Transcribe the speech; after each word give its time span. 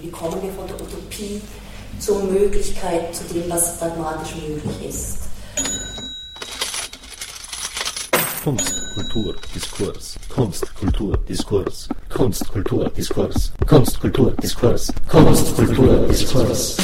Wie 0.00 0.10
kommen 0.10 0.40
wir 0.42 0.52
von 0.52 0.66
der 0.68 0.76
Utopie 0.76 1.40
zur 1.98 2.22
Möglichkeit, 2.22 3.14
zu 3.14 3.24
dem, 3.34 3.50
was 3.50 3.78
pragmatisch 3.78 4.36
möglich 4.36 4.88
ist? 4.88 5.18
Kunst, 8.44 8.74
Kultur, 8.94 9.34
Diskurs. 9.54 10.14
Kunst, 10.28 10.74
Kultur, 10.76 11.16
Diskurs. 11.28 11.88
Kunst, 12.08 12.48
Kultur, 12.48 12.88
Diskurs. 12.90 13.52
Kunst, 13.66 14.00
Kultur, 14.00 14.30
Diskurs. 14.40 14.92
Kunst, 15.08 15.56
Kultur, 15.56 16.06
Diskurs. 16.06 16.76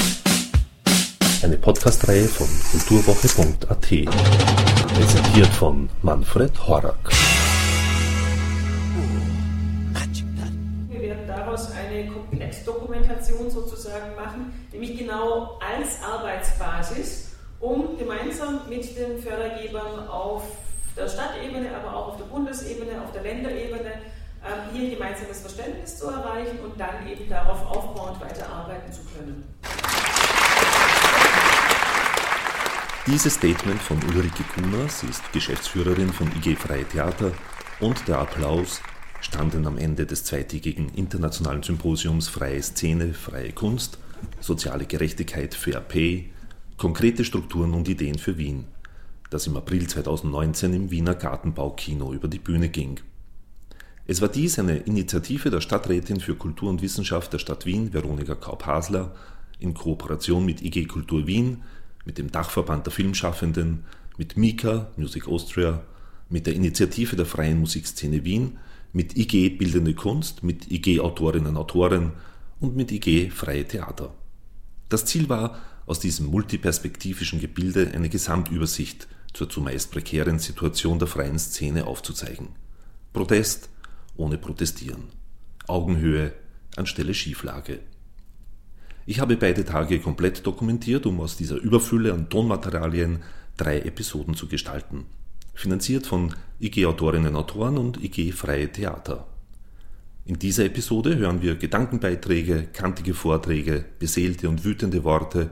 Eine 1.43 1.57
Podcastreihe 1.59 2.27
von 2.27 2.49
kulturwoche.at. 2.73 3.81
Präsentiert 4.95 5.55
von 5.55 5.89
Manfred 6.03 6.67
Horak. 6.67 7.34
Nämlich 14.85 14.98
genau 14.98 15.58
als 15.61 16.03
Arbeitsbasis, 16.03 17.31
um 17.61 17.96
gemeinsam 17.99 18.61
mit 18.68 18.96
den 18.96 19.18
Fördergebern 19.22 20.08
auf 20.08 20.43
der 20.96 21.08
Stadtebene, 21.08 21.75
aber 21.75 21.96
auch 21.96 22.08
auf 22.08 22.17
der 22.18 22.25
Bundesebene, 22.25 23.00
auf 23.03 23.13
der 23.13 23.22
Länderebene 23.22 23.93
ähm, 24.44 24.72
hier 24.72 24.82
ein 24.85 24.91
gemeinsames 24.91 25.41
Verständnis 25.41 25.99
zu 25.99 26.07
erreichen 26.08 26.58
und 26.63 26.79
dann 26.79 27.07
eben 27.08 27.29
darauf 27.29 27.67
aufbauend 27.67 28.21
weiterarbeiten 28.21 28.93
zu 28.93 29.00
können. 29.17 29.44
Dieses 33.06 33.34
Statement 33.34 33.80
von 33.83 33.98
Ulrike 34.05 34.44
Kuhner, 34.55 34.89
sie 34.89 35.06
ist 35.06 35.33
Geschäftsführerin 35.33 36.12
von 36.12 36.30
IG 36.36 36.56
Freie 36.56 36.84
Theater, 36.84 37.33
und 37.80 38.06
der 38.06 38.19
Applaus 38.19 38.80
standen 39.20 39.66
am 39.66 39.78
Ende 39.78 40.06
des 40.06 40.25
zweitägigen 40.25 40.91
internationalen 40.94 41.62
Symposiums 41.62 42.28
Freie 42.28 42.62
Szene, 42.62 43.12
Freie 43.12 43.53
Kunst, 43.53 43.98
Soziale 44.41 44.87
Gerechtigkeit, 44.87 45.55
Fair 45.55 45.81
Pay, 45.81 46.31
konkrete 46.77 47.25
Strukturen 47.25 47.75
und 47.75 47.89
Ideen 47.89 48.19
für 48.19 48.36
Wien, 48.39 48.64
das 49.31 49.47
im 49.47 49.56
April 49.56 49.86
2019 49.86 50.75
im 50.75 50.91
Wiener 50.91 51.14
Gartenbaukino 51.14 52.12
über 52.12 52.28
die 52.28 52.39
Bühne 52.39 52.69
ging. 52.69 53.00
Es 54.06 54.20
war 54.20 54.28
dies 54.28 54.58
eine 54.58 54.77
Initiative 54.77 55.50
der 55.50 55.61
Stadträtin 55.61 56.20
für 56.20 56.34
Kultur 56.34 56.69
und 56.69 56.83
Wissenschaft 56.83 57.33
der 57.33 57.39
Stadt 57.39 57.64
Wien, 57.64 57.92
Veronika 57.92 58.34
Kaup-Hasler, 58.34 59.14
in 59.58 59.72
Kooperation 59.72 60.44
mit 60.44 60.62
IG 60.62 60.86
Kultur 60.86 61.27
Wien, 61.27 61.62
mit 62.05 62.19
dem 62.19 62.31
Dachverband 62.31 62.86
der 62.86 62.92
Filmschaffenden, 62.92 63.84
mit 64.19 64.36
Mika, 64.36 64.88
Music 64.97 65.27
Austria, 65.27 65.83
mit 66.28 66.47
der 66.47 66.55
Initiative 66.55 67.16
der 67.16 67.27
Freien 67.27 67.61
Musikszene 67.61 68.25
Wien 68.25 68.59
mit 68.94 69.16
IG 69.16 69.50
Bildende 69.50 69.92
Kunst, 69.92 70.42
mit 70.42 70.70
IG 70.70 71.00
Autorinnen 71.00 71.48
und 71.48 71.56
Autoren 71.56 72.12
und 72.60 72.77
mit 72.77 72.92
IG 72.92 73.30
Freie 73.30 73.66
Theater. 73.66 74.14
Das 74.88 75.05
Ziel 75.05 75.28
war, 75.28 75.58
aus 75.86 76.00
diesem 76.00 76.27
multiperspektivischen 76.27 77.41
Gebilde 77.41 77.91
eine 77.94 78.08
Gesamtübersicht 78.08 79.08
zur 79.33 79.50
zumeist 79.50 79.91
prekären 79.91 80.38
Situation 80.38 80.98
der 80.98 81.08
freien 81.08 81.38
Szene 81.38 81.86
aufzuzeigen. 81.86 82.48
Protest 83.12 83.69
ohne 84.16 84.38
Protestieren. 84.38 85.05
Augenhöhe 85.66 86.32
anstelle 86.77 87.14
Schieflage. 87.14 87.80
Ich 89.06 89.20
habe 89.20 89.36
beide 89.36 89.64
Tage 89.64 90.00
komplett 90.00 90.47
dokumentiert, 90.47 91.06
um 91.06 91.20
aus 91.20 91.36
dieser 91.36 91.56
Überfülle 91.56 92.12
an 92.12 92.28
Tonmaterialien 92.30 93.22
drei 93.56 93.80
Episoden 93.80 94.34
zu 94.34 94.48
gestalten 94.48 95.06
finanziert 95.55 96.06
von 96.06 96.34
IG 96.60 96.86
Autorinnen 96.86 97.28
und 97.28 97.36
Autoren 97.36 97.78
und 97.78 98.02
IG 98.02 98.32
Freie 98.32 98.70
Theater. 98.70 99.27
In 100.27 100.39
dieser 100.39 100.64
Episode 100.64 101.17
hören 101.17 101.42
wir 101.42 101.55
Gedankenbeiträge, 101.55 102.69
kantige 102.72 103.12
Vorträge, 103.12 103.84
beseelte 103.98 104.48
und 104.48 104.64
wütende 104.64 105.05
Worte 105.05 105.50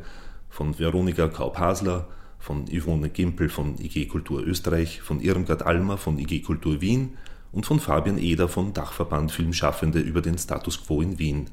von 0.48 0.79
Veronika 0.79 1.29
Kaup-Hasler, 1.29 2.09
von 2.39 2.67
Yvonne 2.67 3.11
Gimpel 3.11 3.51
von 3.51 3.79
IG 3.79 4.06
Kultur 4.06 4.42
Österreich, 4.42 5.03
von 5.03 5.20
Irmgard 5.20 5.63
Almer 5.63 5.98
von 5.98 6.19
IG 6.19 6.41
Kultur 6.41 6.80
Wien 6.80 7.19
und 7.52 7.67
von 7.67 7.80
Fabian 7.80 8.17
Eder 8.17 8.48
vom 8.48 8.73
Dachverband 8.73 9.30
Filmschaffende 9.30 10.01
über 10.01 10.23
den 10.23 10.39
Status 10.39 10.86
quo 10.86 11.02
in 11.02 11.19
Wien. 11.19 11.51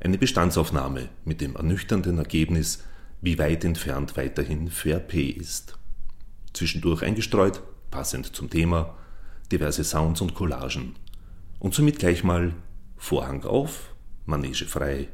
Eine 0.00 0.18
Bestandsaufnahme 0.18 1.08
mit 1.24 1.40
dem 1.40 1.54
ernüchternden 1.54 2.18
Ergebnis, 2.18 2.82
wie 3.20 3.38
weit 3.38 3.64
entfernt 3.64 4.16
weiterhin 4.16 4.70
Fair 4.70 4.98
Pay 4.98 5.30
ist 5.30 5.78
zwischendurch 6.54 7.02
eingestreut, 7.02 7.62
passend 7.90 8.34
zum 8.34 8.48
Thema, 8.48 8.94
diverse 9.52 9.84
Sounds 9.84 10.20
und 10.20 10.34
Collagen. 10.34 10.94
Und 11.64 11.74
somit 11.74 11.98
gleich 11.98 12.22
mal 12.22 12.52
Vorhang 12.98 13.42
auf, 13.44 13.94
Manege 14.26 14.66
frei 14.66 15.08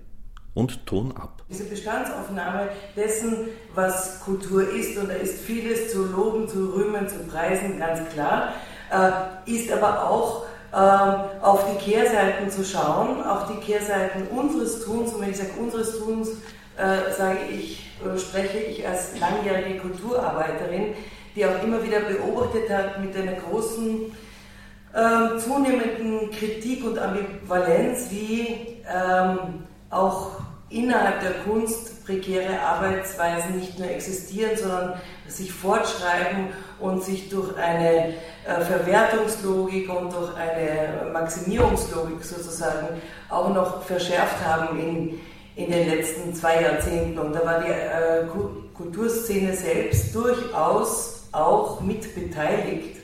und 0.53 0.85
Ton 0.85 1.17
ab. 1.17 1.45
Diese 1.49 1.63
Bestandsaufnahme 1.63 2.71
dessen, 2.97 3.51
was 3.77 4.19
Kultur 4.19 4.69
ist, 4.69 4.99
und 4.99 5.11
da 5.11 5.15
ist 5.15 5.43
vieles 5.43 5.93
zu 5.93 6.07
loben, 6.07 6.49
zu 6.49 6.75
rühmen, 6.75 7.09
zu 7.09 7.21
preisen, 7.21 7.79
ganz 7.79 8.01
klar, 8.13 8.55
äh, 8.91 9.49
ist 9.49 9.71
aber 9.71 10.11
auch 10.11 10.47
äh, 10.73 11.41
auf 11.41 11.67
die 11.71 11.79
Kehrseiten 11.89 12.51
zu 12.51 12.65
schauen, 12.65 13.23
auch 13.23 13.47
die 13.47 13.61
Kehrseiten 13.65 14.27
unseres 14.37 14.85
Tuns, 14.85 15.13
und 15.13 15.21
wenn 15.21 15.31
ich 15.31 15.37
sage 15.37 15.53
unseres 15.57 16.01
Tuns, 16.01 16.31
äh, 16.77 17.13
sage 17.17 17.39
ich, 17.49 17.93
spreche 18.19 18.59
ich 18.59 18.85
als 18.85 19.17
langjährige 19.21 19.79
Kulturarbeiterin, 19.79 20.95
die 21.37 21.47
auch 21.47 21.63
immer 21.63 21.81
wieder 21.85 22.01
beobachtet 22.01 22.69
hat 22.71 23.01
mit 23.01 23.17
einer 23.17 23.35
großen 23.35 24.13
äh, 24.93 25.39
zunehmenden 25.39 26.31
Kritik 26.31 26.85
und 26.85 26.99
Ambivalenz, 26.99 28.11
wie 28.11 28.83
ähm, 28.93 29.65
auch 29.91 30.33
innerhalb 30.69 31.21
der 31.21 31.33
Kunst 31.45 32.05
prekäre 32.05 32.61
Arbeitsweisen 32.61 33.59
nicht 33.59 33.79
nur 33.79 33.89
existieren, 33.89 34.57
sondern 34.57 34.95
sich 35.29 35.53
fortschreiben 35.53 36.49
und 36.81 37.03
sich 37.05 37.29
durch 37.29 37.57
eine 37.57 38.15
äh, 38.47 38.61
Verwertungslogik 38.61 39.89
und 39.89 40.13
durch 40.13 40.35
eine 40.37 41.11
Maximierungslogik 41.13 42.25
sozusagen 42.25 43.01
auch 43.29 43.53
noch 43.55 43.83
verschärft 43.83 44.45
haben 44.45 44.79
in, 44.79 45.21
in 45.57 45.71
den 45.71 45.89
letzten 45.89 46.35
zwei 46.35 46.63
Jahrzehnten. 46.63 47.19
Und 47.19 47.33
da 47.35 47.45
war 47.45 47.61
die 47.61 47.71
äh, 47.71 48.27
Kulturszene 48.75 49.55
selbst 49.55 50.15
durchaus 50.15 51.29
auch 51.33 51.81
mit 51.81 52.15
beteiligt. 52.15 53.00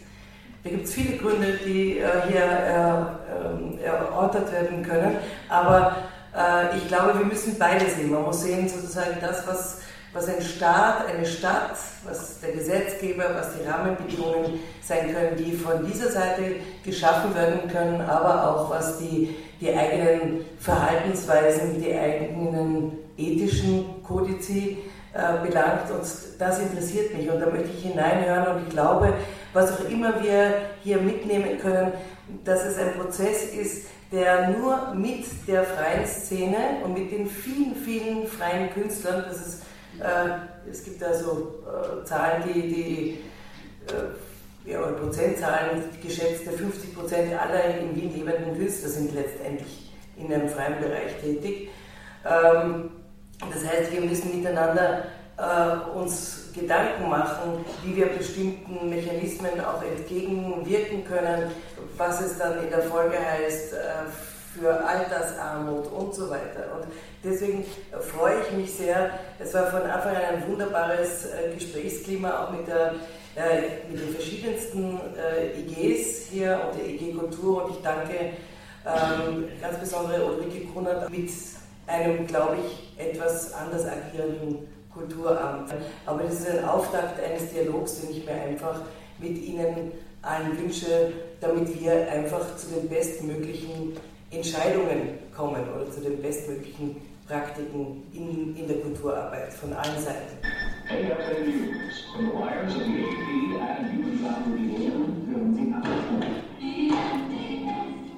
Da 0.66 0.72
gibt 0.72 0.88
es 0.88 0.94
viele 0.94 1.16
Gründe, 1.16 1.60
die 1.64 1.98
äh, 1.98 2.06
hier 2.28 2.42
äh, 2.42 3.84
erörtert 3.84 4.50
werden 4.50 4.82
können, 4.82 5.16
aber 5.48 5.94
äh, 6.34 6.76
ich 6.76 6.88
glaube, 6.88 7.16
wir 7.16 7.24
müssen 7.24 7.56
beide 7.56 7.88
sehen. 7.88 8.10
Man 8.10 8.24
muss 8.24 8.42
sehen 8.42 8.68
sozusagen 8.68 9.16
das, 9.20 9.46
was, 9.46 9.78
was 10.12 10.28
ein 10.28 10.42
Staat, 10.42 11.06
eine 11.06 11.24
Stadt, 11.24 11.76
was 12.04 12.40
der 12.40 12.50
Gesetzgeber, 12.50 13.26
was 13.36 13.50
die 13.54 13.64
Rahmenbedingungen 13.64 14.58
sein 14.82 15.14
können, 15.14 15.36
die 15.36 15.52
von 15.52 15.86
dieser 15.86 16.10
Seite 16.10 16.56
geschaffen 16.84 17.32
werden 17.36 17.70
können, 17.70 18.00
aber 18.00 18.50
auch 18.50 18.68
was 18.68 18.98
die, 18.98 19.36
die 19.60 19.72
eigenen 19.72 20.46
Verhaltensweisen, 20.58 21.80
die 21.80 21.94
eigenen 21.94 22.98
ethischen 23.16 24.02
Kodizi 24.02 24.78
äh, 25.16 25.46
belangt. 25.46 25.90
Und 25.90 26.02
das 26.38 26.58
interessiert 26.58 27.16
mich. 27.16 27.30
Und 27.30 27.40
da 27.40 27.46
möchte 27.46 27.70
ich 27.74 27.84
hineinhören. 27.84 28.56
Und 28.56 28.66
ich 28.66 28.68
glaube, 28.70 29.14
was 29.56 29.72
auch 29.72 29.88
immer 29.88 30.22
wir 30.22 30.52
hier 30.84 30.98
mitnehmen 30.98 31.58
können, 31.58 31.92
dass 32.44 32.64
es 32.64 32.78
ein 32.78 32.92
Prozess 32.92 33.54
ist, 33.54 33.86
der 34.12 34.50
nur 34.50 34.94
mit 34.94 35.24
der 35.48 35.64
freien 35.64 36.06
Szene 36.06 36.56
und 36.84 36.94
mit 36.94 37.10
den 37.10 37.26
vielen, 37.26 37.74
vielen 37.74 38.26
freien 38.28 38.70
Künstlern, 38.70 39.24
das 39.26 39.46
ist, 39.46 39.62
äh, 39.98 40.70
es 40.70 40.84
gibt 40.84 41.02
da 41.02 41.12
so 41.14 41.64
äh, 41.66 42.04
Zahlen, 42.04 42.44
die, 42.46 42.62
die 42.62 43.18
äh, 43.88 44.70
ja, 44.70 44.80
Prozentzahlen 44.80 45.84
geschätzte 46.02 46.52
50 46.52 46.94
Prozent 46.94 47.32
aller 47.32 47.78
in 47.78 47.96
Wien 47.96 48.14
lebenden 48.14 48.56
Künstler 48.56 48.90
sind 48.90 49.14
letztendlich 49.14 49.92
in 50.16 50.32
einem 50.32 50.48
freien 50.48 50.78
Bereich 50.80 51.16
tätig. 51.20 51.70
Ähm, 52.24 52.90
das 53.40 53.64
heißt, 53.64 53.92
wir 53.92 54.00
müssen 54.02 54.36
miteinander 54.36 55.04
äh, 55.38 55.98
uns 55.98 56.48
Gedanken 56.54 57.08
machen, 57.08 57.64
wie 57.84 57.96
wir 57.96 58.06
bestimmten 58.06 58.88
Mechanismen 58.88 59.60
auch 59.60 59.82
entgegenwirken 59.82 61.04
können, 61.04 61.50
was 61.96 62.20
es 62.20 62.38
dann 62.38 62.62
in 62.62 62.70
der 62.70 62.82
Folge 62.82 63.18
heißt 63.18 63.74
äh, 63.74 63.76
für 64.58 64.84
Altersarmut 64.84 65.92
und 65.92 66.14
so 66.14 66.30
weiter. 66.30 66.72
Und 66.74 66.86
deswegen 67.22 67.64
freue 68.16 68.36
ich 68.40 68.56
mich 68.56 68.72
sehr. 68.72 69.10
Es 69.38 69.52
war 69.52 69.66
von 69.66 69.82
Anfang 69.82 70.16
an 70.16 70.22
ein 70.36 70.48
wunderbares 70.48 71.26
äh, 71.26 71.54
Gesprächsklima, 71.54 72.44
auch 72.44 72.50
mit, 72.50 72.66
der, 72.66 72.94
äh, 73.36 73.90
mit 73.90 74.00
den 74.00 74.14
verschiedensten 74.14 74.98
äh, 75.16 75.60
IGs 75.60 76.28
hier 76.30 76.60
und 76.66 76.78
der 76.78 76.88
IG 76.88 77.12
Kultur. 77.12 77.64
Und 77.64 77.72
ich 77.72 77.82
danke 77.82 78.14
ähm, 78.86 79.48
ganz 79.60 79.78
besonders 79.78 80.22
Ulrike 80.22 80.66
Kunert 80.72 81.10
mit 81.10 81.30
einem, 81.86 82.26
glaube 82.26 82.56
ich, 82.64 82.98
etwas 82.98 83.52
anders 83.52 83.84
agierenden 83.84 84.66
Kulturamt. 84.96 85.70
Aber 86.06 86.22
das 86.22 86.40
ist 86.40 86.50
ein 86.50 86.64
Auftakt 86.64 87.20
eines 87.22 87.50
Dialogs, 87.50 88.00
den 88.00 88.10
ich 88.10 88.24
mir 88.24 88.32
einfach 88.32 88.80
mit 89.18 89.36
Ihnen 89.38 89.92
allen 90.22 90.58
wünsche, 90.58 91.12
damit 91.40 91.80
wir 91.80 92.10
einfach 92.10 92.56
zu 92.56 92.68
den 92.68 92.88
bestmöglichen 92.88 93.96
Entscheidungen 94.30 95.18
kommen 95.36 95.62
oder 95.74 95.90
zu 95.90 96.00
den 96.00 96.20
bestmöglichen 96.20 96.96
Praktiken 97.26 98.02
in, 98.12 98.56
in 98.56 98.68
der 98.68 98.78
Kulturarbeit 98.78 99.52
von 99.52 99.72
allen 99.72 99.98
Seiten. 99.98 100.38
AFA 100.88 101.40
News, 101.40 102.04
from 102.12 102.26
the 102.26 102.32
wires 102.32 102.74
of 102.74 102.82
the 102.82 103.02
AP 103.02 103.60
and 103.60 103.92
Human 103.92 104.18
Faculty 104.22 104.76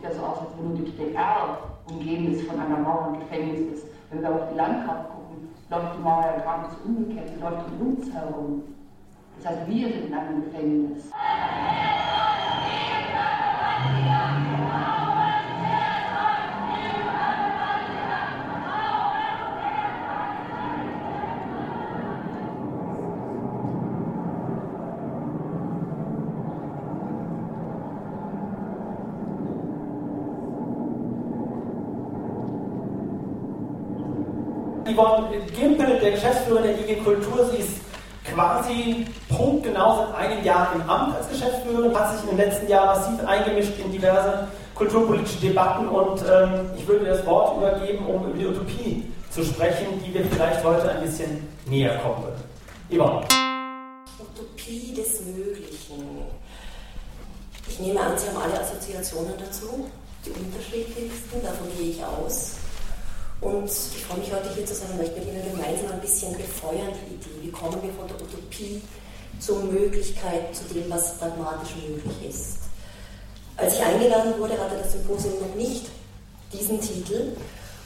Ja, 0.03 0.13
so 0.15 0.21
aus, 0.21 0.39
als 0.41 0.49
wenn 0.59 0.71
Ludwig 0.71 0.97
DDR 0.97 1.59
umgeben 1.91 2.35
ist 2.35 2.47
von 2.47 2.61
einer 2.61 2.79
Mauer 2.79 3.09
und 3.09 3.21
Gefängnis 3.21 3.75
ist. 3.75 3.87
Wenn 4.11 4.23
wir 4.23 4.35
auf 4.35 4.51
die 4.51 4.57
Landschaft 4.57 5.09
gucken, 5.11 5.18
läuft 5.71 5.99
nicht 6.63 6.73
so 6.73 6.89
umgekehrt, 6.89 7.41
läuft 7.41 7.67
um 7.73 7.89
uns 7.89 8.13
herum. 8.13 8.63
Das 9.37 9.53
heißt, 9.53 9.69
wir 9.69 9.89
sind 9.89 10.07
in 10.07 10.15
einem 10.15 10.45
Gefängnis. 10.45 11.11
Yvonne 34.99 35.29
Gimpel, 35.57 36.01
der 36.01 36.11
Geschäftsführer 36.11 36.63
der 36.63 36.77
IG 36.81 36.97
Kultur, 36.97 37.49
sie 37.53 37.59
ist 37.59 37.79
quasi 38.25 39.07
punktgenau 39.29 40.09
seit 40.13 40.15
einem 40.17 40.45
Jahr 40.45 40.73
im 40.75 40.83
Amt 40.91 41.15
als 41.15 41.29
Geschäftsführerin, 41.29 41.97
hat 41.97 42.15
sich 42.15 42.29
in 42.29 42.37
den 42.37 42.49
letzten 42.49 42.69
Jahren 42.69 42.99
massiv 42.99 43.25
eingemischt 43.29 43.79
in 43.79 43.93
diverse 43.93 44.49
kulturpolitische 44.75 45.39
Debatten 45.39 45.89
und 45.89 46.21
ähm, 46.29 46.71
ich 46.77 46.87
würde 46.89 47.07
das 47.07 47.25
Wort 47.27 47.59
übergeben, 47.59 48.07
um 48.07 48.27
über 48.27 48.39
die 48.39 48.47
Utopie 48.47 49.05
zu 49.31 49.45
sprechen, 49.45 50.03
die 50.05 50.13
wir 50.13 50.25
vielleicht 50.25 50.65
heute 50.65 50.91
ein 50.91 51.03
bisschen 51.03 51.47
näher 51.67 51.97
kommen 51.99 52.25
würden. 52.25 52.43
Yvonne. 52.91 53.25
Utopie 54.19 54.95
des 54.95 55.21
Möglichen. 55.21 56.25
Ich 57.69 57.79
nehme 57.79 58.01
an, 58.01 58.19
Sie 58.19 58.27
haben 58.29 58.43
alle 58.43 58.61
Assoziationen 58.61 59.35
dazu, 59.39 59.89
die 60.27 60.31
unterschiedlichsten, 60.31 61.41
davon 61.41 61.69
gehe 61.79 61.91
ich 61.91 62.05
aus. 62.05 62.58
Und 63.41 63.71
ich 63.71 64.05
freue 64.05 64.19
mich 64.19 64.33
heute 64.33 64.53
hier 64.55 64.67
zu 64.67 64.75
sein 64.75 64.91
und 64.91 64.99
möchte 64.99 65.21
mit 65.21 65.29
Ihnen 65.29 65.43
gemeinsam 65.53 65.93
ein 65.93 66.01
bisschen 66.01 66.37
befeuern 66.37 66.91
die 66.93 67.15
Idee, 67.15 67.43
wie 67.43 67.51
kommen 67.51 67.81
wir 67.83 67.93
von 67.93 68.09
der 68.09 68.17
Utopie 68.17 68.83
zur 69.39 69.63
Möglichkeit, 69.63 70.55
zu 70.55 70.65
dem, 70.75 70.91
was 70.91 71.17
pragmatisch 71.19 71.71
möglich 71.89 72.29
ist. 72.29 72.59
Als 73.57 73.75
ich 73.75 73.83
eingeladen 73.83 74.35
wurde, 74.39 74.59
hatte 74.59 74.77
das 74.83 74.93
Symposium 74.93 75.35
noch 75.41 75.55
nicht 75.55 75.87
diesen 76.53 76.81
Titel, 76.81 77.37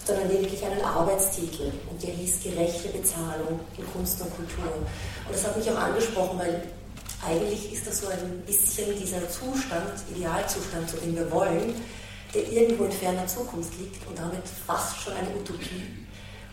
sondern 0.07 0.29
lediglich 0.31 0.65
einen 0.65 0.83
Arbeitstitel 0.83 1.71
und 1.91 2.03
der 2.03 2.11
hieß 2.11 2.43
Gerechte 2.43 2.89
Bezahlung 2.89 3.61
in 3.77 3.93
Kunst 3.93 4.21
und 4.21 4.35
Kultur. 4.35 4.73
Und 4.75 5.35
das 5.35 5.47
hat 5.47 5.57
mich 5.57 5.71
auch 5.71 5.79
angesprochen, 5.79 6.39
weil 6.39 6.63
eigentlich 7.27 7.73
ist 7.73 7.87
das 7.87 8.01
so 8.01 8.09
ein 8.09 8.43
bisschen 8.47 8.99
dieser 8.99 9.29
Zustand, 9.29 9.93
Idealzustand, 10.15 10.89
zu 10.89 10.97
dem 10.97 11.15
wir 11.15 11.31
wollen, 11.31 11.75
der 12.35 12.51
irgendwo 12.51 12.85
in 12.85 12.93
ferner 12.93 13.27
Zukunft 13.27 13.79
liegt 13.79 14.07
und 14.07 14.19
damit 14.19 14.43
fast 14.67 15.01
schon 15.01 15.13
eine 15.15 15.29
Utopie. 15.37 15.83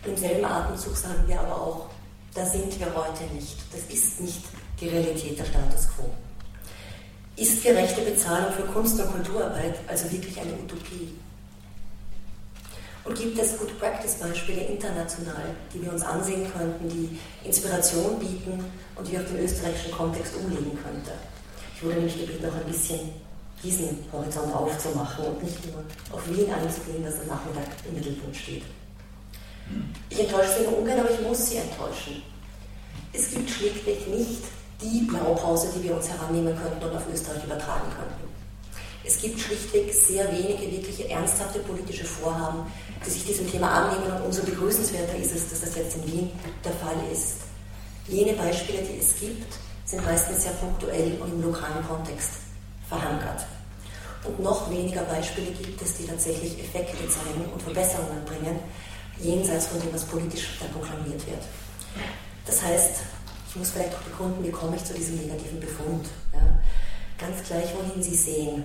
Im 0.04 0.16
selben 0.16 0.44
Atemzug 0.44 0.96
sagen 0.96 1.24
wir 1.26 1.40
aber 1.40 1.54
auch, 1.54 1.86
da 2.34 2.44
sind 2.46 2.78
wir 2.78 2.94
heute 2.94 3.24
nicht. 3.34 3.56
Das 3.72 3.82
ist 3.94 4.20
nicht 4.20 4.42
die 4.80 4.88
Realität 4.88 5.38
der 5.38 5.44
Status 5.44 5.88
quo. 5.94 6.10
Ist 7.36 7.62
gerechte 7.62 8.02
Bezahlung 8.02 8.52
für 8.52 8.62
Kunst- 8.64 9.00
und 9.00 9.12
Kulturarbeit 9.12 9.76
also 9.88 10.10
wirklich 10.10 10.38
eine 10.40 10.52
Utopie? 10.52 11.14
Und 13.04 13.18
gibt 13.18 13.38
es 13.38 13.56
Good 13.56 13.78
Practice-Beispiele 13.78 14.60
international, 14.60 15.54
die 15.72 15.82
wir 15.82 15.92
uns 15.92 16.02
ansehen 16.02 16.46
könnten, 16.52 16.88
die 16.88 17.18
Inspiration 17.46 18.18
bieten 18.18 18.62
und 18.94 19.08
die 19.08 19.16
auf 19.16 19.24
den 19.24 19.38
österreichischen 19.38 19.92
Kontext 19.92 20.34
umlegen 20.36 20.78
könnte? 20.82 21.12
Ich 21.74 21.82
wurde 21.82 21.94
nämlich 21.96 22.20
gebeten, 22.20 22.46
noch 22.46 22.54
ein 22.54 22.66
bisschen 22.66 23.10
diesen 23.62 23.98
Horizont 24.12 24.54
aufzumachen 24.54 25.24
und 25.26 25.42
nicht 25.42 25.66
nur 25.66 25.84
auf 26.12 26.26
Wien 26.28 26.52
einzugehen, 26.52 27.04
das 27.04 27.20
am 27.20 27.26
Nachmittag 27.28 27.66
im 27.86 27.94
Mittelpunkt 27.94 28.36
steht. 28.36 28.62
Ich 30.08 30.20
enttäusche 30.20 30.60
Sie 30.60 30.66
ungern, 30.66 31.00
aber 31.00 31.10
ich 31.10 31.20
muss 31.20 31.48
Sie 31.48 31.56
enttäuschen. 31.56 32.22
Es 33.12 33.30
gibt 33.30 33.50
schlichtweg 33.50 34.08
nicht 34.08 34.42
die 34.80 35.02
Blaupause, 35.02 35.68
die 35.76 35.84
wir 35.84 35.96
uns 35.96 36.08
herannehmen 36.08 36.56
könnten 36.56 36.84
und 36.84 36.96
auf 36.96 37.02
Österreich 37.12 37.44
übertragen 37.44 37.90
könnten. 37.90 38.30
Es 39.04 39.20
gibt 39.20 39.40
schlichtweg 39.40 39.92
sehr 39.92 40.30
wenige 40.30 40.70
wirkliche 40.70 41.08
ernsthafte 41.08 41.58
politische 41.60 42.04
Vorhaben, 42.04 42.70
die 43.04 43.10
sich 43.10 43.24
diesem 43.24 43.50
Thema 43.50 43.70
annehmen 43.70 44.12
und 44.12 44.26
umso 44.26 44.42
begrüßenswerter 44.42 45.16
ist 45.16 45.34
es, 45.34 45.50
dass 45.50 45.60
das 45.60 45.74
jetzt 45.74 45.96
in 45.96 46.06
Wien 46.06 46.30
der 46.64 46.72
Fall 46.72 46.96
ist. 47.12 47.36
Jene 48.08 48.34
Beispiele, 48.34 48.82
die 48.82 48.98
es 48.98 49.18
gibt, 49.18 49.54
sind 49.84 50.04
meistens 50.04 50.42
sehr 50.42 50.52
punktuell 50.52 51.18
und 51.20 51.32
im 51.32 51.42
lokalen 51.42 51.86
Kontext 51.86 52.49
verankert. 52.90 53.46
Und 54.24 54.38
noch 54.40 54.68
weniger 54.70 55.02
Beispiele 55.02 55.50
gibt 55.52 55.80
es, 55.80 55.96
die 55.96 56.06
tatsächlich 56.06 56.60
Effekte 56.60 57.08
zeigen 57.08 57.48
und 57.52 57.62
Verbesserungen 57.62 58.22
bringen, 58.26 58.58
jenseits 59.18 59.68
von 59.68 59.80
dem, 59.80 59.94
was 59.94 60.04
politisch 60.04 60.58
proklamiert 60.72 61.26
wird. 61.26 61.42
Das 62.44 62.62
heißt, 62.62 63.00
ich 63.48 63.56
muss 63.56 63.70
vielleicht 63.70 63.94
auch 63.94 64.02
begründen, 64.02 64.44
wie 64.44 64.50
komme 64.50 64.76
ich 64.76 64.84
zu 64.84 64.92
diesem 64.92 65.16
negativen 65.16 65.60
Befund. 65.60 66.06
Ja? 66.34 66.40
Ganz 67.18 67.42
gleich, 67.46 67.68
wohin 67.74 68.02
Sie 68.02 68.14
sehen, 68.14 68.64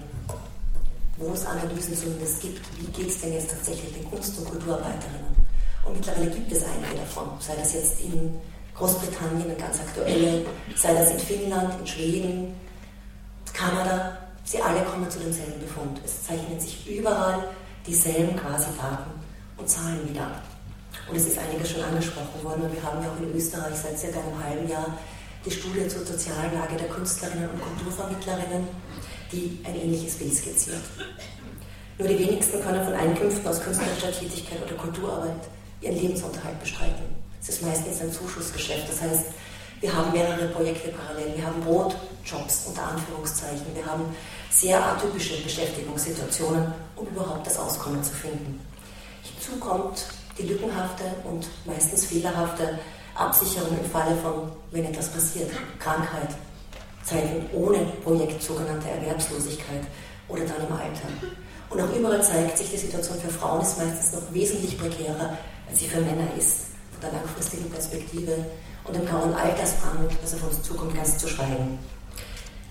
wo 1.18 1.32
es 1.34 1.46
Analysen 1.46 1.96
zumindest 1.96 2.42
gibt, 2.42 2.62
wie 2.80 2.92
geht 2.92 3.10
es 3.10 3.22
denn 3.22 3.34
jetzt 3.34 3.50
tatsächlich 3.50 3.94
den 3.94 4.10
Kunst- 4.10 4.38
und 4.38 4.50
Kulturarbeiterinnen. 4.50 5.36
Und 5.86 5.96
mittlerweile 5.96 6.32
gibt 6.32 6.52
es 6.52 6.64
einige 6.64 7.00
davon, 7.00 7.30
sei 7.40 7.56
das 7.56 7.74
jetzt 7.74 8.02
in 8.02 8.36
Großbritannien, 8.76 9.58
ganz 9.58 9.80
aktuelle, 9.80 10.46
sei 10.76 10.94
das 10.94 11.12
in 11.12 11.20
Finnland, 11.20 11.80
in 11.80 11.88
Schweden, 11.88 12.54
Kanada, 13.56 14.18
sie 14.44 14.62
alle 14.62 14.82
kommen 14.84 15.10
zu 15.10 15.20
demselben 15.20 15.60
Befund. 15.62 16.00
Es 16.04 16.24
zeichnen 16.26 16.60
sich 16.60 16.86
überall 16.88 17.48
dieselben 17.88 18.36
quasi 18.36 18.68
Daten 18.78 19.12
und 19.58 19.70
Zahlen 19.70 20.10
wieder. 20.10 20.30
Und 21.10 21.16
es 21.16 21.28
ist 21.28 21.38
einiges 21.38 21.72
schon 21.72 21.84
angesprochen 21.84 22.44
worden 22.44 22.64
und 22.64 22.74
wir 22.74 22.84
haben 22.84 23.02
ja 23.02 23.10
auch 23.10 23.22
in 23.22 23.34
Österreich 23.34 23.76
seit 23.76 23.98
circa 23.98 24.20
einem 24.20 24.44
halben 24.44 24.68
Jahr 24.68 24.98
die 25.46 25.52
Studie 25.52 25.88
zur 25.88 26.06
sozialen 26.06 26.54
Lage 26.54 26.76
der 26.76 26.90
Künstlerinnen 26.90 27.50
und 27.50 27.62
Kulturvermittlerinnen, 27.62 28.68
die 29.32 29.60
ein 29.64 29.76
ähnliches 29.76 30.16
Bild 30.16 30.34
skizziert. 30.34 30.82
Nur 31.98 32.08
die 32.08 32.20
wenigsten 32.20 32.62
können 32.62 32.84
von 32.84 32.94
Einkünften 32.94 33.48
aus 33.48 33.62
künstlerischer 33.62 34.12
Tätigkeit 34.12 34.62
oder 34.66 34.76
Kulturarbeit 34.76 35.48
ihren 35.82 35.96
Lebensunterhalt 35.96 36.60
bestreiten. 36.60 37.06
Es 37.42 37.50
ist 37.50 37.62
meistens 37.62 38.02
ein 38.02 38.12
Zuschussgeschäft, 38.12 38.90
das 38.90 39.02
heißt, 39.02 39.26
wir 39.82 39.94
haben 39.94 40.12
mehrere 40.12 40.48
Projekte 40.48 40.90
parallel. 40.90 41.36
Wir 41.36 41.46
haben 41.46 41.64
Brotjobs 42.26 42.66
unter 42.68 42.88
Anführungszeichen. 42.88 43.66
Wir 43.74 43.86
haben 43.86 44.04
sehr 44.50 44.84
atypische 44.84 45.42
Beschäftigungssituationen, 45.44 46.74
um 46.96 47.08
überhaupt 47.08 47.46
das 47.46 47.58
Auskommen 47.58 48.04
zu 48.04 48.14
finden. 48.14 48.60
Hinzu 49.22 49.60
kommt 49.60 50.06
die 50.38 50.44
lückenhafte 50.44 51.04
und 51.24 51.48
meistens 51.66 52.06
fehlerhafte 52.06 52.80
Absicherung 53.14 53.78
im 53.78 53.90
Falle 53.90 54.16
von, 54.18 54.52
wenn 54.72 54.86
etwas 54.86 55.10
passiert, 55.10 55.52
Krankheit, 55.80 56.30
Zeiten 57.04 57.46
ohne 57.54 57.80
Projekt, 58.04 58.42
sogenannte 58.42 58.90
Erwerbslosigkeit 58.90 59.84
oder 60.28 60.42
dann 60.42 60.68
im 60.68 60.74
Alter. 60.74 61.08
Und 61.70 61.82
auch 61.82 61.96
überall 61.96 62.24
zeigt 62.24 62.58
sich, 62.58 62.72
die 62.72 62.78
Situation 62.78 63.20
für 63.20 63.30
Frauen 63.30 63.62
ist 63.62 63.78
meistens 63.78 64.14
noch 64.14 64.34
wesentlich 64.34 64.78
prekärer, 64.78 65.38
als 65.70 65.80
sie 65.80 65.88
für 65.88 66.02
Männer 66.02 66.28
ist. 66.38 66.68
Von 66.92 67.02
der 67.02 67.20
langfristigen 67.20 67.70
Perspektive 67.70 68.46
und 68.86 68.96
dem 68.96 69.06
grauen 69.06 69.34
Altersbrand, 69.34 70.12
das 70.22 70.34
auf 70.36 70.48
uns 70.48 70.62
zukommt, 70.64 70.96
ganz 70.96 71.18
zu 71.18 71.28
schweigen. 71.28 71.80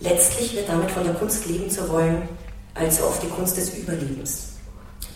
Letztlich 0.00 0.54
wird 0.54 0.68
damit 0.68 0.90
von 0.90 1.04
der 1.04 1.14
Kunst 1.14 1.46
leben 1.46 1.70
zu 1.70 1.88
wollen, 1.88 2.28
also 2.74 3.04
oft 3.06 3.22
die 3.22 3.28
Kunst 3.28 3.56
des 3.56 3.74
Überlebens. 3.74 4.48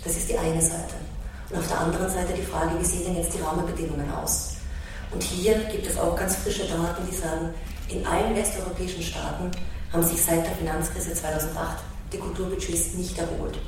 Das 0.05 0.17
ist 0.17 0.29
die 0.31 0.39
eine 0.39 0.63
Seite. 0.63 0.95
Und 1.51 1.59
auf 1.59 1.69
der 1.69 1.81
anderen 1.81 2.09
Seite 2.09 2.33
die 2.35 2.43
Frage, 2.43 2.79
wie 2.79 2.85
sehen 2.85 3.05
denn 3.05 3.17
jetzt 3.17 3.35
die 3.35 3.41
Rahmenbedingungen 3.41 4.11
aus? 4.13 4.57
Und 5.11 5.23
hier 5.23 5.55
gibt 5.71 5.87
es 5.87 5.99
auch 5.99 6.17
ganz 6.17 6.37
frische 6.37 6.67
Daten, 6.67 7.03
die 7.11 7.17
sagen, 7.17 7.55
in 7.89 8.07
allen 8.07 8.37
westeuropäischen 8.37 9.03
Staaten 9.03 9.51
haben 9.93 10.03
sich 10.03 10.23
seit 10.23 10.45
der 10.45 10.55
Finanzkrise 10.57 11.15
2008 11.15 11.79
die 12.13 12.19
Kulturbudgets 12.19 12.95
nicht 12.95 13.19
erholt. 13.19 13.59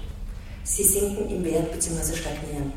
Sie 0.63 0.85
sinken 0.85 1.29
im 1.31 1.45
Wert 1.45 1.73
bzw. 1.73 2.15
stagnieren. 2.15 2.73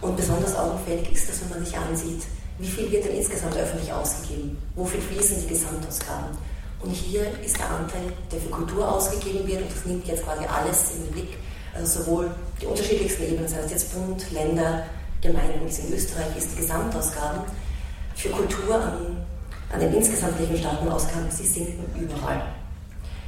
Und 0.00 0.16
besonders 0.16 0.56
augenfällig 0.56 1.12
ist 1.12 1.28
das, 1.28 1.40
wenn 1.40 1.50
man 1.50 1.64
sich 1.64 1.76
ansieht, 1.76 2.22
wie 2.58 2.68
viel 2.68 2.90
wird 2.90 3.04
denn 3.04 3.16
insgesamt 3.16 3.56
öffentlich 3.56 3.92
ausgegeben? 3.92 4.56
Wofür 4.76 5.00
fließen 5.00 5.42
die 5.42 5.48
Gesamtausgaben? 5.48 6.38
Und 6.86 6.92
hier 6.92 7.26
ist 7.44 7.58
der 7.58 7.68
Anteil, 7.68 8.12
der 8.30 8.40
für 8.40 8.48
Kultur 8.48 8.88
ausgegeben 8.88 9.44
wird, 9.44 9.62
und 9.62 9.72
das 9.72 9.84
nimmt 9.84 10.06
jetzt 10.06 10.22
quasi 10.22 10.44
alles 10.46 10.92
in 10.94 11.04
den 11.04 11.12
Blick, 11.12 11.36
also 11.74 12.00
sowohl 12.02 12.30
die 12.62 12.66
unterschiedlichsten 12.66 13.24
Ebenen, 13.24 13.42
das 13.42 13.56
heißt 13.56 13.70
jetzt 13.72 13.92
Bund, 13.92 14.30
Länder, 14.30 14.84
Gemeinden, 15.20 15.64
wie 15.64 15.68
es 15.68 15.80
in 15.80 15.92
Österreich 15.92 16.36
ist, 16.38 16.52
die 16.52 16.60
Gesamtausgaben 16.60 17.40
für 18.14 18.28
Kultur 18.28 18.76
an, 18.76 19.26
an 19.72 19.80
den 19.80 19.94
insgesamtlichen 19.94 20.56
Staatenausgaben, 20.58 21.28
sie 21.28 21.46
sinken 21.46 21.84
überall. 22.00 22.54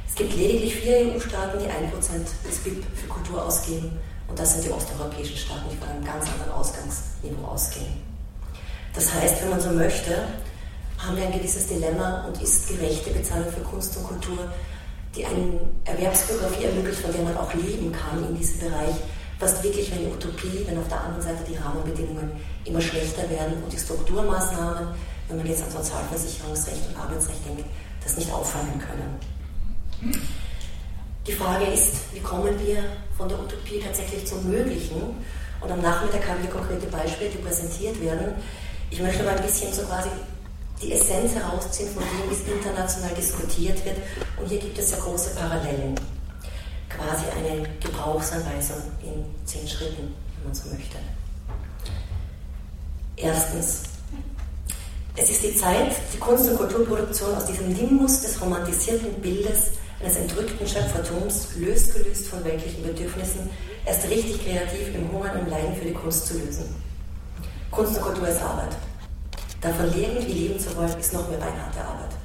Es 0.07 0.15
gibt 0.15 0.33
lediglich 0.37 0.75
vier 0.75 1.13
EU-Staaten, 1.13 1.59
die 1.59 1.65
1% 1.65 2.47
des 2.47 2.57
BIP 2.59 2.83
für 2.95 3.07
Kultur 3.07 3.45
ausgeben 3.45 3.99
Und 4.29 4.37
das 4.37 4.53
sind 4.53 4.65
die 4.65 4.71
osteuropäischen 4.71 5.35
Staaten, 5.35 5.69
die 5.69 5.75
von 5.75 5.89
einem 5.89 6.05
ganz 6.05 6.29
anderen 6.29 6.51
Ausgangsniveau 6.51 7.45
ausgehen. 7.45 8.01
Das 8.93 9.13
heißt, 9.13 9.41
wenn 9.41 9.49
man 9.49 9.59
so 9.59 9.71
möchte, 9.71 10.27
haben 10.99 11.15
wir 11.15 11.25
ein 11.25 11.31
gewisses 11.31 11.67
Dilemma 11.67 12.25
und 12.27 12.41
ist 12.41 12.67
gerechte 12.67 13.09
Bezahlung 13.11 13.51
für 13.51 13.61
Kunst 13.61 13.95
und 13.97 14.03
Kultur, 14.03 14.37
die 15.15 15.25
eine 15.25 15.59
Erwerbsbiografie 15.85 16.65
ermöglicht, 16.65 16.99
von 16.99 17.11
der 17.11 17.23
man 17.23 17.37
auch 17.37 17.53
leben 17.53 17.91
kann 17.91 18.23
in 18.27 18.37
diesem 18.37 18.59
Bereich, 18.59 18.95
fast 19.39 19.63
wirklich 19.63 19.91
eine 19.93 20.09
Utopie, 20.09 20.65
wenn 20.67 20.77
auf 20.77 20.87
der 20.89 20.99
anderen 20.99 21.21
Seite 21.21 21.43
die 21.49 21.55
Rahmenbedingungen 21.55 22.31
immer 22.65 22.81
schlechter 22.81 23.29
werden 23.29 23.63
und 23.63 23.71
die 23.71 23.79
Strukturmaßnahmen, 23.79 24.89
wenn 25.29 25.37
man 25.37 25.47
jetzt 25.47 25.63
an 25.63 25.71
Sozialversicherungsrecht 25.71 26.89
und 26.89 27.01
Arbeitsrecht 27.01 27.45
denkt, 27.47 27.65
das 28.03 28.17
nicht 28.17 28.31
auffangen 28.31 28.79
können. 28.79 30.13
Die 31.25 31.31
Frage 31.31 31.65
ist, 31.65 32.13
wie 32.13 32.19
kommen 32.19 32.53
wir 32.65 32.83
von 33.17 33.29
der 33.29 33.39
Utopie 33.39 33.79
tatsächlich 33.79 34.25
zum 34.25 34.49
Möglichen? 34.49 35.01
Und 35.61 35.71
am 35.71 35.81
Nachmittag 35.81 36.27
haben 36.27 36.41
wir 36.41 36.49
konkrete 36.49 36.87
Beispiele, 36.87 37.29
die 37.29 37.37
präsentiert 37.37 38.01
werden. 38.01 38.33
Ich 38.89 39.01
möchte 39.01 39.23
mal 39.23 39.35
ein 39.35 39.43
bisschen 39.43 39.71
so 39.71 39.83
quasi 39.83 40.09
die 40.81 40.93
Essenz 40.93 41.33
herausziehen 41.33 41.89
von 41.93 42.03
dem, 42.03 42.31
es 42.31 42.47
international 42.47 43.13
diskutiert 43.15 43.83
wird. 43.85 43.97
Und 44.37 44.47
hier 44.47 44.59
gibt 44.59 44.77
es 44.77 44.91
ja 44.91 44.97
große 44.97 45.35
Parallelen. 45.35 45.95
Quasi 46.89 47.25
eine 47.37 47.67
Gebrauchsanweisung 47.79 48.77
in 49.03 49.25
zehn 49.45 49.67
Schritten, 49.67 50.13
wenn 50.37 50.45
man 50.45 50.53
so 50.53 50.69
möchte. 50.69 50.97
Erstens, 53.15 53.83
es 55.15 55.29
ist 55.29 55.43
die 55.43 55.55
Zeit, 55.55 55.91
die 56.13 56.17
Kunst- 56.17 56.49
und 56.49 56.57
Kulturproduktion 56.57 57.35
aus 57.35 57.45
diesem 57.45 57.73
Nimbus 57.73 58.21
des 58.21 58.41
romantisierten 58.41 59.13
Bildes 59.21 59.71
eines 60.01 60.15
entrückten 60.15 60.65
Schöpfertums, 60.65 61.49
losgelöst 61.57 62.27
von 62.27 62.43
weltlichen 62.45 62.83
Bedürfnissen, 62.83 63.49
erst 63.85 64.09
richtig 64.09 64.45
kreativ 64.45 64.95
im 64.95 65.11
Hunger 65.11 65.33
und 65.33 65.39
im 65.41 65.49
Leiden 65.49 65.75
für 65.75 65.85
die 65.85 65.93
Kunst 65.93 66.27
zu 66.27 66.37
lösen. 66.37 66.73
Kunst 67.69 67.97
und 67.97 68.03
Kultur 68.03 68.29
ist 68.29 68.41
Arbeit. 68.41 68.75
Davon 69.61 69.91
leben 69.91 70.25
wie 70.25 70.31
leben 70.31 70.59
zu 70.59 70.75
wollen, 70.77 70.97
ist 70.97 71.13
noch 71.13 71.27
mehr 71.27 71.37
beinharte 71.37 71.81
Arbeit. 71.81 72.15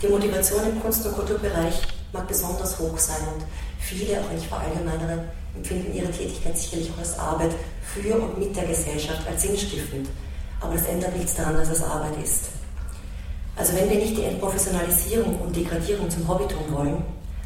Die 0.00 0.06
Motivation 0.06 0.62
im 0.70 0.80
Kunst- 0.80 1.04
und 1.04 1.14
Kulturbereich 1.14 1.82
mag 2.12 2.28
besonders 2.28 2.78
hoch 2.78 2.96
sein 2.98 3.22
und 3.34 3.44
viele, 3.80 4.20
auch 4.20 4.30
wenn 4.30 4.38
ich 4.38 4.46
verallgemeinere, 4.46 5.24
empfinden 5.56 5.94
ihre 5.94 6.10
Tätigkeit 6.10 6.56
sicherlich 6.56 6.90
auch 6.92 6.98
als 6.98 7.18
Arbeit 7.18 7.50
für 7.82 8.14
und 8.14 8.38
mit 8.38 8.54
der 8.54 8.66
Gesellschaft, 8.66 9.26
als 9.26 9.42
sinnstiftend. 9.42 10.08
Aber 10.60 10.74
das 10.74 10.86
ändert 10.86 11.16
nichts 11.16 11.34
daran, 11.34 11.56
dass 11.56 11.70
es 11.70 11.82
Arbeit 11.82 12.16
ist. 12.22 12.50
Also 13.56 13.74
wenn 13.74 13.90
wir 13.90 13.96
nicht 13.96 14.16
die 14.16 14.24
Entprofessionalisierung 14.24 15.40
und 15.40 15.56
Degradierung 15.56 16.08
zum 16.10 16.28
Hobby 16.28 16.46
tun 16.46 16.70
wollen, 16.70 17.02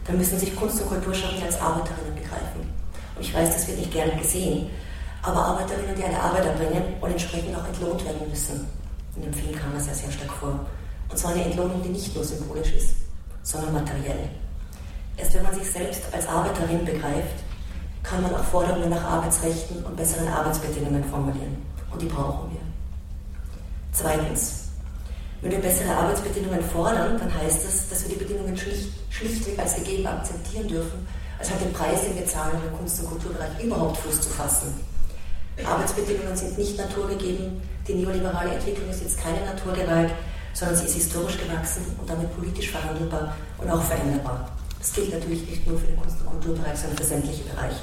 dann 0.06 0.18
müssen 0.18 0.38
sich 0.38 0.54
Kunst- 0.56 0.82
und 0.82 0.88
Kulturschaffende 0.88 1.46
als 1.46 1.60
Arbeiterinnen 1.60 2.14
begreifen. 2.14 2.68
Und 3.16 3.22
ich 3.22 3.32
weiß, 3.32 3.54
das 3.54 3.66
wird 3.68 3.78
nicht 3.78 3.92
gerne 3.92 4.16
gesehen, 4.20 4.68
aber 5.22 5.38
Arbeiterinnen, 5.38 5.94
die 5.96 6.04
eine 6.04 6.20
Arbeit 6.20 6.46
erbringen 6.46 6.82
und 7.00 7.10
entsprechend 7.10 7.56
auch 7.56 7.66
entlohnt 7.66 8.04
werden 8.04 8.28
müssen. 8.28 8.79
In 9.16 9.22
dem 9.22 9.32
Film 9.32 9.54
kam 9.54 9.74
das 9.74 9.86
ja 9.86 9.94
sehr 9.94 10.10
stark 10.10 10.32
vor. 10.32 10.66
Und 11.08 11.18
zwar 11.18 11.32
eine 11.32 11.44
Entlohnung, 11.44 11.82
die 11.82 11.88
nicht 11.88 12.14
nur 12.14 12.24
symbolisch 12.24 12.72
ist, 12.72 12.94
sondern 13.42 13.74
materiell. 13.74 14.28
Erst 15.16 15.34
wenn 15.34 15.42
man 15.42 15.54
sich 15.54 15.70
selbst 15.70 16.02
als 16.12 16.26
Arbeiterin 16.26 16.84
begreift, 16.84 17.44
kann 18.02 18.22
man 18.22 18.34
auch 18.34 18.44
Forderungen 18.44 18.88
nach 18.88 19.04
Arbeitsrechten 19.04 19.84
und 19.84 19.96
besseren 19.96 20.28
Arbeitsbedingungen 20.28 21.04
formulieren. 21.04 21.56
Und 21.90 22.00
die 22.00 22.06
brauchen 22.06 22.50
wir. 22.52 22.60
Zweitens, 23.92 24.68
wenn 25.42 25.50
wir 25.52 25.58
bessere 25.58 25.94
Arbeitsbedingungen 25.94 26.62
fordern, 26.62 27.18
dann 27.18 27.34
heißt 27.34 27.64
das, 27.64 27.88
dass 27.88 28.02
wir 28.02 28.16
die 28.16 28.24
Bedingungen 28.24 28.56
schlicht, 28.56 28.92
schlichtweg 29.10 29.58
als 29.58 29.74
gegeben 29.74 30.06
akzeptieren 30.06 30.68
dürfen, 30.68 31.06
als 31.38 31.50
halt 31.50 31.62
den 31.62 31.72
Preis, 31.72 32.02
den 32.04 32.16
wir 32.16 32.26
zahlen, 32.26 32.58
im 32.66 32.76
Kunst- 32.78 33.00
und 33.00 33.08
Kulturbereich 33.08 33.62
überhaupt 33.62 33.96
Fuß 33.98 34.20
zu 34.20 34.30
fassen. 34.30 34.74
Arbeitsbedingungen 35.64 36.36
sind 36.36 36.56
nicht 36.56 36.78
naturgegeben, 36.78 37.60
die 37.86 37.94
neoliberale 37.94 38.54
Entwicklung 38.54 38.88
ist 38.90 39.02
jetzt 39.02 39.18
keine 39.18 39.40
Naturgewalt, 39.44 40.12
sondern 40.52 40.76
sie 40.76 40.86
ist 40.86 40.94
historisch 40.94 41.38
gewachsen 41.38 41.82
und 41.98 42.08
damit 42.08 42.34
politisch 42.36 42.70
verhandelbar 42.70 43.36
und 43.58 43.70
auch 43.70 43.82
veränderbar. 43.82 44.50
Das 44.78 44.92
gilt 44.92 45.12
natürlich 45.12 45.48
nicht 45.48 45.66
nur 45.66 45.78
für 45.78 45.86
den 45.86 45.96
Kunst- 45.96 46.20
und 46.20 46.30
Kulturbereich, 46.30 46.78
sondern 46.78 46.98
für 46.98 47.04
sämtliche 47.04 47.44
Bereiche. 47.44 47.82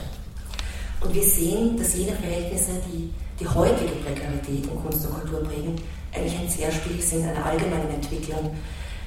Und 1.00 1.14
wir 1.14 1.24
sehen, 1.24 1.78
dass 1.78 1.94
jene 1.94 2.14
Verhältnisse, 2.14 2.72
die 2.88 3.14
die 3.40 3.48
heutige 3.48 3.94
Prekarität 4.04 4.66
in 4.66 4.82
Kunst 4.82 5.06
und 5.06 5.14
Kultur 5.14 5.44
prägen, 5.44 5.76
eigentlich 6.14 6.40
ein 6.40 6.50
Zerspiel 6.50 7.02
sind 7.02 7.28
einer 7.28 7.46
allgemeinen 7.46 7.92
Entwicklung, 7.92 8.56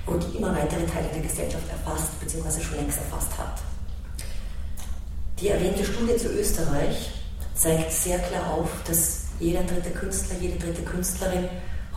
wo 0.07 0.15
die 0.15 0.37
immer 0.37 0.55
weitere 0.55 0.87
Teile 0.87 1.09
der 1.13 1.23
Gesellschaft 1.23 1.65
erfasst 1.69 2.19
bzw. 2.21 2.61
schon 2.63 2.77
längst 2.77 2.99
erfasst 2.99 3.37
hat. 3.37 3.61
Die 5.41 5.49
erwähnte 5.49 5.85
Studie 5.85 6.17
zu 6.17 6.29
Österreich 6.29 7.11
zeigt 7.55 7.93
sehr 7.93 8.19
klar 8.19 8.53
auf, 8.53 8.69
dass 8.87 9.30
jeder 9.41 9.63
dritte 9.63 9.91
Künstler, 9.91 10.37
jede 10.39 10.59
dritte 10.59 10.83
Künstlerin 10.83 11.49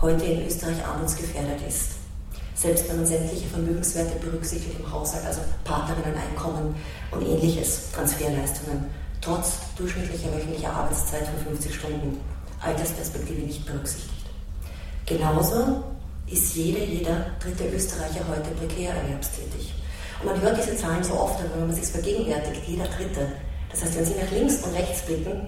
heute 0.01 0.25
in 0.25 0.47
Österreich 0.47 0.83
armutsgefährdet 0.85 1.59
ist. 1.67 1.91
Selbst 2.55 2.87
wenn 2.87 2.97
man 2.97 3.05
sämtliche 3.05 3.47
Vermögenswerte 3.47 4.17
berücksichtigt 4.19 4.79
im 4.79 4.91
Haushalt, 4.91 5.25
also 5.25 5.41
Partnerinnen-Einkommen 5.65 6.75
und 7.11 7.21
ähnliches, 7.21 7.91
Transferleistungen, 7.91 8.85
trotz 9.19 9.59
durchschnittlicher 9.75 10.33
wöchentlicher 10.33 10.71
Arbeitszeit 10.71 11.27
von 11.27 11.53
50 11.53 11.75
Stunden, 11.75 12.19
Altersperspektive 12.61 13.41
nicht 13.41 13.65
berücksichtigt. 13.65 14.25
Genauso 15.05 15.83
ist 16.27 16.55
jede, 16.55 16.83
jeder 16.85 17.25
dritte 17.41 17.67
Österreicher 17.75 18.21
heute 18.29 18.51
prekär 18.51 18.93
erwerbstätig. 18.93 19.73
Und 20.21 20.27
man 20.27 20.41
hört 20.41 20.57
diese 20.57 20.77
Zahlen 20.77 21.03
so 21.03 21.13
oft, 21.19 21.43
wenn 21.43 21.67
man 21.67 21.75
sich 21.75 21.85
vergegenwärtigt, 21.85 22.61
jeder 22.65 22.85
dritte. 22.85 23.27
Das 23.69 23.83
heißt, 23.83 23.97
wenn 23.97 24.05
Sie 24.05 24.13
nach 24.13 24.31
links 24.31 24.63
und 24.63 24.73
rechts 24.73 25.01
blicken 25.01 25.47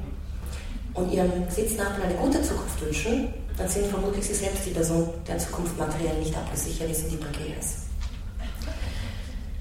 und 0.95 1.11
Ihrem 1.11 1.31
Sitznachbarn 1.49 2.09
eine 2.09 2.15
gute 2.15 2.41
Zukunft 2.41 2.81
wünschen, 2.81 3.33
dann 3.57 3.69
sind 3.69 3.85
vermutlich 3.87 4.25
Sie 4.25 4.33
selbst 4.33 4.65
die 4.65 4.71
Person, 4.71 5.09
deren 5.27 5.39
Zukunft 5.39 5.77
materiell 5.77 6.17
nicht 6.19 6.35
abgesichert 6.35 6.89
ist 6.89 7.03
und 7.03 7.11
die 7.11 7.17
prekär 7.17 7.57
ist. 7.59 7.75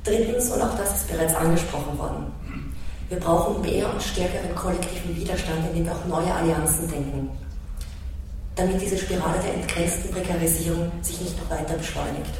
Drittens, 0.04 0.50
und 0.50 0.62
auch 0.62 0.76
das 0.76 1.00
ist 1.00 1.08
bereits 1.10 1.34
angesprochen 1.34 1.98
worden, 1.98 2.26
wir 3.08 3.18
brauchen 3.18 3.60
mehr 3.62 3.92
und 3.92 4.02
stärkeren 4.02 4.54
kollektiven 4.54 5.14
Widerstand, 5.16 5.66
indem 5.68 5.86
wir 5.86 5.92
auch 5.92 6.04
neue 6.06 6.32
Allianzen 6.32 6.88
denken, 6.88 7.30
damit 8.54 8.80
diese 8.80 8.96
Spirale 8.96 9.38
der 9.42 9.54
entgrenzten 9.54 10.10
Prekarisierung 10.10 10.90
sich 11.02 11.20
nicht 11.20 11.38
noch 11.38 11.50
weiter 11.50 11.74
beschleunigt. 11.74 12.30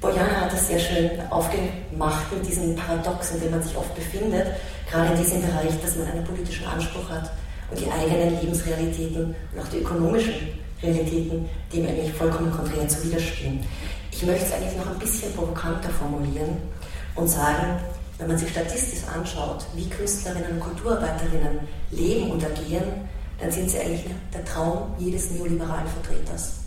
Bojana 0.00 0.42
hat 0.42 0.52
das 0.52 0.68
sehr 0.68 0.78
schön 0.78 1.10
aufgemacht 1.30 2.32
mit 2.32 2.46
diesem 2.46 2.76
Paradox, 2.76 3.32
in 3.32 3.40
dem 3.40 3.50
man 3.50 3.62
sich 3.62 3.76
oft 3.76 3.94
befindet, 3.94 4.46
gerade 4.90 5.12
in 5.12 5.18
diesem 5.18 5.42
Bereich, 5.42 5.80
dass 5.82 5.96
man 5.96 6.06
einen 6.06 6.24
politischen 6.24 6.66
Anspruch 6.66 7.08
hat 7.10 7.30
und 7.70 7.80
die 7.80 7.90
eigenen 7.90 8.40
Lebensrealitäten 8.40 9.34
und 9.52 9.60
auch 9.60 9.68
die 9.68 9.78
ökonomischen 9.78 10.34
Realitäten 10.82 11.48
dem 11.72 11.86
eigentlich 11.86 12.12
vollkommen 12.12 12.50
konträr 12.52 12.86
zu 12.88 13.04
widerstehen. 13.04 13.60
Ich 14.12 14.24
möchte 14.24 14.44
es 14.44 14.52
eigentlich 14.52 14.76
noch 14.76 14.90
ein 14.90 14.98
bisschen 14.98 15.32
provokanter 15.34 15.90
formulieren 15.90 16.56
und 17.14 17.28
sagen, 17.28 17.80
wenn 18.18 18.28
man 18.28 18.38
sich 18.38 18.50
statistisch 18.50 19.00
anschaut, 19.14 19.66
wie 19.74 19.88
Künstlerinnen 19.88 20.52
und 20.52 20.60
Kulturarbeiterinnen 20.60 21.60
leben 21.90 22.30
und 22.30 22.44
agieren, 22.44 23.08
dann 23.38 23.50
sind 23.50 23.70
sie 23.70 23.78
eigentlich 23.78 24.04
der 24.32 24.44
Traum 24.44 24.94
jedes 24.98 25.30
neoliberalen 25.30 25.86
Vertreters. 25.86 26.60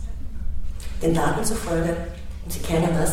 Den 1.02 1.14
Daten 1.14 1.44
zufolge, 1.44 1.96
und 2.44 2.52
Sie 2.52 2.60
kennen 2.60 2.90
das, 2.96 3.12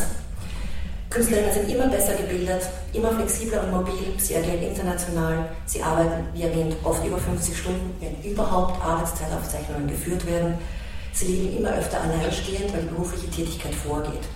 Künstlerinnen 1.10 1.54
sind 1.54 1.70
immer 1.70 1.88
besser 1.88 2.16
gebildet, 2.16 2.64
immer 2.92 3.12
flexibler 3.12 3.64
und 3.64 3.72
mobil, 3.72 4.14
sie 4.18 4.36
agieren 4.36 4.62
international, 4.62 5.50
sie 5.66 5.82
arbeiten, 5.82 6.28
wie 6.34 6.42
erwähnt, 6.42 6.76
oft 6.84 7.06
über 7.06 7.18
50 7.18 7.58
Stunden, 7.58 7.96
wenn 8.02 8.30
überhaupt 8.30 8.84
Arbeitszeitaufzeichnungen 8.84 9.88
geführt 9.88 10.26
werden. 10.28 10.56
Sie 11.14 11.28
leben 11.28 11.58
immer 11.58 11.74
öfter 11.78 12.02
alleinstehend, 12.02 12.74
weil 12.74 12.82
die 12.82 12.90
berufliche 12.90 13.30
Tätigkeit 13.30 13.74
vorgeht. 13.74 14.28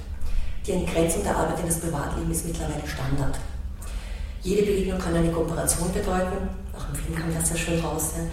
Die 0.66 0.72
Entgrenzung 0.72 1.24
der 1.24 1.36
Arbeit 1.36 1.60
in 1.60 1.66
das 1.66 1.80
Privatleben 1.80 2.32
ist 2.32 2.46
mittlerweile 2.46 2.88
Standard. 2.88 3.38
Jede 4.42 4.64
Begegnung 4.64 4.98
kann 4.98 5.16
eine 5.16 5.32
Kooperation 5.32 5.92
bedeuten, 5.92 6.50
auch 6.74 6.90
im 6.90 6.96
Film 6.96 7.16
kam 7.16 7.34
das 7.36 7.50
ja 7.50 7.56
schön 7.58 7.80
raus. 7.82 8.14
Ja. 8.16 8.24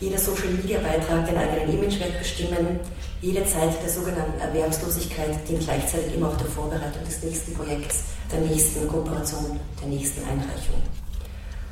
Jeder 0.00 0.18
Social-Media-Beitrag 0.18 1.26
den 1.26 1.38
eigenen 1.38 1.78
Imagewert 1.78 2.18
bestimmen, 2.18 2.80
jede 3.20 3.44
Zeit 3.46 3.82
der 3.82 3.90
sogenannten 3.90 4.38
Erwerbslosigkeit 4.40 5.48
dient 5.48 5.64
gleichzeitig 5.64 6.14
immer 6.14 6.28
auch 6.28 6.36
der 6.36 6.46
Vorbereitung 6.46 7.04
des 7.04 7.22
nächsten 7.22 7.54
Projekts, 7.54 8.04
der 8.30 8.40
nächsten 8.40 8.86
Kooperation, 8.88 9.58
der 9.80 9.88
nächsten 9.88 10.22
Einreichung. 10.24 10.82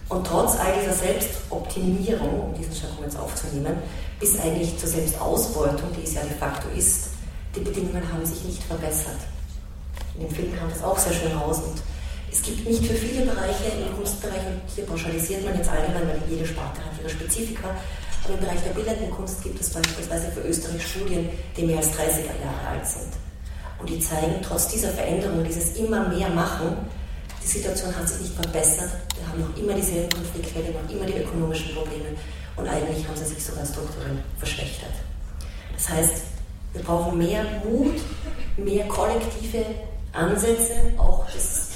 Und 0.08 0.26
trotz 0.26 0.56
all 0.58 0.72
dieser 0.80 0.94
Selbstoptimierung, 0.94 2.40
um 2.40 2.54
diesen 2.54 2.72
Jargon 2.72 3.04
jetzt 3.04 3.18
aufzunehmen, 3.18 3.76
bis 4.20 4.38
eigentlich 4.38 4.76
zur 4.78 4.88
Selbstausbeutung, 4.88 5.88
die 5.96 6.04
es 6.04 6.14
ja 6.14 6.22
de 6.22 6.36
facto 6.36 6.68
ist, 6.76 7.08
die 7.54 7.60
Bedingungen 7.60 8.02
haben 8.12 8.24
sich 8.24 8.44
nicht 8.44 8.62
verbessert. 8.62 9.20
In 10.16 10.26
dem 10.26 10.30
Film 10.30 10.56
kam 10.58 10.68
das 10.68 10.82
auch 10.82 10.98
sehr 10.98 11.12
schön 11.12 11.32
raus 11.32 11.58
und 11.58 11.82
es 12.30 12.42
gibt 12.42 12.68
nicht 12.68 12.84
für 12.84 12.94
viele 12.94 13.26
Bereiche 13.26 13.64
im 13.78 13.96
Kunstbereich, 13.96 14.44
und 14.46 14.60
hier 14.74 14.84
pauschalisiert 14.84 15.44
man 15.44 15.56
jetzt 15.56 15.70
allgemein, 15.70 16.08
weil 16.08 16.20
jede 16.28 16.44
Sparte 16.44 16.80
hat 16.80 16.92
ihre 17.00 17.08
Spezifika, 17.08 17.68
aber 18.24 18.34
im 18.34 18.40
Bereich 18.40 18.62
der 18.62 18.70
bildenden 18.70 19.10
Kunst 19.10 19.42
gibt 19.42 19.60
es 19.60 19.70
beispielsweise 19.70 20.30
für 20.32 20.40
Österreich 20.40 20.86
Studien, 20.86 21.28
die 21.56 21.62
mehr 21.64 21.78
als 21.78 21.92
30er 21.92 22.40
Jahre 22.42 22.68
alt 22.72 22.86
sind. 22.86 23.12
Und 23.78 23.88
die 23.88 24.00
zeigen, 24.00 24.36
trotz 24.42 24.68
dieser 24.68 24.90
Veränderung, 24.90 25.44
dieses 25.44 25.76
immer 25.76 26.08
mehr 26.08 26.30
Machen, 26.30 26.76
Die 27.44 27.48
Situation 27.50 27.94
hat 27.94 28.08
sich 28.08 28.20
nicht 28.20 28.34
verbessert. 28.34 28.90
Wir 29.18 29.28
haben 29.28 29.40
noch 29.40 29.56
immer 29.56 29.74
dieselben 29.74 30.08
Konfliktfälle, 30.08 30.72
noch 30.72 30.90
immer 30.90 31.04
die 31.04 31.20
ökonomischen 31.20 31.74
Probleme 31.74 32.16
und 32.56 32.66
eigentlich 32.66 33.06
haben 33.06 33.16
sie 33.16 33.26
sich 33.26 33.44
sogar 33.44 33.66
strukturell 33.66 34.16
verschlechtert. 34.38 34.92
Das 35.74 35.88
heißt, 35.90 36.22
wir 36.72 36.82
brauchen 36.82 37.18
mehr 37.18 37.44
Mut, 37.64 38.00
mehr 38.56 38.88
kollektive 38.88 39.64
Ansätze, 40.12 40.94
auch 40.96 41.26
des 41.30 41.68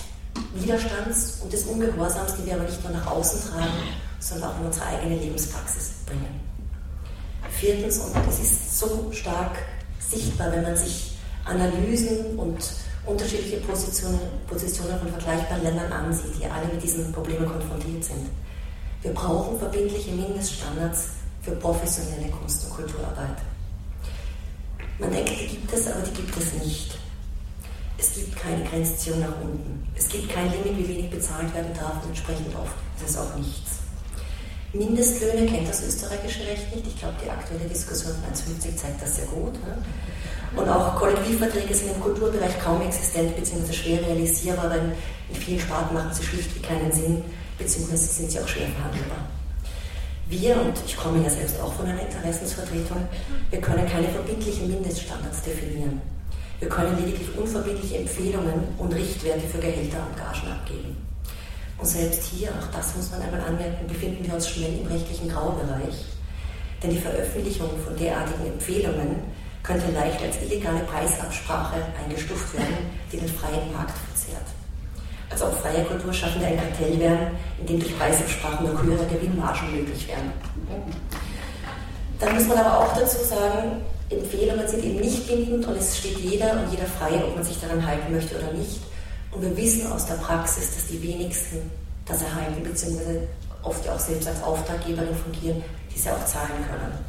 Widerstands 0.54 1.40
und 1.42 1.52
des 1.52 1.64
Ungehorsams, 1.64 2.36
die 2.36 2.46
wir 2.46 2.54
aber 2.54 2.64
nicht 2.64 2.82
nur 2.82 2.92
nach 2.92 3.06
außen 3.06 3.50
tragen, 3.50 3.82
sondern 4.20 4.50
auch 4.50 4.60
in 4.60 4.66
unsere 4.66 4.86
eigene 4.86 5.16
Lebenspraxis 5.16 5.90
bringen. 6.06 6.40
Viertens, 7.50 7.98
und 7.98 8.16
es 8.28 8.40
ist 8.40 8.78
so 8.78 9.10
stark 9.12 9.58
sichtbar, 9.98 10.52
wenn 10.52 10.62
man 10.62 10.76
sich 10.76 11.16
Analysen 11.44 12.38
und 12.38 12.58
unterschiedliche 13.06 13.58
Positionen, 13.58 14.20
Positionen 14.46 14.98
von 14.98 15.08
vergleichbaren 15.08 15.62
Ländern 15.62 15.92
ansieht, 15.92 16.32
die 16.40 16.46
alle 16.46 16.66
mit 16.66 16.82
diesen 16.82 17.12
Problemen 17.12 17.46
konfrontiert 17.46 18.04
sind. 18.04 18.28
Wir 19.02 19.12
brauchen 19.12 19.58
verbindliche 19.58 20.10
Mindeststandards 20.10 21.08
für 21.42 21.52
professionelle 21.52 22.28
Kunst- 22.30 22.64
und 22.64 22.74
Kulturarbeit. 22.74 23.38
Man 24.98 25.12
denkt, 25.12 25.30
die 25.30 25.46
gibt 25.46 25.72
es, 25.72 25.86
aber 25.86 26.02
die 26.02 26.12
gibt 26.12 26.36
es 26.36 26.52
nicht. 26.64 26.98
Es 27.96 28.14
gibt 28.14 28.36
keine 28.36 28.64
Grenzziehung 28.64 29.20
nach 29.20 29.40
unten. 29.40 29.88
Es 29.96 30.08
gibt 30.08 30.28
kein 30.28 30.50
Limit, 30.50 30.78
wie 30.78 30.88
wenig 30.88 31.10
bezahlt 31.10 31.52
werden 31.54 31.72
darf 31.74 32.02
und 32.02 32.10
entsprechend 32.10 32.54
oft 32.54 32.74
ist 33.00 33.10
es 33.10 33.16
auch 33.16 33.34
nichts. 33.36 33.77
Mindestlöhne 34.74 35.46
kennt 35.46 35.68
das 35.68 35.82
österreichische 35.82 36.46
Recht 36.46 36.74
nicht. 36.74 36.86
Ich 36.86 36.98
glaube, 36.98 37.14
die 37.24 37.30
aktuelle 37.30 37.64
Diskussion 37.64 38.12
von 38.12 38.34
1,50 38.34 38.76
zeigt 38.76 39.00
das 39.00 39.16
sehr 39.16 39.26
gut. 39.26 39.54
Ne? 39.54 39.78
Und 40.56 40.68
auch 40.68 40.96
Kollektivverträge 40.96 41.74
sind 41.74 41.94
im 41.94 42.00
Kulturbereich 42.00 42.58
kaum 42.60 42.82
existent 42.82 43.34
bzw. 43.34 43.72
schwer 43.72 44.06
realisierbar, 44.06 44.68
weil 44.68 44.92
in 45.30 45.36
vielen 45.36 45.60
Staaten 45.60 45.94
machen 45.94 46.12
sie 46.12 46.22
schlichtweg 46.22 46.62
keinen 46.62 46.92
Sinn, 46.92 47.24
bzw. 47.58 47.96
sind 47.96 48.30
sie 48.30 48.40
auch 48.40 48.48
schwer 48.48 48.68
verhandelbar. 48.68 49.26
Wir, 50.28 50.60
und 50.60 50.74
ich 50.86 50.96
komme 50.96 51.22
ja 51.22 51.30
selbst 51.30 51.58
auch 51.60 51.72
von 51.72 51.86
einer 51.86 52.02
Interessensvertretung, 52.02 53.08
wir 53.48 53.60
können 53.62 53.88
keine 53.88 54.08
verbindlichen 54.08 54.68
Mindeststandards 54.68 55.42
definieren. 55.42 56.02
Wir 56.60 56.68
können 56.68 56.98
lediglich 56.98 57.28
unverbindliche 57.38 57.98
Empfehlungen 57.98 58.68
und 58.76 58.92
Richtwerte 58.92 59.46
für 59.48 59.58
Gehälter 59.58 60.06
und 60.06 60.16
Gagen 60.18 60.52
abgeben. 60.52 61.07
Und 61.78 61.86
selbst 61.86 62.24
hier, 62.24 62.50
auch 62.50 62.76
das 62.76 62.94
muss 62.96 63.10
man 63.10 63.22
einmal 63.22 63.40
anmerken, 63.40 63.86
befinden 63.86 64.26
wir 64.26 64.34
uns 64.34 64.48
schnell 64.48 64.78
im 64.80 64.86
rechtlichen 64.86 65.28
Graubereich. 65.28 66.04
Denn 66.82 66.90
die 66.90 66.98
Veröffentlichung 66.98 67.70
von 67.84 67.96
derartigen 67.96 68.46
Empfehlungen 68.46 69.16
könnte 69.62 69.90
leicht 69.92 70.20
als 70.22 70.42
illegale 70.42 70.80
Preisabsprache 70.80 71.76
eingestuft 72.02 72.54
werden, 72.54 72.90
die 73.12 73.18
den 73.18 73.28
freien 73.28 73.72
Markt 73.72 73.96
verzehrt. 73.98 74.46
Als 75.30 75.42
ob 75.42 75.54
freie 75.60 75.84
Kulturschaffende 75.84 76.46
ein 76.46 76.56
Kartell 76.56 76.98
wären, 76.98 77.36
in 77.60 77.66
dem 77.66 77.80
durch 77.80 77.96
Preisabsprachen 77.98 78.72
noch 78.72 78.82
höhere 78.82 79.06
Gewinnmargen 79.06 79.76
möglich 79.76 80.08
wären. 80.08 80.32
Dann 82.18 82.34
muss 82.34 82.46
man 82.48 82.58
aber 82.58 82.78
auch 82.78 82.96
dazu 82.96 83.22
sagen, 83.24 83.82
Empfehlungen 84.10 84.66
sind 84.66 84.84
eben 84.84 85.00
nicht 85.00 85.28
bindend 85.28 85.66
und 85.66 85.76
es 85.76 85.98
steht 85.98 86.18
jeder 86.18 86.52
und 86.52 86.70
jeder 86.70 86.86
frei, 86.86 87.22
ob 87.22 87.34
man 87.34 87.44
sich 87.44 87.60
daran 87.60 87.86
halten 87.86 88.12
möchte 88.12 88.36
oder 88.36 88.52
nicht. 88.52 88.80
Und 89.30 89.42
wir 89.42 89.56
wissen 89.56 89.90
aus 89.92 90.06
der 90.06 90.14
Praxis, 90.14 90.74
dass 90.74 90.86
die 90.86 91.02
wenigsten 91.02 91.70
das 92.06 92.22
erhalten, 92.22 92.62
beziehungsweise 92.62 93.28
oft 93.62 93.84
ja 93.84 93.94
auch 93.94 94.00
selbst 94.00 94.26
als 94.28 94.42
Auftraggeberin 94.42 95.14
fungieren, 95.14 95.62
die 95.94 95.98
sie 95.98 96.10
auch 96.10 96.24
zahlen 96.24 96.64
können. 96.68 97.04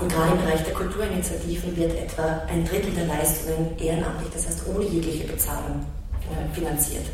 Und 0.00 0.12
gerade 0.12 0.32
im 0.32 0.38
Bereich 0.38 0.62
der 0.62 0.74
Kulturinitiativen 0.74 1.76
wird 1.76 1.92
etwa 1.98 2.42
ein 2.48 2.64
Drittel 2.64 2.92
der 2.92 3.06
Leistungen 3.06 3.76
ehrenamtlich, 3.78 4.30
das 4.32 4.46
heißt 4.46 4.62
ohne 4.72 4.84
jegliche 4.84 5.26
Bezahlung, 5.26 5.84
äh, 6.22 6.54
finanziert. 6.54 7.06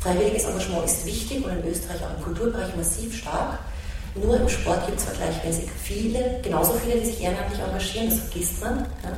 Freiwilliges 0.00 0.44
Engagement 0.44 0.84
ist 0.84 1.06
wichtig 1.06 1.44
und 1.44 1.50
in 1.50 1.66
Österreich 1.66 2.00
auch 2.04 2.16
im 2.16 2.22
Kulturbereich 2.22 2.76
massiv 2.76 3.16
stark. 3.16 3.58
Nur 4.14 4.38
im 4.38 4.48
Sport 4.48 4.86
gibt 4.86 4.98
es 4.98 5.04
vergleichsweise 5.04 5.62
viele, 5.82 6.40
genauso 6.42 6.74
viele, 6.74 7.00
die 7.00 7.06
sich 7.06 7.22
ehrenamtlich 7.22 7.60
engagieren, 7.60 8.10
das 8.10 8.18
vergisst 8.20 8.60
man. 8.60 8.78
Ja. 9.02 9.12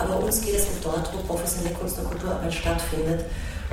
Aber 0.00 0.18
uns 0.20 0.40
geht 0.40 0.56
es 0.56 0.64
um 0.64 0.80
dort, 0.82 1.12
wo 1.12 1.18
professionelle 1.18 1.74
Kunst- 1.74 1.98
und 1.98 2.08
Kulturarbeit 2.08 2.54
stattfindet. 2.54 3.26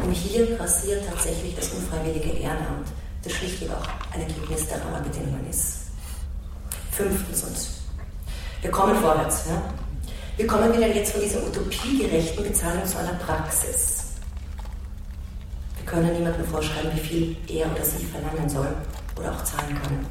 Und 0.03 0.11
hier 0.11 0.57
passiert 0.57 1.07
tatsächlich 1.09 1.55
das 1.55 1.69
unfreiwillige 1.69 2.29
Ehrenamt, 2.29 2.87
das 3.23 3.33
schlichtweg 3.33 3.69
auch 3.71 3.87
ein 4.13 4.21
Ergebnis 4.21 4.67
der 4.67 4.83
Rahmenbedingungen 4.83 5.49
ist. 5.49 5.87
Fünftens, 6.91 7.43
und 7.43 7.57
wir 8.61 8.71
kommen 8.71 8.95
vorwärts. 8.95 9.45
Ja? 9.47 9.61
Wir 10.35 10.47
kommen 10.47 10.73
wieder 10.73 10.87
jetzt 10.87 11.13
von 11.13 11.21
dieser 11.21 11.45
utopiegerechten 11.47 12.43
Bezahlung 12.43 12.85
zu 12.85 12.97
einer 12.99 13.13
Praxis. 13.13 14.03
Wir 15.77 15.85
können 15.85 16.13
niemandem 16.13 16.45
vorschreiben, 16.45 16.91
wie 16.93 16.99
viel 16.99 17.37
er 17.47 17.71
oder 17.71 17.83
sie 17.85 18.05
verlangen 18.05 18.49
soll 18.49 18.67
oder 19.17 19.31
auch 19.31 19.43
zahlen 19.43 19.79
können. 19.81 20.05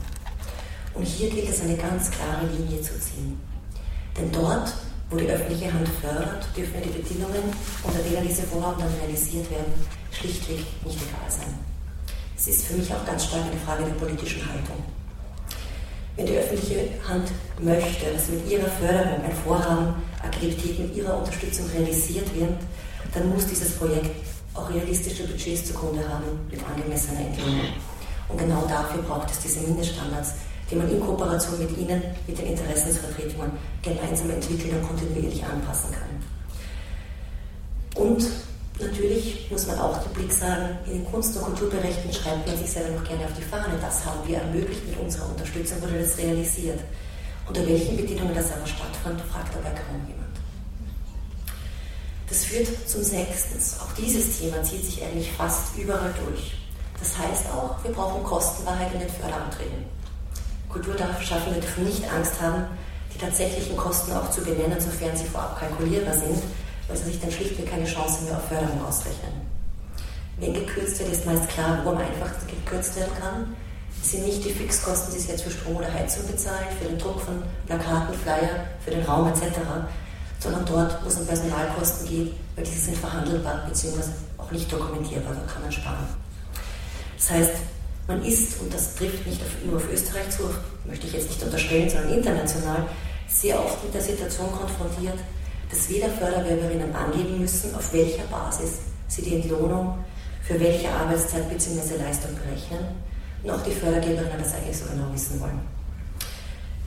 Und 0.94 1.04
hier 1.04 1.28
gilt 1.28 1.48
es, 1.48 1.60
eine 1.60 1.76
ganz 1.76 2.10
klare 2.10 2.46
Linie 2.46 2.80
zu 2.80 2.98
ziehen. 2.98 3.38
Denn 4.16 4.32
dort, 4.32 4.72
wo 5.10 5.16
die 5.16 5.28
öffentliche 5.28 5.72
Hand 5.72 5.88
fördert, 6.00 6.46
dürfen 6.56 6.82
die 6.82 6.90
Bedingungen, 6.90 7.52
unter 7.82 7.98
denen 8.00 8.26
diese 8.26 8.42
Vorhaben 8.42 8.80
dann 8.80 8.92
realisiert 9.00 9.50
werden, 9.50 9.72
schlichtweg 10.10 10.58
nicht 10.84 10.98
egal 10.98 11.30
sein. 11.30 11.54
Es 12.36 12.48
ist 12.48 12.66
für 12.66 12.74
mich 12.74 12.92
auch 12.92 13.04
ganz 13.06 13.24
stark 13.24 13.44
eine 13.44 13.60
Frage 13.60 13.84
der 13.84 13.94
politischen 13.94 14.42
Haltung. 14.46 14.82
Wenn 16.16 16.26
die 16.26 16.36
öffentliche 16.36 16.88
Hand 17.06 17.30
möchte, 17.60 18.12
dass 18.12 18.28
mit 18.28 18.50
ihrer 18.50 18.68
Förderung 18.68 19.22
ein 19.22 19.36
Vorhaben, 19.44 19.94
Aktivität 20.22 20.78
mit 20.78 20.96
ihrer 20.96 21.18
Unterstützung 21.18 21.66
realisiert 21.74 22.34
wird, 22.34 22.58
dann 23.14 23.28
muss 23.28 23.46
dieses 23.46 23.72
Projekt 23.72 24.10
auch 24.54 24.70
realistische 24.70 25.24
Budgets 25.24 25.66
zugrunde 25.66 26.06
haben 26.08 26.40
mit 26.50 26.60
angemessener 26.64 27.20
Entlohnung. 27.20 27.72
Und 28.28 28.38
genau 28.38 28.64
dafür 28.66 29.02
braucht 29.02 29.30
es 29.30 29.38
diese 29.38 29.60
Mindeststandards, 29.60 30.32
die 30.70 30.76
man 30.76 30.90
in 30.90 31.00
Kooperation 31.00 31.58
mit 31.58 31.76
Ihnen, 31.78 32.02
mit 32.26 32.38
den 32.38 32.46
Interessensvertretungen 32.46 33.52
gemeinsam 33.82 34.30
entwickeln 34.30 34.80
und 34.80 34.88
kontinuierlich 34.88 35.44
anpassen 35.44 35.90
kann. 35.92 38.02
Und 38.02 38.24
natürlich 38.80 39.50
muss 39.50 39.66
man 39.66 39.78
auch 39.78 40.02
den 40.02 40.12
Blick 40.12 40.32
sagen, 40.32 40.78
in 40.86 41.02
den 41.02 41.10
Kunst- 41.10 41.36
und 41.36 41.44
Kulturbereichen 41.44 42.12
schreibt 42.12 42.46
man 42.46 42.56
sich 42.56 42.70
selber 42.70 42.98
noch 42.98 43.04
gerne 43.04 43.24
auf 43.24 43.32
die 43.38 43.42
Fahne. 43.42 43.74
Das 43.80 44.04
haben 44.04 44.26
wir 44.26 44.38
ermöglicht 44.38 44.86
mit 44.88 44.98
unserer 44.98 45.28
Unterstützung, 45.28 45.80
wurde 45.82 46.00
das 46.00 46.18
realisiert. 46.18 46.80
Unter 47.48 47.66
welchen 47.66 47.96
Bedingungen 47.96 48.34
das 48.34 48.52
aber 48.52 48.66
stattfand, 48.66 49.20
fragt 49.20 49.54
dabei 49.54 49.70
kaum 49.70 50.04
jemand. 50.06 50.26
Das 52.28 52.44
führt 52.44 52.66
zum 52.88 53.04
Sechsten. 53.04 53.56
Auch 53.80 53.92
dieses 53.92 54.40
Thema 54.40 54.60
zieht 54.62 54.84
sich 54.84 55.02
eigentlich 55.02 55.30
fast 55.32 55.76
überall 55.78 56.12
durch. 56.26 56.56
Das 56.98 57.16
heißt 57.16 57.46
auch, 57.52 57.82
wir 57.84 57.92
brauchen 57.92 58.24
Kostenwahrheit 58.24 58.92
in 58.94 59.00
den 59.00 59.08
Förderanträgen. 59.08 59.95
Kulturschaffende 60.68 61.60
dürfen 61.60 61.84
nicht 61.84 62.02
Angst 62.12 62.40
haben, 62.40 62.64
die 63.14 63.18
tatsächlichen 63.18 63.76
Kosten 63.76 64.12
auch 64.12 64.30
zu 64.30 64.42
benennen, 64.42 64.80
sofern 64.80 65.16
sie 65.16 65.24
vorab 65.24 65.58
kalkulierbar 65.58 66.14
sind, 66.14 66.42
weil 66.88 66.96
sie 66.96 67.04
sich 67.04 67.20
dann 67.20 67.30
schlichtweg 67.30 67.70
keine 67.70 67.86
Chance 67.86 68.24
mehr 68.24 68.36
auf 68.36 68.48
Förderung 68.48 68.84
ausrechnen. 68.86 69.32
Wenn 70.38 70.52
gekürzt 70.52 70.98
wird, 70.98 71.12
ist 71.12 71.24
meist 71.24 71.48
klar, 71.48 71.80
wo 71.84 71.90
am 71.90 71.98
einfachsten 71.98 72.46
gekürzt 72.46 72.96
werden 72.96 73.12
kann. 73.18 73.56
Es 74.02 74.12
sind 74.12 74.26
nicht 74.26 74.44
die 74.44 74.50
Fixkosten, 74.52 75.14
die 75.14 75.20
Sie 75.20 75.30
jetzt 75.30 75.42
für 75.42 75.50
Strom 75.50 75.76
oder 75.76 75.92
Heizung 75.92 76.26
bezahlen, 76.26 76.68
für 76.78 76.88
den 76.88 76.98
Druck 76.98 77.20
von 77.20 77.42
Plakaten, 77.66 78.14
Flyer, 78.14 78.66
für 78.84 78.90
den 78.90 79.02
Raum 79.04 79.28
etc., 79.28 79.58
sondern 80.38 80.66
dort, 80.66 81.02
wo 81.02 81.08
es 81.08 81.16
um 81.16 81.26
Personalkosten 81.26 82.06
geht, 82.06 82.34
weil 82.54 82.64
diese 82.64 82.78
sind 82.78 82.98
verhandelbar 82.98 83.64
bzw. 83.66 84.10
auch 84.36 84.50
nicht 84.50 84.70
dokumentierbar, 84.70 85.32
da 85.34 85.52
kann 85.52 85.62
man 85.62 85.72
sparen. 85.72 86.06
Das 87.16 87.30
heißt, 87.30 87.52
man 88.06 88.24
ist, 88.24 88.60
und 88.60 88.72
das 88.72 88.94
trifft 88.94 89.26
nicht 89.26 89.40
nur 89.64 89.76
auf 89.76 89.92
Österreich 89.92 90.30
zu, 90.30 90.44
möchte 90.86 91.06
ich 91.06 91.12
jetzt 91.12 91.28
nicht 91.28 91.42
unterstellen, 91.42 91.88
sondern 91.90 92.12
international, 92.12 92.86
sehr 93.28 93.58
oft 93.58 93.82
mit 93.82 93.92
der 93.92 94.00
Situation 94.00 94.50
konfrontiert, 94.52 95.18
dass 95.68 95.88
weder 95.88 96.08
Förderwerberinnen 96.08 96.94
angeben 96.94 97.40
müssen, 97.40 97.74
auf 97.74 97.92
welcher 97.92 98.22
Basis 98.24 98.78
sie 99.08 99.22
die 99.22 99.36
Entlohnung 99.36 99.98
für 100.42 100.58
welche 100.60 100.88
Arbeitszeit 100.88 101.48
bzw. 101.48 101.96
Leistung 101.96 102.30
berechnen, 102.36 102.86
noch 103.42 103.62
die 103.64 103.72
Fördergeberinnen 103.72 104.38
das 104.38 104.54
eigentlich 104.54 104.76
so 104.76 104.86
genau 104.86 105.12
wissen 105.12 105.40
wollen. 105.40 105.60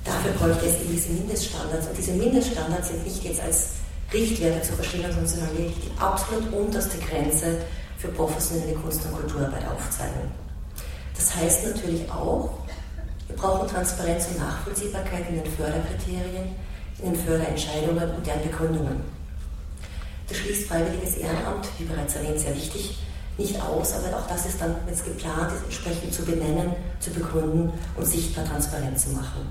Dafür 0.05 0.31
bräuchte 0.31 0.65
es 0.65 0.75
eben 0.81 0.93
diese 0.93 1.09
Mindeststandards. 1.09 1.87
Und 1.87 1.97
diese 1.97 2.13
Mindeststandards 2.13 2.87
sind 2.87 3.03
nicht 3.03 3.23
jetzt 3.23 3.41
als 3.41 3.67
Richtwerte 4.13 4.61
zu 4.61 4.73
verstehen, 4.73 5.03
sondern 5.11 5.57
wirklich 5.57 5.75
die 5.75 6.01
absolut 6.01 6.51
unterste 6.53 6.97
Grenze 6.97 7.57
für 7.97 8.07
professionelle 8.07 8.73
Kunst- 8.73 9.05
und 9.05 9.13
Kulturarbeit 9.13 9.67
aufzeigen. 9.67 10.31
Das 11.19 11.35
heißt 11.35 11.65
natürlich 11.65 12.09
auch, 12.09 12.49
wir 13.27 13.35
brauchen 13.35 13.67
Transparenz 13.67 14.27
und 14.27 14.39
Nachvollziehbarkeit 14.39 15.27
in 15.29 15.43
den 15.43 15.51
Förderkriterien, 15.51 16.55
in 16.99 17.11
den 17.11 17.15
Förderentscheidungen 17.21 18.09
und 18.15 18.25
deren 18.25 18.41
Begründungen. 18.41 19.01
Das 20.29 20.37
schließt 20.37 20.69
freiwilliges 20.69 21.17
Ehrenamt, 21.17 21.67
wie 21.77 21.83
bereits 21.83 22.15
erwähnt, 22.15 22.39
sehr 22.39 22.55
wichtig, 22.55 22.99
nicht 23.37 23.61
aus, 23.61 23.93
aber 23.95 24.17
auch 24.17 24.27
das 24.27 24.45
ist 24.45 24.61
dann, 24.61 24.77
wenn 24.85 24.93
es 24.93 25.03
geplant 25.03 25.51
ist, 25.51 25.65
entsprechend 25.65 26.13
zu 26.13 26.23
benennen, 26.23 26.71
zu 27.01 27.09
begründen 27.11 27.73
und 27.97 28.05
sichtbar 28.05 28.45
transparent 28.45 28.97
zu 28.97 29.09
machen. 29.09 29.49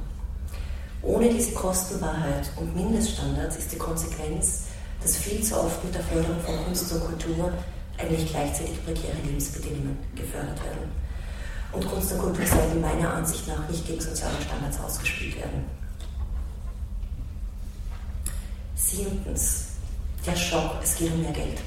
Ohne 1.02 1.28
diese 1.28 1.52
Kostenwahrheit 1.52 2.50
und 2.56 2.74
Mindeststandards 2.74 3.56
ist 3.56 3.72
die 3.72 3.78
Konsequenz, 3.78 4.62
dass 5.02 5.16
viel 5.16 5.42
zu 5.42 5.60
oft 5.60 5.84
mit 5.84 5.94
der 5.94 6.02
Förderung 6.02 6.40
von 6.40 6.64
Kunst 6.64 6.90
und 6.92 7.04
Kultur 7.04 7.52
eigentlich 7.98 8.30
gleichzeitig 8.30 8.82
prekäre 8.86 9.18
Lebensbedingungen 9.22 9.98
gefördert 10.14 10.64
werden. 10.64 11.07
Und 11.72 11.86
Kunst 11.86 12.12
und 12.12 12.18
Kultur 12.18 12.46
sollten 12.46 12.80
meiner 12.80 13.14
Ansicht 13.14 13.46
nach 13.46 13.68
nicht 13.68 13.86
gegen 13.86 14.00
soziale 14.00 14.40
Standards 14.40 14.80
ausgespielt 14.80 15.36
werden. 15.36 15.64
Siebtens, 18.74 19.66
der 20.26 20.36
Schock, 20.36 20.76
es 20.82 20.96
geht 20.96 21.12
um 21.12 21.22
mehr 21.22 21.32
Geld. 21.32 21.58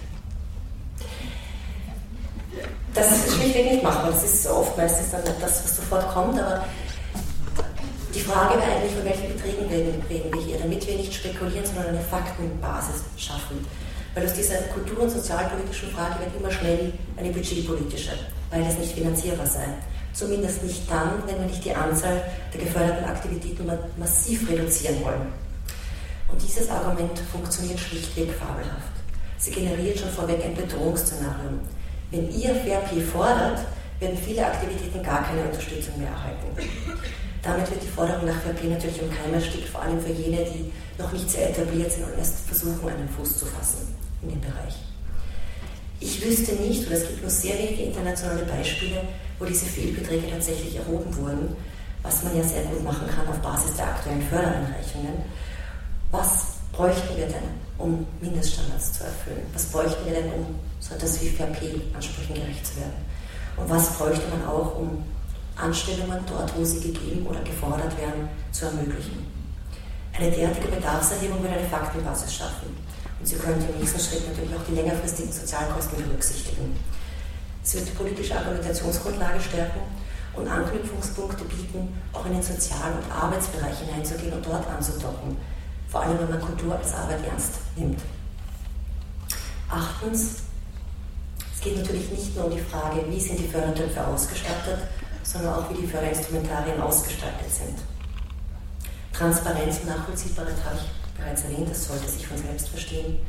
Das 2.94 3.12
ist 3.12 3.36
schlichtweg 3.36 3.72
nicht 3.72 3.84
machbar, 3.84 4.12
das 4.12 4.24
ist 4.24 4.48
oft 4.48 4.76
meistens 4.78 5.12
dann 5.12 5.22
das, 5.40 5.64
was 5.64 5.78
sofort 5.78 6.10
kommt, 6.10 6.40
aber 6.40 6.66
die 8.14 8.20
Frage 8.20 8.60
wäre 8.60 8.72
eigentlich, 8.72 8.94
von 8.94 9.06
welchen 9.06 9.34
Beträgen 9.34 9.66
reden, 9.68 10.04
reden 10.10 10.34
wir 10.34 10.42
hier, 10.42 10.58
damit 10.60 10.86
wir 10.86 10.98
nicht 10.98 11.14
spekulieren, 11.14 11.66
sondern 11.66 11.88
eine 11.88 12.02
Faktenbasis 12.02 13.04
schaffen. 13.16 13.66
Weil 14.14 14.26
aus 14.26 14.34
dieser 14.34 14.58
kultur- 14.74 15.04
und 15.04 15.10
sozialpolitischen 15.10 15.92
Frage 15.92 16.20
wird 16.20 16.36
immer 16.38 16.52
schnell 16.52 16.92
eine 17.16 17.30
budgetpolitische, 17.30 18.12
weil 18.50 18.64
das 18.64 18.78
nicht 18.78 18.92
finanzierbar 18.92 19.48
sei. 19.48 19.68
Zumindest 20.14 20.64
nicht 20.64 20.90
dann, 20.90 21.24
wenn 21.26 21.40
wir 21.40 21.46
nicht 21.46 21.64
die 21.64 21.74
Anzahl 21.74 22.22
der 22.54 22.62
geförderten 22.62 23.06
Aktivitäten 23.06 23.70
massiv 23.98 24.50
reduzieren 24.50 25.04
wollen. 25.04 25.34
Und 26.28 26.42
dieses 26.42 26.70
Argument 26.70 27.18
funktioniert 27.32 27.80
schlichtweg 27.80 28.32
fabelhaft. 28.34 28.92
Sie 29.38 29.52
generiert 29.52 30.00
schon 30.00 30.10
vorweg 30.10 30.44
ein 30.44 30.56
Bedrohungsszenario. 30.56 31.60
Wenn 32.12 32.30
ihr 32.30 32.54
VRP 32.56 33.02
fordert, 33.12 33.60
werden 34.00 34.18
viele 34.18 34.46
Aktivitäten 34.46 35.02
gar 35.04 35.24
keine 35.24 35.44
Unterstützung 35.44 35.98
mehr 35.98 36.10
erhalten. 36.10 36.70
Damit 37.42 37.70
wird 37.72 37.82
die 37.82 37.88
Forderung 37.88 38.26
nach 38.26 38.40
VRP 38.42 38.66
natürlich 38.66 39.02
im 39.02 39.10
Keim 39.10 39.34
erstickt, 39.34 39.70
vor 39.70 39.82
allem 39.82 40.00
für 40.00 40.12
jene, 40.12 40.44
die 40.46 40.72
noch 41.02 41.12
nicht 41.12 41.30
sehr 41.30 41.50
etabliert 41.50 41.92
sind 41.92 42.04
und 42.04 42.18
erst 42.18 42.46
versuchen, 42.48 42.88
einen 42.88 43.10
Fuß 43.10 43.40
zu 43.40 43.46
fassen 43.46 43.96
in 44.22 44.30
dem 44.30 44.42
Bereich. 44.42 44.91
Ich 46.04 46.20
wüsste 46.26 46.54
nicht, 46.54 46.88
oder 46.88 46.96
es 46.98 47.08
gibt 47.08 47.22
nur 47.22 47.30
sehr 47.30 47.56
wenige 47.60 47.84
internationale 47.84 48.44
Beispiele, 48.46 49.04
wo 49.38 49.46
diese 49.46 49.68
Fehlbeträge 49.68 50.32
tatsächlich 50.32 50.76
erhoben 50.76 51.16
wurden, 51.16 51.56
was 52.02 52.24
man 52.24 52.36
ja 52.36 52.44
sehr 52.44 52.64
gut 52.64 52.84
machen 52.84 53.08
kann 53.08 53.28
auf 53.28 53.38
Basis 53.38 53.76
der 53.76 53.86
aktuellen 53.86 54.24
Fördereinreichungen. 54.24 55.14
Was 56.10 56.56
bräuchten 56.72 57.16
wir 57.16 57.28
denn, 57.28 57.44
um 57.78 58.08
Mindeststandards 58.20 58.94
zu 58.94 59.04
erfüllen? 59.04 59.46
Was 59.54 59.66
bräuchten 59.66 60.04
wir 60.06 60.16
denn, 60.16 60.34
um 60.34 60.56
so 60.80 60.96
etwas 60.96 61.22
wie 61.22 61.30
VRP-Ansprüchen 61.30 62.34
gerecht 62.34 62.66
zu 62.66 62.78
werden? 62.78 63.06
Und 63.58 63.70
was 63.70 63.94
bräuchte 63.96 64.28
man 64.30 64.44
auch, 64.48 64.80
um 64.80 65.04
Anstellungen 65.56 66.26
dort, 66.26 66.52
wo 66.58 66.66
sie 66.66 66.80
gegeben 66.80 67.28
oder 67.28 67.42
gefordert 67.42 67.96
werden, 68.00 68.28
zu 68.52 68.66
ermöglichen? 68.66 69.24
Eine 70.18 70.32
derartige 70.32 70.68
Bedarfserhebung 70.68 71.44
würde 71.44 71.54
eine 71.54 71.70
Faktenbasis 71.70 72.34
schaffen. 72.34 72.76
Und 73.22 73.28
sie 73.28 73.36
könnte 73.36 73.68
im 73.72 73.80
nächsten 73.80 74.00
Schritt 74.00 74.28
natürlich 74.28 74.56
auch 74.56 74.66
die 74.68 74.74
längerfristigen 74.74 75.32
Sozialkosten 75.32 76.04
berücksichtigen. 76.04 76.76
Es 77.64 77.76
wird 77.76 77.90
die 77.90 77.92
politische 77.92 78.36
Argumentationsgrundlage 78.36 79.40
stärken 79.40 79.82
und 80.34 80.48
Anknüpfungspunkte 80.48 81.44
bieten, 81.44 82.02
auch 82.14 82.26
in 82.26 82.34
den 82.34 82.42
Sozial- 82.42 82.94
und 82.98 83.12
Arbeitsbereich 83.12 83.78
hineinzugehen 83.78 84.34
und 84.34 84.44
dort 84.44 84.68
anzudocken, 84.68 85.38
vor 85.88 86.02
allem 86.02 86.18
wenn 86.18 86.32
man 86.32 86.42
Kultur 86.42 86.76
als 86.76 86.96
Arbeit 86.96 87.24
ernst 87.28 87.60
nimmt. 87.76 88.02
Achtens, 89.70 90.38
es 91.54 91.62
geht 91.62 91.78
natürlich 91.78 92.10
nicht 92.10 92.36
nur 92.36 92.46
um 92.46 92.52
die 92.52 92.60
Frage, 92.60 93.06
wie 93.08 93.20
sind 93.20 93.38
die 93.38 93.48
Fördertöpfe 93.48 94.04
ausgestattet, 94.04 94.80
sondern 95.22 95.54
auch 95.54 95.70
wie 95.70 95.80
die 95.80 95.88
Förderinstrumentarien 95.88 96.82
ausgestaltet 96.82 97.54
sind. 97.54 97.78
Transparenz 99.14 99.78
und 99.82 99.90
Nachvollziehbarkeit 99.90 100.66
habe 100.66 100.78
ich 100.78 101.01
bereits 101.22 101.44
erwähnt, 101.44 101.70
das 101.70 101.88
sollte 101.88 102.08
sich 102.08 102.28
von 102.28 102.38
selbst 102.38 102.70
verstehen. 102.70 103.20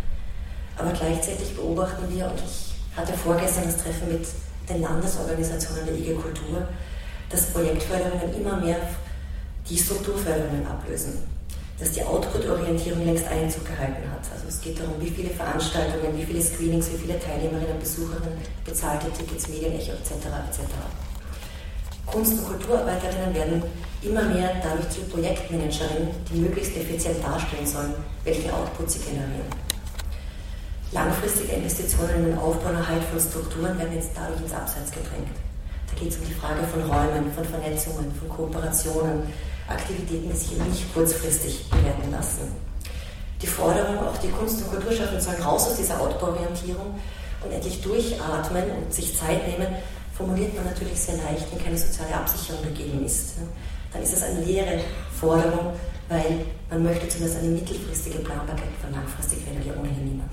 Aber 0.77 0.91
gleichzeitig 0.91 1.55
beobachten 1.55 2.03
wir, 2.09 2.27
und 2.27 2.41
ich 2.45 2.75
hatte 2.97 3.13
vorgestern 3.13 3.65
das 3.65 3.77
Treffen 3.77 4.09
mit 4.09 4.27
den 4.69 4.81
Landesorganisationen 4.81 5.87
der 5.87 5.95
IG 5.95 6.15
Kultur, 6.15 6.67
dass 7.29 7.47
Projektförderungen 7.47 8.35
immer 8.35 8.57
mehr 8.57 8.77
die 9.69 9.79
Strukturförderungen 9.79 10.67
ablösen 10.67 11.33
dass 11.83 11.91
die 11.91 12.03
Output-Orientierung 12.05 13.05
längst 13.05 13.27
Einzug 13.27 13.65
gehalten 13.65 14.09
hat. 14.09 14.23
Also 14.33 14.47
es 14.47 14.61
geht 14.61 14.79
darum, 14.79 15.01
wie 15.01 15.11
viele 15.11 15.31
Veranstaltungen, 15.31 16.17
wie 16.17 16.25
viele 16.25 16.41
Screenings, 16.41 16.93
wie 16.93 16.97
viele 16.97 17.19
Teilnehmerinnen, 17.19 17.77
Besucherinnen, 17.81 18.39
bezahlte 18.65 19.11
Tickets, 19.11 19.49
Medienecho 19.49 19.91
etc. 19.91 20.13
etc. 20.13 20.63
Kunst- 22.07 22.33
und 22.33 22.47
Kulturarbeiterinnen 22.47 23.35
werden 23.35 23.63
immer 24.03 24.23
mehr 24.23 24.51
dadurch 24.63 24.91
zu 24.91 25.01
Projektmanagerinnen, 25.03 26.09
die 26.31 26.41
möglichst 26.41 26.77
effizient 26.77 27.23
darstellen 27.23 27.67
sollen, 27.67 27.95
welche 28.25 28.53
Outputs 28.53 28.95
sie 28.95 29.01
generieren. 29.01 29.47
Langfristige 30.91 31.53
Investitionen 31.53 32.17
in 32.17 32.25
den 32.27 32.39
Aufbau 32.39 32.69
und 32.69 32.77
Erhalt 32.77 33.05
von 33.05 33.19
Strukturen 33.19 33.79
werden 33.79 33.95
jetzt 33.95 34.11
dadurch 34.15 34.41
ins 34.43 34.53
Abseits 34.53 34.91
gedrängt. 34.91 35.33
Da 35.89 35.99
geht 35.99 36.11
es 36.11 36.19
um 36.19 36.27
die 36.27 36.35
Frage 36.35 36.67
von 36.67 36.83
Räumen, 36.83 37.33
von 37.33 37.45
Vernetzungen, 37.45 38.13
von 38.15 38.29
Kooperationen, 38.29 39.23
Aktivitäten, 39.69 40.31
die 40.31 40.37
sich 40.37 40.59
nicht 40.59 40.93
kurzfristig 40.93 41.71
bewerten 41.71 42.11
lassen. 42.11 42.53
Die 43.41 43.47
Forderung, 43.47 43.99
auch 43.99 44.17
die 44.19 44.29
Kunst- 44.29 44.61
und 44.63 44.71
Kulturschaffenden 44.71 45.21
sollen 45.21 45.43
raus 45.43 45.69
aus 45.69 45.77
dieser 45.77 46.01
Outdoor-Orientierung 46.01 46.95
und 47.45 47.53
endlich 47.53 47.81
durchatmen 47.81 48.65
und 48.71 48.93
sich 48.93 49.17
Zeit 49.17 49.49
nehmen, 49.49 49.69
formuliert 50.23 50.55
man 50.55 50.67
natürlich 50.67 51.01
sehr 51.01 51.17
leicht, 51.17 51.51
wenn 51.51 51.65
keine 51.65 51.77
soziale 51.77 52.15
Absicherung 52.15 52.63
gegeben 52.63 53.05
ist. 53.05 53.35
Dann 53.93 54.03
ist 54.03 54.13
es 54.13 54.23
eine 54.23 54.41
leere 54.41 54.79
Forderung, 55.19 55.75
weil 56.09 56.47
man 56.71 56.85
möchte 56.85 57.09
zumindest 57.09 57.41
eine 57.41 57.49
mittelfristige 57.49 58.19
Planbarkeit 58.19 58.71
von 58.81 58.93
langfristig 58.93 59.41
wählt 59.47 59.67
ja 59.67 59.73
ohnehin 59.73 60.05
niemand. 60.05 60.31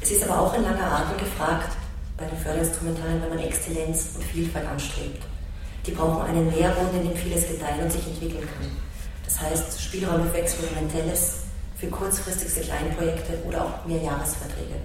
Es 0.00 0.12
ist 0.12 0.22
aber 0.28 0.40
auch 0.40 0.54
ein 0.54 0.62
langer 0.62 0.92
Atem 0.92 1.18
gefragt 1.18 1.76
bei 2.16 2.24
den 2.26 2.38
Förderinstrumentalien, 2.38 3.20
wenn 3.22 3.30
man 3.30 3.38
Exzellenz 3.40 4.10
und 4.14 4.24
Vielfalt 4.24 4.66
anstrebt. 4.68 5.24
Die 5.84 5.90
brauchen 5.90 6.22
einen 6.22 6.46
Nährboden, 6.46 7.00
in 7.00 7.08
dem 7.08 7.16
vieles 7.16 7.48
gedeihen 7.48 7.82
und 7.82 7.92
sich 7.92 8.06
entwickeln 8.06 8.46
kann. 8.46 8.70
Das 9.24 9.40
heißt, 9.40 9.80
Spielräume 9.82 10.26
für 10.30 10.38
Experimentelles, 10.38 11.38
für 11.76 11.88
kurzfristigste 11.88 12.60
Kleinprojekte 12.60 13.42
oder 13.46 13.64
auch 13.64 13.86
Mehrjahresverträge. 13.86 14.78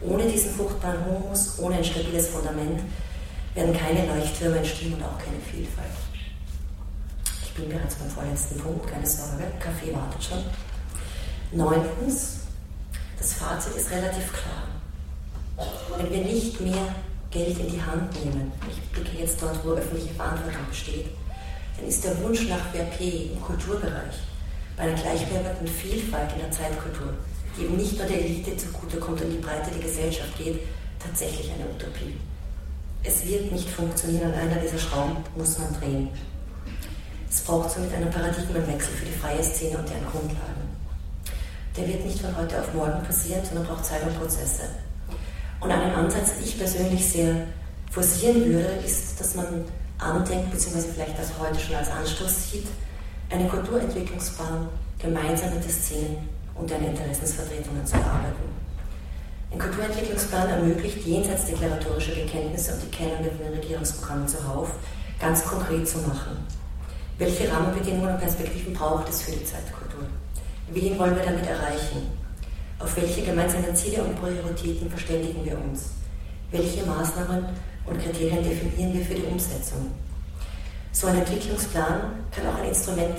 Ohne 0.00 0.24
diesen 0.24 0.52
fruchtbaren 0.52 1.04
Humus, 1.06 1.58
ohne 1.58 1.76
ein 1.76 1.84
stabiles 1.84 2.28
Fundament, 2.28 2.80
werden 3.56 3.74
keine 3.74 4.06
Leuchttürme 4.06 4.58
entstehen 4.58 4.94
und 4.94 5.02
auch 5.02 5.18
keine 5.18 5.40
Vielfalt. 5.50 5.90
Ich 7.42 7.52
bin 7.54 7.70
bereits 7.70 7.94
beim 7.94 8.10
vorletzten 8.10 8.58
Punkt, 8.58 8.86
keine 8.86 9.06
Sorge, 9.06 9.44
Kaffee 9.58 9.94
wartet 9.94 10.22
schon. 10.22 10.44
Neuntens, 11.52 12.40
das 13.18 13.32
Fazit 13.32 13.74
ist 13.74 13.90
relativ 13.90 14.30
klar. 14.30 14.68
Wenn 15.96 16.10
wir 16.10 16.24
nicht 16.24 16.60
mehr 16.60 16.94
Geld 17.30 17.58
in 17.58 17.70
die 17.70 17.82
Hand 17.82 18.12
nehmen, 18.22 18.52
ich 18.70 18.82
blicke 18.90 19.16
jetzt 19.16 19.40
dort, 19.40 19.64
wo 19.64 19.70
öffentliche 19.70 20.12
Verantwortung 20.12 20.66
besteht, 20.68 21.06
dann 21.78 21.88
ist 21.88 22.04
der 22.04 22.22
Wunsch 22.22 22.46
nach 22.48 22.74
WRP 22.74 23.32
im 23.32 23.40
Kulturbereich, 23.40 24.16
bei 24.76 24.82
einer 24.82 25.00
gleichberechtigten 25.00 25.66
Vielfalt 25.66 26.32
in 26.34 26.40
der 26.40 26.50
Zeitkultur, 26.50 27.14
die 27.56 27.64
eben 27.64 27.76
nicht 27.78 27.96
nur 27.96 28.06
der 28.06 28.22
Elite 28.22 28.54
zugutekommt 28.54 29.22
und 29.22 29.30
die 29.30 29.38
Breite 29.38 29.70
der 29.70 29.80
Gesellschaft 29.80 30.36
geht, 30.36 30.60
tatsächlich 30.98 31.50
eine 31.50 31.64
Utopie. 31.64 32.16
Es 33.06 33.24
wird 33.24 33.52
nicht 33.52 33.70
funktionieren, 33.70 34.34
an 34.34 34.40
einer 34.50 34.60
dieser 34.60 34.78
Schrauben 34.78 35.18
muss 35.36 35.58
man 35.58 35.72
drehen. 35.78 36.08
Es 37.30 37.40
braucht 37.42 37.70
somit 37.70 37.94
einen 37.94 38.10
Paradigmenwechsel 38.10 38.94
für 38.94 39.04
die 39.04 39.12
freie 39.12 39.42
Szene 39.44 39.78
und 39.78 39.88
deren 39.88 40.06
Grundlagen. 40.06 40.66
Der 41.76 41.86
wird 41.86 42.04
nicht 42.04 42.20
von 42.20 42.36
heute 42.36 42.58
auf 42.58 42.74
morgen 42.74 43.00
passieren, 43.04 43.44
sondern 43.44 43.66
braucht 43.66 43.84
Zeit 43.84 44.02
und 44.02 44.18
Prozesse. 44.18 44.62
Und 45.60 45.70
einen 45.70 45.94
Ansatz, 45.94 46.34
den 46.34 46.44
ich 46.44 46.58
persönlich 46.58 47.08
sehr 47.08 47.46
forcieren 47.92 48.44
würde, 48.46 48.74
ist, 48.84 49.20
dass 49.20 49.36
man 49.36 49.64
andenkt, 49.98 50.50
beziehungsweise 50.50 50.88
vielleicht 50.92 51.18
das 51.18 51.30
heute 51.38 51.60
schon 51.60 51.76
als 51.76 51.90
Anstoß 51.90 52.50
sieht, 52.50 52.66
einen 53.30 53.48
Kulturentwicklungsplan 53.48 54.68
gemeinsam 54.98 55.54
mit 55.54 55.62
den 55.62 55.70
Szenen 55.70 56.28
und 56.54 56.68
deren 56.68 56.86
Interessensvertretungen 56.86 57.86
zu 57.86 57.94
erarbeiten. 57.96 58.65
Ein 59.56 59.62
Kulturentwicklungsplan 59.62 60.50
ermöglicht, 60.50 61.06
jenseits 61.06 61.46
deklaratorischer 61.46 62.14
Bekenntnisse 62.14 62.74
und 62.74 62.82
die 62.82 62.94
Kennung 62.94 63.24
der 63.40 63.52
Regierungsprogramme 63.52 64.26
zuhauf, 64.26 64.68
ganz 65.18 65.42
konkret 65.46 65.88
zu 65.88 65.96
machen. 66.00 66.46
Welche 67.16 67.50
Rahmenbedingungen 67.50 68.12
und 68.12 68.20
Perspektiven 68.20 68.74
braucht 68.74 69.08
es 69.08 69.22
für 69.22 69.30
die 69.30 69.46
Zeitkultur? 69.46 70.04
Wen 70.72 70.98
wollen 70.98 71.16
wir 71.16 71.24
damit 71.24 71.46
erreichen? 71.46 72.02
Auf 72.78 72.94
welche 72.98 73.22
gemeinsamen 73.22 73.74
Ziele 73.74 74.02
und 74.02 74.20
Prioritäten 74.20 74.90
verständigen 74.90 75.42
wir 75.42 75.58
uns? 75.58 75.84
Welche 76.50 76.84
Maßnahmen 76.84 77.46
und 77.86 78.02
Kriterien 78.02 78.44
definieren 78.44 78.92
wir 78.92 79.06
für 79.06 79.14
die 79.14 79.24
Umsetzung? 79.24 79.90
So 80.92 81.06
ein 81.06 81.16
Entwicklungsplan 81.16 82.12
kann 82.30 82.46
auch 82.46 82.58
ein 82.58 82.68
Instrument 82.68 83.16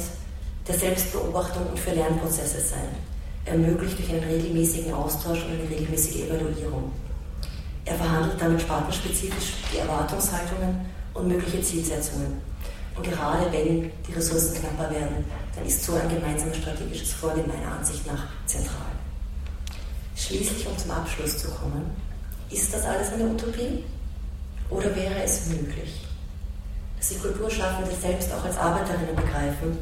der 0.68 0.76
Selbstbeobachtung 0.76 1.66
und 1.66 1.80
für 1.80 1.96
Lernprozesse 1.96 2.62
sein, 2.62 2.90
ermöglicht 3.48 3.98
durch 3.98 4.10
einen 4.10 4.24
regelmäßigen 4.24 4.94
Austausch 4.94 5.44
und 5.44 5.52
eine 5.52 5.70
regelmäßige 5.70 6.26
Evaluierung. 6.26 6.92
Er 7.86 7.96
verhandelt 7.96 8.40
damit 8.40 8.62
spartenspezifisch 8.62 9.54
die 9.74 9.78
Erwartungshaltungen 9.78 10.86
und 11.14 11.28
mögliche 11.28 11.62
Zielsetzungen. 11.62 12.42
Und 12.96 13.04
gerade 13.04 13.52
wenn 13.52 13.92
die 14.08 14.14
Ressourcen 14.14 14.56
knapper 14.56 14.92
werden, 14.92 15.24
dann 15.56 15.66
ist 15.66 15.84
so 15.84 15.94
ein 15.94 16.10
gemeinsames 16.10 16.58
strategisches 16.58 17.14
Vorgehen 17.14 17.48
meiner 17.48 17.78
Ansicht 17.78 18.06
nach 18.08 18.26
zentral. 18.46 18.92
Schließlich, 20.16 20.68
um 20.68 20.78
zum 20.78 20.92
Abschluss 20.92 21.38
zu 21.38 21.48
kommen, 21.50 21.86
Ist 22.50 22.74
das 22.74 22.86
alles 22.86 23.12
eine 23.12 23.26
Utopie? 23.26 23.84
Oder 24.70 24.96
wäre 24.96 25.22
es 25.24 25.48
möglich, 25.48 26.06
dass 26.98 27.10
die 27.10 27.18
Kulturschaffende 27.18 27.92
selbst 28.02 28.32
auch 28.34 28.44
als 28.44 28.58
Arbeiterinnen 28.58 29.16
begreifen, 29.16 29.78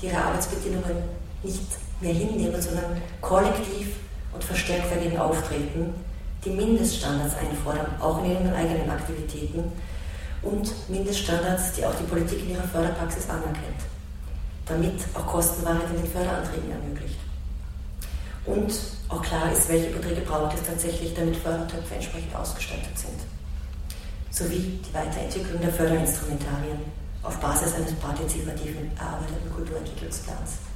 die 0.00 0.06
ihre 0.06 0.18
Arbeitsbedingungen 0.18 0.96
nicht 1.42 1.62
mehr 2.00 2.14
hinnehmen, 2.14 2.60
sondern 2.60 3.00
kollektiv 3.20 3.96
und 4.32 4.44
verstärkt 4.44 4.90
dagegen 4.94 5.18
auftreten, 5.18 5.94
die 6.44 6.50
Mindeststandards 6.50 7.36
einfordern, 7.36 7.86
auch 8.00 8.24
in 8.24 8.32
ihren 8.32 8.54
eigenen 8.54 8.88
Aktivitäten 8.90 9.64
und 10.42 10.72
Mindeststandards, 10.88 11.72
die 11.72 11.84
auch 11.84 11.94
die 11.94 12.04
Politik 12.04 12.40
in 12.40 12.50
ihrer 12.50 12.62
Förderpraxis 12.64 13.28
anerkennt, 13.28 13.82
damit 14.66 14.94
auch 15.14 15.26
Kostenwahrheit 15.26 15.90
in 15.94 16.02
den 16.02 16.10
Förderanträgen 16.10 16.70
ermöglicht. 16.70 17.18
Und 18.46 18.72
auch 19.08 19.22
klar 19.22 19.52
ist, 19.52 19.68
welche 19.68 19.90
Beträge 19.90 20.22
braucht 20.22 20.56
es 20.56 20.62
tatsächlich, 20.62 21.12
damit 21.14 21.36
Fördertöpfe 21.36 21.94
entsprechend 21.94 22.34
ausgestattet 22.34 22.98
sind. 22.98 23.20
Sowie 24.30 24.80
die 24.88 24.94
Weiterentwicklung 24.94 25.60
der 25.60 25.72
Förderinstrumentarien 25.72 26.78
auf 27.22 27.36
Basis 27.38 27.74
eines 27.74 27.92
partizipativen 27.94 28.90
erarbeiteten 28.96 29.52
Kulturentwicklungsplans. 29.54 30.69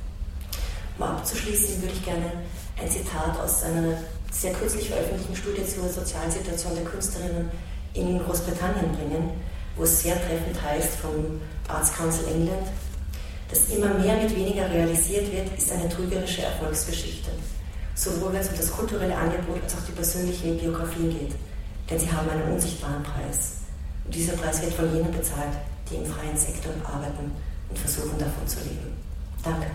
Um 0.98 1.04
abzuschließen, 1.04 1.82
würde 1.82 1.94
ich 1.94 2.04
gerne 2.04 2.32
ein 2.80 2.90
Zitat 2.90 3.38
aus 3.40 3.62
einer 3.62 3.98
sehr 4.30 4.52
kürzlich 4.52 4.88
veröffentlichten 4.88 5.36
Studie 5.36 5.66
zur 5.66 5.88
sozialen 5.88 6.30
Situation 6.30 6.74
der 6.74 6.84
Künstlerinnen 6.84 7.50
in 7.94 8.18
Großbritannien 8.18 8.92
bringen, 8.92 9.30
wo 9.76 9.84
es 9.84 10.02
sehr 10.02 10.14
treffend 10.14 10.60
heißt 10.62 10.96
vom 10.96 11.40
Arts 11.68 11.92
Council 11.92 12.26
England, 12.28 12.66
dass 13.48 13.68
immer 13.68 13.94
mehr 13.94 14.16
mit 14.16 14.34
weniger 14.34 14.70
realisiert 14.70 15.30
wird, 15.32 15.56
ist 15.56 15.70
eine 15.70 15.88
trügerische 15.88 16.42
Erfolgsgeschichte. 16.42 17.30
Sowohl 17.94 18.32
wenn 18.32 18.40
es 18.40 18.48
um 18.48 18.56
das 18.56 18.72
kulturelle 18.72 19.16
Angebot 19.16 19.62
als 19.62 19.74
auch 19.74 19.86
die 19.86 19.92
persönlichen 19.92 20.58
Biografien 20.58 21.10
geht. 21.10 21.34
Denn 21.88 21.98
sie 21.98 22.10
haben 22.10 22.28
einen 22.28 22.52
unsichtbaren 22.52 23.02
Preis. 23.02 23.58
Und 24.04 24.14
dieser 24.14 24.32
Preis 24.32 24.62
wird 24.62 24.74
von 24.74 24.92
jenen 24.92 25.12
bezahlt, 25.12 25.52
die 25.88 25.96
im 25.96 26.06
freien 26.06 26.36
Sektor 26.36 26.72
arbeiten 26.84 27.30
und 27.68 27.78
versuchen 27.78 28.18
davon 28.18 28.46
zu 28.46 28.58
leben. 28.60 28.96
Danke. 29.42 29.66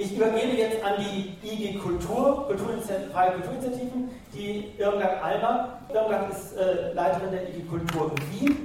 Ich 0.00 0.16
übergebe 0.16 0.56
jetzt 0.56 0.82
an 0.82 0.94
die 0.96 1.28
IG 1.46 1.76
Kultur, 1.76 2.48
Freie 3.12 3.32
Kulturinitiativen, 3.32 4.08
die 4.32 4.64
Irmgard 4.78 5.22
Almer. 5.22 5.78
Irmgard 5.92 6.32
ist 6.32 6.56
äh, 6.56 6.94
Leiterin 6.94 7.30
der 7.30 7.42
IG 7.50 7.60
Kultur 7.68 8.10
in 8.16 8.48
Wien. 8.48 8.56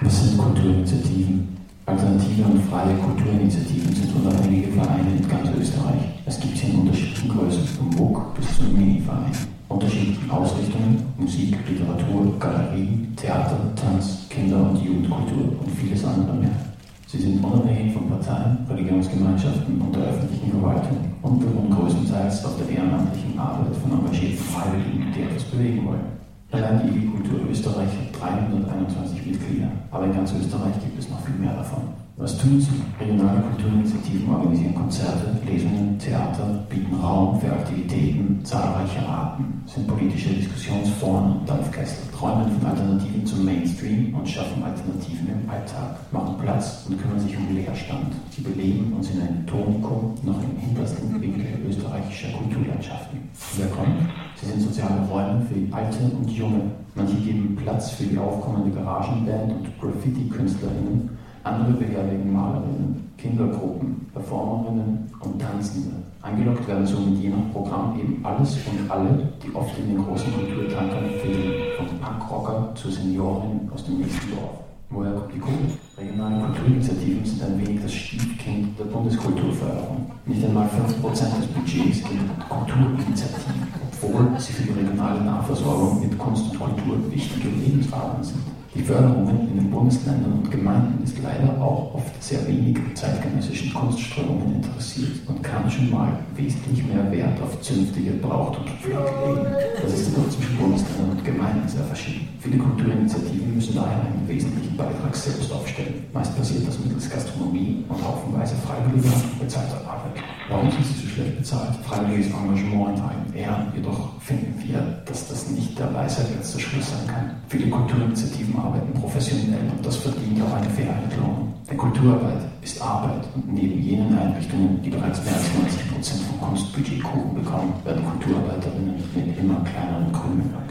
Was 0.00 0.20
sind 0.20 0.36
Kulturinitiativen? 0.36 1.56
Alternative 1.86 2.42
und 2.42 2.60
freie 2.64 2.96
Kulturinitiativen 3.06 3.94
sind 3.94 4.16
unabhängige 4.16 4.72
Vereine 4.72 5.10
in 5.16 5.28
ganz 5.28 5.48
Österreich. 5.56 6.10
Es 6.26 6.40
gibt 6.40 6.58
sie 6.58 6.66
in 6.66 6.80
unterschiedlichen 6.80 7.28
Größen, 7.28 7.64
vom 7.64 7.90
MOOC 7.90 8.34
bis 8.34 8.56
zum 8.56 8.72
Mini-Verein. 8.72 9.30
Unterschiedlichen 9.68 10.28
Ausrichtungen, 10.28 11.06
Musik, 11.16 11.56
Literatur, 11.68 12.36
Galerien, 12.40 13.14
Theater, 13.14 13.58
Tanz, 13.76 14.26
Kinder- 14.28 14.70
und 14.70 14.82
Jugendkultur 14.82 15.54
und 15.60 15.70
vieles 15.80 16.04
andere 16.04 16.34
mehr. 16.34 16.71
Sie 17.12 17.18
sind 17.18 17.44
unabhängig 17.44 17.92
von 17.92 18.08
Parteien, 18.08 18.56
Religionsgemeinschaften 18.70 19.78
und 19.82 19.94
der 19.94 20.04
öffentlichen 20.04 20.50
Verwaltung 20.50 20.96
und 21.20 21.40
beruhen 21.40 21.68
größtenteils 21.68 22.42
auf 22.42 22.56
der 22.56 22.74
ehrenamtlichen 22.74 23.38
Arbeit 23.38 23.76
von 23.76 23.92
engagierten 23.92 24.38
Freiwilligen, 24.38 25.12
die 25.12 25.20
etwas 25.20 25.44
bewegen 25.44 25.84
wollen. 25.84 26.08
Allein 26.52 26.88
die 26.88 27.06
Kultur 27.08 27.40
Österreich 27.50 27.90
hat 28.16 28.18
321 28.18 29.26
Mitglieder, 29.26 29.68
aber 29.90 30.06
in 30.06 30.14
ganz 30.14 30.32
Österreich 30.32 30.72
gibt 30.80 30.98
es 30.98 31.10
noch 31.10 31.20
viel 31.20 31.34
mehr 31.34 31.52
davon. 31.52 31.82
Was 32.16 32.36
tun 32.36 32.60
sie? 32.60 32.68
Regionale 33.00 33.40
Kulturinitiativen 33.40 34.28
organisieren 34.28 34.74
Konzerte, 34.74 35.32
Lesungen, 35.46 35.98
Theater, 35.98 36.62
bieten 36.68 36.94
Raum 36.96 37.40
für 37.40 37.50
Aktivitäten 37.50 38.44
zahlreicher 38.44 39.08
Arten, 39.08 39.64
sind 39.66 39.86
politische 39.86 40.28
Diskussionsforen 40.34 41.38
und 41.38 41.48
Dampfkessel, 41.48 42.04
träumen 42.12 42.52
von 42.52 42.68
Alternativen 42.68 43.24
zum 43.24 43.44
Mainstream 43.46 44.14
und 44.14 44.28
schaffen 44.28 44.62
Alternativen 44.62 45.26
im 45.26 45.50
Alltag, 45.50 45.96
machen 46.12 46.36
Platz 46.42 46.84
und 46.86 47.00
kümmern 47.00 47.18
sich 47.18 47.34
um 47.36 47.54
Leerstand. 47.54 48.12
Sie 48.30 48.42
beleben 48.42 48.92
und 48.92 49.02
sind 49.02 49.22
ein 49.22 49.46
Tonikum 49.46 50.14
noch 50.22 50.42
im 50.42 50.56
hintersten 50.58 51.18
Winkel 51.18 51.46
österreichischer 51.66 52.36
Kulturlandschaften. 52.36 53.20
Wer 53.56 53.68
kommt? 53.68 54.10
Sie 54.36 54.46
sind 54.46 54.60
soziale 54.60 55.00
Räume 55.08 55.46
für 55.46 55.74
Alte 55.74 55.98
und 56.20 56.30
Junge. 56.30 56.72
Manche 56.94 57.16
geben 57.16 57.56
Platz 57.56 57.92
für 57.92 58.04
die 58.04 58.18
aufkommende 58.18 58.70
Garagenband 58.70 59.52
und 59.52 59.80
Graffiti-KünstlerInnen 59.80 61.21
andere 61.44 61.72
beherbergen 61.72 62.32
Malerinnen, 62.32 63.12
Kindergruppen, 63.18 64.06
Performerinnen 64.12 65.10
und 65.20 65.40
Tanzende. 65.40 65.90
Angelockt 66.22 66.68
werden 66.68 66.86
somit 66.86 67.18
je 67.20 67.30
nach 67.30 67.52
Programm 67.52 67.98
eben 67.98 68.24
alles 68.24 68.56
und 68.66 68.90
alle, 68.90 69.28
die 69.42 69.54
oft 69.54 69.76
in 69.78 69.88
den 69.88 70.04
großen 70.04 70.32
Kulturtankern 70.32 71.10
fehlen, 71.20 71.52
vom 71.76 71.98
Punkrocker 71.98 72.72
zur 72.74 72.92
Seniorin 72.92 73.68
aus 73.74 73.84
dem 73.84 73.98
nächsten 73.98 74.30
Dorf. 74.30 74.62
Woher 74.90 75.12
kommt 75.12 75.34
die 75.34 75.38
Kohle? 75.38 75.56
Regionale 75.96 76.44
Kulturinitiativen 76.44 77.24
sind 77.24 77.42
ein 77.42 77.66
wenig 77.66 77.82
das 77.82 77.92
Stiefkind 77.92 78.78
der 78.78 78.84
Bundeskulturförderung. 78.84 80.10
Nicht 80.26 80.44
einmal 80.44 80.68
5% 80.68 81.38
des 81.38 81.46
Budgets 81.46 82.04
gehen 82.04 82.30
Kulturinitiativen, 82.48 83.68
obwohl 83.90 84.38
sie 84.38 84.52
für 84.52 84.64
die 84.64 84.78
regionale 84.78 85.24
Nahversorgung 85.24 86.00
mit 86.00 86.16
Kunst 86.18 86.44
und 86.50 86.58
Kultur 86.58 86.98
wichtige 87.10 87.48
Lebensadern 87.48 88.22
sind. 88.22 88.51
Die 88.74 88.82
Förderungen 88.82 89.48
in 89.50 89.56
den 89.56 89.70
Bundesländern 89.70 90.32
und 90.32 90.50
Gemeinden 90.50 91.04
ist 91.04 91.18
leider 91.22 91.60
auch 91.60 91.92
oft 91.94 92.22
sehr 92.22 92.46
wenig 92.48 92.78
zeitgenössischen 92.94 93.74
Kunstströmungen 93.74 94.62
interessiert 94.62 95.12
und 95.28 95.42
kann 95.42 95.70
schon 95.70 95.90
mal 95.90 96.18
wesentlich 96.34 96.82
mehr 96.86 97.12
Wert 97.12 97.38
auf 97.42 97.60
zünftige 97.60 98.12
Braucht 98.12 98.60
und 98.60 98.70
Pflege 98.70 98.96
legen. 98.96 99.46
Das 99.82 99.92
ist 99.92 100.08
jedoch 100.08 100.26
zwischen 100.30 100.56
Bundesländern 100.56 101.10
und 101.10 101.22
Gemeinden 101.22 101.68
sehr 101.68 101.84
verschieden. 101.84 102.26
Viele 102.40 102.56
Kulturinitiativen 102.56 103.54
müssen 103.54 103.74
daher 103.74 104.06
einen 104.08 104.26
wesentlichen 104.26 104.74
Beitrag 104.74 105.14
selbst 105.14 105.52
aufstellen. 105.52 106.06
Meist 106.14 106.34
passiert 106.34 106.66
das 106.66 106.78
mittels 106.78 107.10
Gastronomie 107.10 107.84
und 107.90 108.02
haufenweise 108.02 108.54
freiwilliger 108.56 109.12
und 109.12 109.38
bezahlter 109.38 109.82
Arbeit. 109.86 110.16
Warum 110.52 110.70
sind 110.70 110.84
sie 110.84 111.00
so 111.00 111.08
schlecht 111.08 111.38
bezahlt? 111.38 111.74
Freiwilliges 111.82 112.26
Engagement 112.26 112.98
in 112.98 113.02
allen 113.02 113.34
Ehren, 113.34 113.72
jedoch 113.74 114.20
finden 114.20 114.52
wir, 114.62 114.80
dass 115.06 115.28
das 115.28 115.48
nicht 115.48 115.78
der 115.78 115.92
Weisheit 115.94 116.26
letzter 116.36 116.60
Schluss 116.60 116.90
sein 116.90 117.06
kann. 117.06 117.30
Viele 117.48 117.70
Kulturinitiativen 117.70 118.58
arbeiten 118.58 118.92
professionell 118.92 119.64
und 119.74 119.84
das 119.84 119.96
verdient 119.96 120.42
auch 120.42 120.54
eine 120.54 120.68
faire 120.68 120.94
Entlohnung. 121.04 121.54
Denn 121.70 121.78
Kulturarbeit 121.78 122.42
ist 122.60 122.82
Arbeit 122.82 123.24
und 123.34 123.54
neben 123.54 123.80
jenen 123.80 124.18
Einrichtungen, 124.18 124.82
die 124.82 124.90
bereits 124.90 125.24
mehr 125.24 125.34
als 125.34 125.54
90 125.54 125.90
Prozent 125.90 126.20
vom 126.20 126.40
Kunstbudgetkuchen 126.48 127.34
bekommen, 127.34 127.72
werden 127.84 128.04
Kulturarbeiterinnen 128.04 129.02
mit 129.14 129.38
immer 129.38 129.64
kleineren 129.64 130.12
Krümeln. 130.12 130.61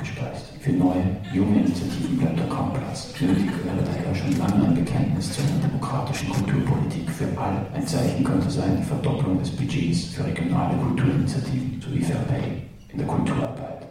Für 0.62 0.74
neue, 0.74 1.18
junge 1.34 1.58
Initiativen 1.62 2.20
bleibt 2.20 2.40
da 2.40 2.44
kaum 2.44 2.72
Platz. 2.72 3.08
Nötig 3.20 3.50
wäre 3.66 3.82
daher 3.82 4.14
schon 4.14 4.38
lange 4.38 4.68
ein 4.68 4.76
Bekenntnis 4.76 5.34
zu 5.34 5.42
einer 5.42 5.58
demokratischen 5.58 6.30
Kulturpolitik 6.30 7.10
für 7.10 7.26
alle. 7.36 7.66
Ein 7.74 7.88
Zeichen 7.88 8.24
könnte 8.24 8.48
sein 8.48 8.78
die 8.78 8.84
Verdopplung 8.84 9.40
des 9.40 9.50
Budgets 9.50 10.14
für 10.14 10.24
regionale 10.24 10.78
Kulturinitiativen 10.78 11.82
sowie 11.82 12.04
Fair 12.04 12.22
Pay 12.30 12.62
in 12.90 13.00
der 13.00 13.08
Kulturarbeit. 13.08 13.88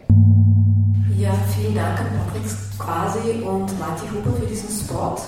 Ja, 1.17 1.33
vielen 1.53 1.75
Dank 1.75 1.99
an 1.99 2.07
Patrick 2.23 2.47
Quasi 2.79 3.43
und 3.43 3.77
Marti 3.77 4.07
Huber 4.07 4.31
für 4.39 4.47
diesen 4.47 4.69
Spot, 4.69 5.19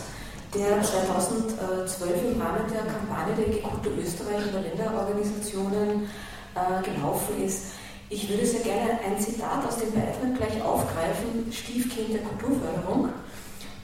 der 0.55 0.81
2012 0.81 2.23
im 2.23 2.41
Rahmen 2.41 2.71
der 2.71 2.87
Kampagne 2.87 3.35
der 3.35 3.61
Kultur 3.61 3.91
Österreich 4.01 4.47
und 4.47 4.53
der 4.53 4.61
Länderorganisationen 4.61 6.07
äh, 6.55 6.83
gelaufen 6.87 7.43
ist. 7.43 7.82
Ich 8.13 8.29
würde 8.29 8.45
sehr 8.45 8.59
gerne 8.59 8.99
ein 9.03 9.19
Zitat 9.19 9.65
aus 9.67 9.77
dem 9.77 9.91
Beitrag 9.91 10.37
gleich 10.37 10.63
aufgreifen, 10.63 11.51
Stiefkind 11.51 12.13
der 12.13 12.21
Kulturförderung. 12.21 13.09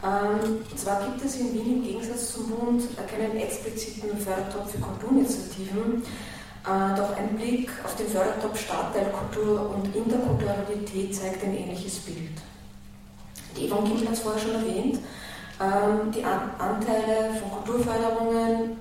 Ähm, 0.06 0.62
zwar 0.76 1.02
gibt 1.08 1.26
es 1.26 1.38
in 1.38 1.52
Wien 1.52 1.78
im 1.78 1.84
Gegensatz 1.84 2.34
zum 2.34 2.48
Bund 2.48 2.84
keinen 3.08 3.38
expliziten 3.38 4.16
Fördertopf 4.20 4.72
für 4.72 4.78
Kulturinitiativen, 4.78 6.04
äh, 6.64 6.96
doch 6.96 7.18
ein 7.18 7.36
Blick 7.38 7.72
auf 7.84 7.96
den 7.96 8.08
Fördertopf 8.08 8.62
Stadtteil 8.62 9.12
Kultur 9.12 9.74
und 9.74 9.96
Interkulturalität 9.96 11.16
zeigt 11.16 11.44
ein 11.44 11.58
ähnliches 11.58 11.98
Bild. 12.02 12.38
Die 13.58 13.68
Gimpel 13.68 14.08
hat 14.08 14.14
es 14.14 14.20
vorher 14.20 14.40
schon 14.40 14.54
erwähnt. 14.54 15.00
Ähm, 15.60 16.12
die 16.14 16.24
An 16.24 16.52
Anteile 16.60 17.34
von 17.34 17.64
Kulturförderungen 17.64 18.78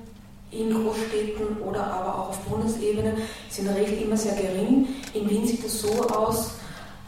in 0.50 0.72
Großstädten 0.72 1.58
oder 1.62 1.84
aber 1.84 2.14
auch 2.14 2.28
auf 2.30 2.38
Bundesebene 2.40 3.14
sind 3.50 3.66
in 3.66 3.74
der 3.74 3.82
Regel 3.82 4.02
immer 4.02 4.16
sehr 4.16 4.34
gering. 4.34 4.88
In 5.14 5.28
Wien 5.28 5.46
sieht 5.46 5.64
es 5.64 5.82
so 5.82 6.08
aus, 6.08 6.52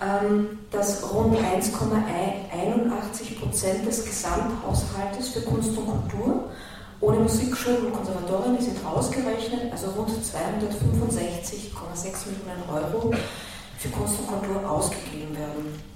ähm, 0.01 0.59
dass 0.71 1.03
rund 1.13 1.37
1,81 1.37 3.41
Prozent 3.41 3.87
des 3.87 4.05
Gesamthaushaltes 4.05 5.31
für 5.31 5.41
Kunst 5.43 5.77
und 5.77 5.87
Kultur 5.87 6.45
ohne 7.01 7.19
Musikschulen 7.21 7.87
und 7.87 7.95
Konservatorien, 7.95 8.59
die 8.59 8.65
sind 8.65 8.85
rausgerechnet, 8.85 9.73
also 9.73 9.89
rund 9.91 10.11
265,6 10.11 12.27
Millionen 12.27 12.63
Euro 12.69 13.11
für 13.79 13.89
Kunst 13.89 14.19
und 14.21 14.27
Kultur 14.27 14.71
ausgegeben 14.71 15.35
werden. 15.35 15.90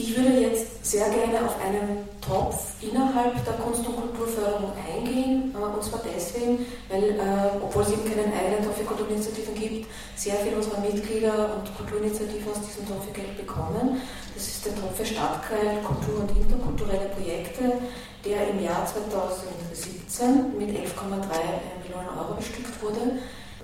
Ich 0.00 0.16
würde 0.16 0.30
jetzt 0.38 0.86
sehr 0.86 1.10
gerne 1.10 1.44
auf 1.44 1.58
einen 1.60 2.06
Topf 2.22 2.78
innerhalb 2.80 3.34
der 3.44 3.54
Kunst- 3.54 3.84
und 3.84 3.96
Kulturförderung 3.98 4.70
eingehen, 4.78 5.52
äh, 5.52 5.58
und 5.58 5.82
zwar 5.82 6.00
deswegen, 6.06 6.64
weil, 6.88 7.18
äh, 7.18 7.58
obwohl 7.60 7.82
es 7.82 7.90
eben 7.90 8.04
keinen 8.06 8.30
eigenen 8.30 8.62
Topf 8.62 8.78
für 8.78 8.84
Kulturinitiativen 8.84 9.56
gibt, 9.56 9.90
sehr 10.14 10.36
viele 10.36 10.54
unserer 10.54 10.78
Mitglieder 10.78 11.58
und 11.58 11.66
Kulturinitiativen 11.76 12.46
aus 12.46 12.62
diesem 12.62 12.86
Topf 12.86 13.12
Geld 13.12 13.36
bekommen. 13.36 14.00
Das 14.36 14.46
ist 14.46 14.66
der 14.66 14.76
Topf 14.76 14.94
für 14.94 15.04
Stadtkreis, 15.04 15.82
Kultur 15.82 16.22
und 16.22 16.30
interkulturelle 16.30 17.10
Projekte, 17.18 17.82
der 18.22 18.54
im 18.54 18.62
Jahr 18.62 18.86
2017 18.86 20.54
mit 20.62 20.78
11,3 20.78 21.58
Millionen 21.82 22.14
Euro 22.14 22.38
bestückt 22.38 22.70
wurde. 22.80 23.18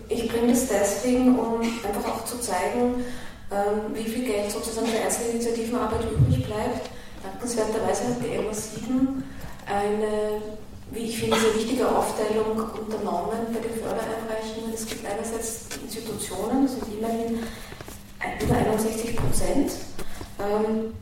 Ich 0.09 0.27
bringe 0.27 0.51
das 0.51 0.67
deswegen, 0.67 1.39
um 1.39 1.61
einfach 1.63 2.11
auch 2.11 2.25
zu 2.25 2.41
zeigen, 2.41 3.07
ähm, 3.55 3.95
wie 3.95 4.05
viel 4.05 4.25
Geld 4.25 4.51
sozusagen 4.51 4.89
für 4.89 5.01
Einzelinitiativenarbeit 5.01 6.03
übrig 6.11 6.45
bleibt. 6.45 6.91
Dankenswerterweise 7.23 8.09
hat 8.09 8.17
die 8.21 8.37
MA7 8.37 9.23
eine, 9.67 10.43
wie 10.91 11.05
ich 11.07 11.19
finde, 11.19 11.39
sehr 11.39 11.55
wichtige 11.55 11.89
Aufteilung 11.89 12.59
unternommen 12.59 13.47
bei 13.53 13.61
den 13.61 13.75
Fördereinreichungen. 13.79 14.75
Es 14.75 14.87
gibt 14.87 15.07
einerseits 15.07 15.69
Institutionen, 15.83 16.67
das 16.67 16.73
sind 16.73 16.99
immerhin 16.99 17.45
über 18.43 18.57
61 18.57 19.17
Prozent, 19.17 19.73
ähm, 20.41 20.95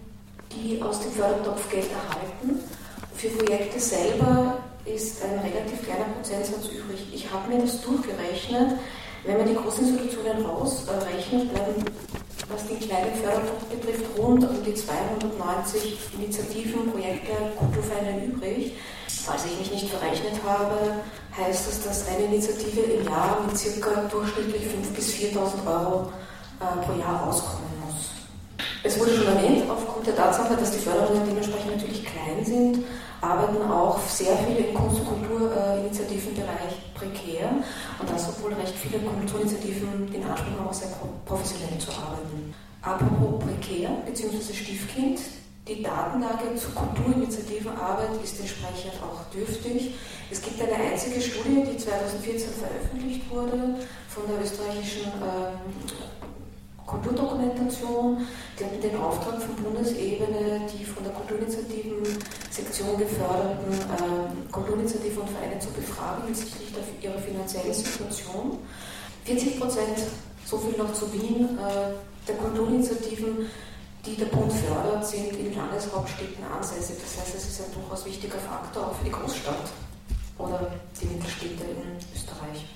die 0.53 0.83
aus 0.83 1.01
dem 1.01 1.13
Fördertopf 1.13 1.71
Geld 1.71 1.89
erhalten. 1.91 2.61
Für 3.17 3.29
Projekte 3.29 3.81
selber 3.81 4.59
ist 4.85 5.23
ein 5.25 5.39
relativ 5.39 5.83
kleiner 5.85 6.05
Prozentsatz 6.17 6.67
übrig. 6.67 7.07
Ich 7.15 7.33
habe 7.33 7.49
mir 7.49 7.63
das 7.63 7.81
durchgerechnet. 7.81 8.79
Wenn 9.25 9.39
man 9.39 9.47
die 9.47 9.55
großen 9.55 9.87
Institutionen 9.87 10.45
rausrechnet, 10.45 11.55
bleiben 11.55 11.85
was 12.49 12.67
den 12.67 12.81
kleinen 12.81 13.15
Fördertopf 13.15 13.65
betrifft, 13.65 14.05
rund 14.19 14.49
um 14.49 14.65
die 14.65 14.75
290 14.75 15.99
Initiativen, 16.19 16.91
Projekte, 16.91 17.33
Kulturvereine 17.59 18.25
übrig. 18.25 18.73
Falls 19.25 19.45
ich 19.47 19.59
mich 19.59 19.71
nicht 19.71 19.89
verrechnet 19.91 20.35
habe, 20.45 21.03
heißt 21.37 21.69
das, 21.69 21.83
dass 21.85 22.09
eine 22.09 22.25
Initiative 22.25 22.81
im 22.81 23.05
Jahr 23.05 23.41
mit 23.47 23.57
circa 23.57 24.03
durchschnittlich 24.11 24.63
5.000 24.63 24.95
bis 24.95 25.15
4.000 25.15 25.67
Euro 25.67 26.13
äh, 26.61 26.85
pro 26.85 26.99
Jahr 26.99 27.29
auskommen 27.29 27.71
muss. 27.85 28.11
Es 28.83 28.99
wurde 28.99 29.15
schon 29.15 29.29
erwähnt, 29.29 29.71
aufgrund 29.71 30.07
der 30.07 30.17
Tatsache, 30.17 30.57
dass 30.57 30.73
die 30.73 30.81
Förderungen 30.81 31.23
dementsprechend 31.27 31.77
natürlich 31.77 32.05
klein 32.05 32.45
sind, 32.45 32.85
arbeiten 33.23 33.63
auch 33.71 34.01
sehr 34.09 34.37
viele 34.37 34.69
im 34.69 34.75
Kunst- 34.75 35.01
und 35.01 35.07
Kulturinitiativenbereich 35.07 36.93
prekär 36.95 37.51
und 37.99 38.11
das, 38.11 38.29
obwohl 38.29 38.53
recht 38.55 38.75
viele 38.75 38.99
Kulturinitiativen 38.99 40.13
den 40.13 40.25
Anspruch 40.25 40.59
haben, 40.59 40.75
sehr 40.75 40.89
professionell 41.25 41.79
zu 41.79 41.91
arbeiten. 41.93 42.53
Apropos 42.83 43.45
prekär 43.45 43.91
bzw. 44.05 44.53
Stiefkind, 44.53 45.21
die 45.69 45.81
Datenlage 45.81 46.57
zur 46.57 46.75
Kulturinitiativenarbeit 46.75 48.19
ist 48.25 48.41
entsprechend 48.41 48.95
auch 49.01 49.23
dürftig. 49.33 49.95
Es 50.29 50.43
gibt 50.43 50.61
eine 50.61 50.75
einzige 50.75 51.21
Studie, 51.21 51.63
die 51.71 51.77
2014 51.77 52.51
veröffentlicht 52.51 53.31
wurde 53.31 53.79
von 54.09 54.25
der 54.27 54.43
österreichischen 54.43 55.07
ähm, 55.23 56.12
Kulturdokumentation. 56.87 58.27
Die 58.59 58.65
hatten 58.65 58.81
den 58.81 58.97
Auftrag 58.97 59.41
von 59.41 59.55
Bundesebene, 59.57 60.61
die 60.73 60.85
von 60.85 61.05
der 61.05 61.13
Kulturinitiativen-Sektion 61.13 62.99
geförderten 62.99 63.73
äh, 63.73 64.53
Kulturinitiativen 64.53 65.23
und 65.23 65.31
Vereine 65.31 65.59
zu 65.59 65.71
befragen 65.71 66.25
hinsichtlich 66.27 66.73
ihrer 67.01 67.19
finanziellen 67.19 67.75
Situation. 67.75 68.59
40 69.25 69.61
Prozent, 69.61 69.99
so 70.45 70.59
viel 70.59 70.77
noch 70.77 70.93
zu 70.93 71.13
Wien, 71.13 71.59
äh, 71.59 71.95
der 72.27 72.37
Kulturinitiativen, 72.37 73.47
die 74.05 74.17
der 74.17 74.27
Bund 74.27 74.53
fördert, 74.53 75.07
sind 75.07 75.33
in 75.37 75.55
Landeshauptstädten 75.55 76.45
ansässig. 76.45 76.97
Das 77.01 77.21
heißt, 77.21 77.37
es 77.37 77.49
ist 77.49 77.61
ein 77.61 77.73
durchaus 77.75 78.05
wichtiger 78.05 78.39
Faktor 78.39 78.89
auch 78.89 78.95
für 78.95 79.05
die 79.05 79.13
Großstadt 79.13 79.71
oder 80.39 80.73
die 81.01 81.07
Mittelstädte 81.07 81.65
in 81.65 81.97
Österreich. 82.15 82.67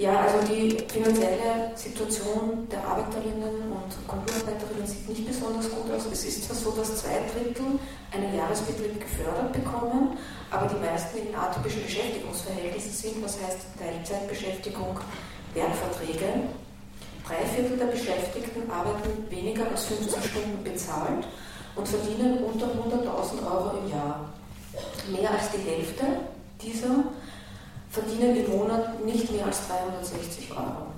Ja, 0.00 0.16
also 0.20 0.40
die 0.50 0.78
finanzielle 0.88 1.72
Situation 1.74 2.66
der 2.72 2.82
Arbeiterinnen 2.82 3.68
und 3.68 4.08
Kulturarbeiterinnen 4.08 4.86
sieht 4.86 5.06
nicht 5.10 5.26
besonders 5.26 5.68
gut 5.68 5.92
aus. 5.92 6.06
Es 6.10 6.24
ist 6.24 6.46
zwar 6.46 6.56
so, 6.56 6.70
dass 6.70 6.96
zwei 7.02 7.20
Drittel 7.28 7.78
einen 8.10 8.34
Jahresbetrieb 8.34 8.98
gefördert 8.98 9.52
bekommen, 9.52 10.16
aber 10.50 10.72
die 10.72 10.80
meisten 10.80 11.18
in 11.18 11.34
atypischen 11.34 11.82
Beschäftigungsverhältnissen 11.82 12.92
sind, 12.92 13.22
was 13.22 13.36
heißt 13.44 13.60
Teilzeitbeschäftigung, 13.78 14.98
Werkverträge. 15.52 16.48
Drei 17.28 17.44
Viertel 17.54 17.76
der 17.76 17.92
Beschäftigten 17.92 18.70
arbeiten 18.70 19.28
weniger 19.28 19.68
als 19.68 19.84
15 19.84 20.22
Stunden 20.22 20.64
bezahlt 20.64 21.28
und 21.76 21.86
verdienen 21.86 22.38
unter 22.44 22.68
100.000 22.68 23.44
Euro 23.44 23.76
im 23.84 23.90
Jahr. 23.90 24.30
Mehr 25.12 25.30
als 25.30 25.50
die 25.50 25.60
Hälfte 25.60 26.06
dieser 26.62 27.04
verdienen 27.90 28.36
im 28.36 28.56
Monat 28.56 29.04
nicht 29.04 29.30
mehr 29.32 29.46
als 29.46 29.66
360 29.66 30.50
Euro. 30.52 30.94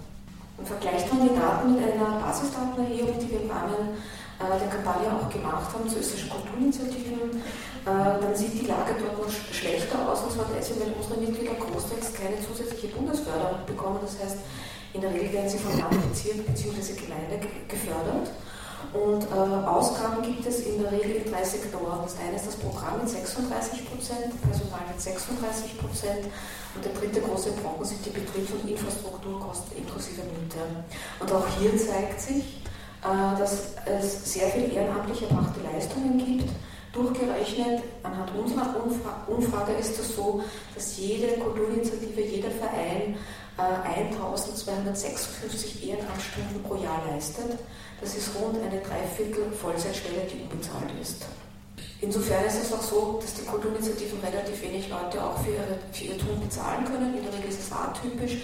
Und 0.59 0.69
vergleicht 0.69 1.13
man 1.13 1.27
die 1.27 1.35
Daten 1.35 1.75
mit 1.75 1.83
einer 1.83 2.21
Basisdatenerhebung, 2.21 3.19
die 3.19 3.31
wir 3.31 3.41
im 3.43 3.51
Rahmen 3.51 3.97
äh, 4.39 4.59
der 4.61 4.69
Kampagne 4.69 5.09
auch 5.09 5.29
gemacht 5.33 5.73
haben 5.73 5.89
zu 5.89 5.99
österreichischen 5.99 6.31
Kulturinitiativen, 6.31 7.41
äh, 7.83 8.21
dann 8.21 8.35
sieht 8.37 8.55
die 8.55 8.67
Lage 8.67 8.95
dort 9.01 9.19
noch 9.19 9.33
schlechter 9.33 9.99
aus, 10.07 10.23
und 10.23 10.33
zwar 10.33 10.47
deswegen, 10.55 10.81
weil 10.81 10.95
unsere 10.95 11.19
Mitglieder 11.19 11.55
großteils 11.59 12.15
keine 12.15 12.39
zusätzliche 12.39 12.95
Bundesförderung 12.95 13.67
bekommen. 13.67 13.99
Das 14.03 14.21
heißt, 14.23 14.39
in 14.93 15.01
der 15.01 15.11
Regel 15.11 15.33
werden 15.33 15.49
sie 15.49 15.59
von 15.59 15.77
Land, 15.79 15.97
Bezirk 16.13 16.47
bzw. 16.47 16.93
Gemeinde 17.01 17.41
gefördert. 17.67 18.29
Und 18.93 19.25
äh, 19.25 19.67
Ausgaben 19.67 20.23
gibt 20.23 20.47
es 20.47 20.67
in 20.67 20.83
der 20.83 20.93
Regel 20.93 21.23
in 21.25 21.33
drei 21.33 21.43
Sektoren. 21.45 22.01
Das 22.03 22.19
eine 22.19 22.37
ist 22.37 22.47
das 22.47 22.57
Programm 22.57 22.99
mit 23.01 23.09
36 23.09 23.89
Prozent, 23.89 24.43
Personal 24.43 24.81
mit 24.89 25.01
36 25.01 25.79
Prozent 25.79 26.27
und 26.75 26.85
der 26.85 26.93
dritte 26.93 27.23
große 27.23 27.53
Brocken 27.53 27.87
sind 27.87 28.05
die 28.05 28.11
Betriebs- 28.11 28.53
und 28.53 28.69
Infrastrukturkosten 28.69 29.79
inklusive 29.79 30.21
Miete. 30.23 30.59
Und 31.21 31.33
auch 31.33 31.47
hier 31.59 31.75
zeigt 31.79 32.21
sich, 32.21 32.61
äh, 33.03 33.39
dass 33.39 33.73
es 33.87 34.31
sehr 34.31 34.49
viel 34.49 34.71
ehrenamtlich 34.73 35.23
erbrachte 35.23 35.61
Leistungen 35.73 36.19
gibt. 36.19 36.51
Durchgerechnet, 36.93 37.83
anhand 38.03 38.31
unserer 38.37 38.77
Umfrage 39.27 39.73
ist 39.73 39.99
es 39.99 40.15
so, 40.15 40.45
dass 40.75 40.99
jede 40.99 41.39
Kulturinitiative, 41.39 42.21
jeder 42.21 42.51
Verein 42.51 43.17
1256 43.57 45.83
äh, 45.83 45.89
Ehrenamtsstunden 45.91 46.63
pro 46.63 46.77
Jahr 46.77 47.03
leistet. 47.11 47.59
Das 48.03 48.17
ist 48.17 48.35
rund 48.35 48.59
eine 48.61 48.81
Dreiviertel 48.81 49.53
Vollzeitstelle, 49.53 50.27
die 50.27 50.43
unbezahlt 50.43 50.91
ist. 51.01 51.25
Insofern 52.01 52.45
ist 52.45 52.61
es 52.61 52.73
auch 52.73 52.83
so, 52.83 53.21
dass 53.23 53.35
die 53.35 53.47
Kulturinitiativen 53.47 54.19
relativ 54.19 54.61
wenig 54.61 54.91
Leute 54.91 55.23
auch 55.23 55.39
für, 55.39 55.53
ihre, 55.53 55.79
für 55.93 56.05
ihr 56.11 56.19
Tun 56.19 56.41
bezahlen 56.41 56.85
können. 56.85 57.17
In 57.17 57.23
der 57.23 57.33
Regel 57.33 57.49
ist 57.49 57.61
es 57.61 57.71
atypisch. 57.71 58.39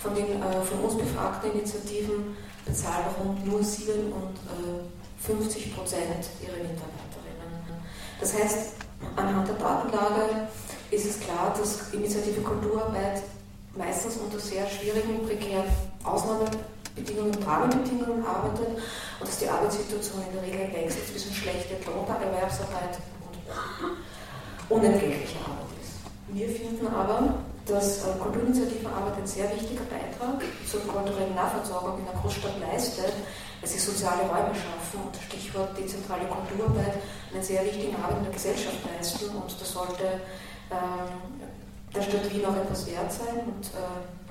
Von 0.00 0.14
den 0.14 0.40
äh, 0.40 0.62
von 0.64 0.80
uns 0.80 0.96
befragten 0.96 1.52
Initiativen 1.52 2.34
bezahlen 2.64 3.04
rund 3.20 3.46
nur 3.46 3.62
57 3.62 4.00
äh, 5.28 5.70
Prozent 5.76 6.32
ihrer 6.40 6.56
Mitarbeiterinnen. 6.56 7.52
Das 8.18 8.32
heißt, 8.32 8.72
anhand 9.14 9.46
der 9.46 9.56
Datenlage 9.56 10.48
ist 10.90 11.04
es 11.04 11.20
klar, 11.20 11.54
dass 11.56 11.92
Initiative 11.92 12.40
Kulturarbeit 12.40 13.22
meistens 13.76 14.16
unter 14.16 14.40
sehr 14.40 14.66
schwierigen, 14.66 15.26
prekären 15.26 15.68
Ausnahmebedingungen 16.92 17.36
und 17.36 17.46
Rahmenbedingungen 17.46 18.26
arbeitet 18.26 18.68
und 19.20 19.28
dass 19.28 19.38
die 19.38 19.48
Arbeitssituation 19.48 20.22
in 20.28 20.32
der 20.34 20.42
Regel 20.42 20.74
wechselt 20.74 21.08
zwischen 21.08 21.32
schlechter 21.32 21.74
Erwerbsarbeit 21.74 22.98
und 23.24 24.76
unentgeltlicher 24.76 25.40
Arbeit 25.40 25.72
ist. 25.80 26.00
Wir 26.28 26.48
finden 26.48 26.86
aber, 26.86 27.34
dass 27.66 28.04
äh, 28.04 28.18
Kulturinitiativenarbeit 28.18 29.18
ein 29.18 29.26
sehr 29.26 29.50
wichtiger 29.54 29.84
Beitrag 29.84 30.42
zur 30.66 30.80
kulturellen 30.80 31.34
Nahversorgung 31.34 32.00
in 32.00 32.04
der 32.04 32.14
Großstadt 32.20 32.58
leistet, 32.60 33.12
weil 33.60 33.68
sie 33.68 33.78
soziale 33.78 34.22
Räume 34.22 34.54
schaffen 34.54 35.06
und 35.06 35.16
Stichwort 35.16 35.76
dezentrale 35.78 36.26
Kulturarbeit 36.26 36.98
einen 37.32 37.42
sehr 37.42 37.64
wichtigen 37.64 37.94
Arbeit 37.96 38.18
in 38.18 38.24
der 38.24 38.32
Gesellschaft 38.32 38.78
leisten 38.84 39.30
und 39.36 39.60
das 39.60 39.72
sollte 39.72 40.20
ähm, 40.70 41.48
der 41.94 42.02
Stadt 42.02 42.32
Wien 42.32 42.44
auch 42.46 42.56
etwas 42.56 42.86
wert 42.86 43.12
sein 43.12 43.46
und 43.46 43.66
äh, 43.66 44.21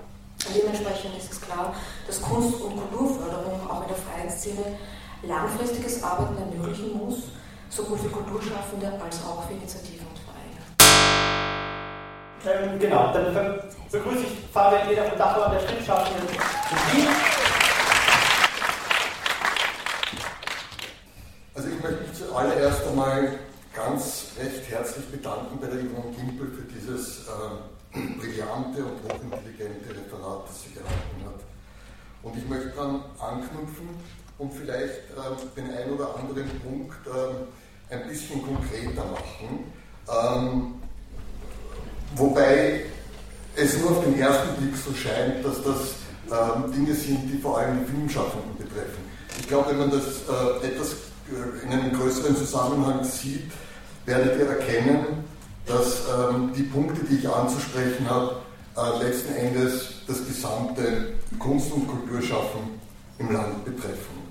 dementsprechend 0.49 1.17
ist 1.17 1.31
es 1.31 1.41
klar, 1.41 1.75
dass 2.07 2.21
Kunst- 2.21 2.61
und 2.61 2.75
Kulturförderung 2.77 3.69
auch 3.69 3.81
in 3.83 3.87
der 3.89 3.97
freien 3.97 4.29
Szene 4.29 4.77
langfristiges 5.23 6.03
Arbeiten 6.03 6.37
ermöglichen 6.37 6.97
muss, 6.97 7.23
sowohl 7.69 7.97
für 7.97 8.09
Kulturschaffende 8.09 8.91
als 9.03 9.23
auch 9.25 9.43
für 9.47 9.53
Initiativen 9.53 10.07
und 10.07 10.19
Vereine. 10.19 10.61
Ähm, 12.73 12.79
genau, 12.79 13.13
dann 13.13 13.61
begrüße 13.91 14.23
ich 14.23 14.39
Fabian 14.51 14.89
Eder 14.89 15.05
von 15.05 15.17
Dachau 15.17 15.49
der 15.49 15.61
Wien. 15.61 17.07
Also 21.53 21.67
ich 21.69 21.83
möchte 21.83 22.01
mich 22.01 22.13
zuallererst 22.13 22.87
einmal 22.87 23.39
ganz 23.73 24.27
recht 24.39 24.69
herzlich 24.69 25.05
bedanken 25.09 25.59
bei 25.59 25.67
der 25.67 25.77
Yvonne 25.77 26.15
Gimpel 26.15 26.47
für 26.51 26.63
dieses 26.63 27.27
äh, 27.27 27.31
brillante 27.91 28.85
und 28.85 29.03
hochintelligente 29.03 29.89
Referat, 29.89 30.47
das 30.47 30.63
sie 30.63 30.73
gehalten 30.73 31.25
hat. 31.25 31.41
Und 32.23 32.37
ich 32.37 32.47
möchte 32.47 32.69
daran 32.69 33.03
anknüpfen 33.19 33.89
und 34.37 34.53
vielleicht 34.53 35.01
ähm, 35.17 35.35
den 35.55 35.75
einen 35.75 35.93
oder 35.93 36.15
anderen 36.15 36.49
Punkt 36.61 36.97
ähm, 37.07 37.47
ein 37.89 38.07
bisschen 38.07 38.41
konkreter 38.43 39.05
machen. 39.05 39.71
Ähm, 40.09 40.73
wobei 42.15 42.85
es 43.55 43.77
nur 43.79 43.91
auf 43.91 44.03
den 44.03 44.19
ersten 44.19 44.55
Blick 44.61 44.75
so 44.77 44.93
scheint, 44.93 45.43
dass 45.45 45.61
das 45.63 45.95
ähm, 46.31 46.71
Dinge 46.71 46.93
sind, 46.93 47.29
die 47.29 47.37
vor 47.37 47.59
allem 47.59 47.79
die 47.79 47.91
Filmschaffenden 47.91 48.57
betreffen. 48.57 49.03
Ich 49.39 49.47
glaube, 49.47 49.71
wenn 49.71 49.79
man 49.79 49.91
das 49.91 50.05
äh, 50.05 50.67
etwas 50.67 50.93
äh, 50.93 51.65
in 51.65 51.71
einem 51.71 51.93
größeren 51.93 52.35
Zusammenhang 52.35 53.03
sieht, 53.03 53.51
werdet 54.05 54.39
ihr 54.39 54.47
erkennen, 54.47 55.23
dass 55.65 56.01
ähm, 56.07 56.51
die 56.55 56.63
Punkte, 56.63 57.05
die 57.05 57.17
ich 57.17 57.29
anzusprechen 57.29 58.09
habe, 58.09 58.37
äh, 58.77 59.03
letzten 59.03 59.35
Endes 59.35 59.93
das 60.07 60.25
gesamte 60.25 61.13
Kunst- 61.39 61.71
und 61.71 61.87
Kulturschaffen 61.87 62.79
im 63.19 63.31
Land 63.31 63.63
betreffen. 63.65 64.21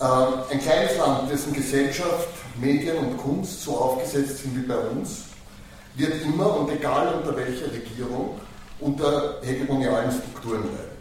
Ähm, 0.00 0.42
ein 0.50 0.60
kleines 0.60 0.96
Land, 0.96 1.30
dessen 1.30 1.52
Gesellschaft, 1.52 2.28
Medien 2.60 2.96
und 2.96 3.16
Kunst 3.18 3.62
so 3.62 3.76
aufgesetzt 3.76 4.38
sind 4.38 4.56
wie 4.56 4.66
bei 4.66 4.78
uns, 4.78 5.24
wird 5.96 6.22
immer 6.22 6.56
und 6.56 6.70
egal 6.70 7.14
unter 7.14 7.36
welcher 7.36 7.72
Regierung 7.72 8.40
unter 8.80 9.40
hegemonialen 9.42 10.12
Strukturen 10.12 10.62
leiden. 10.62 10.98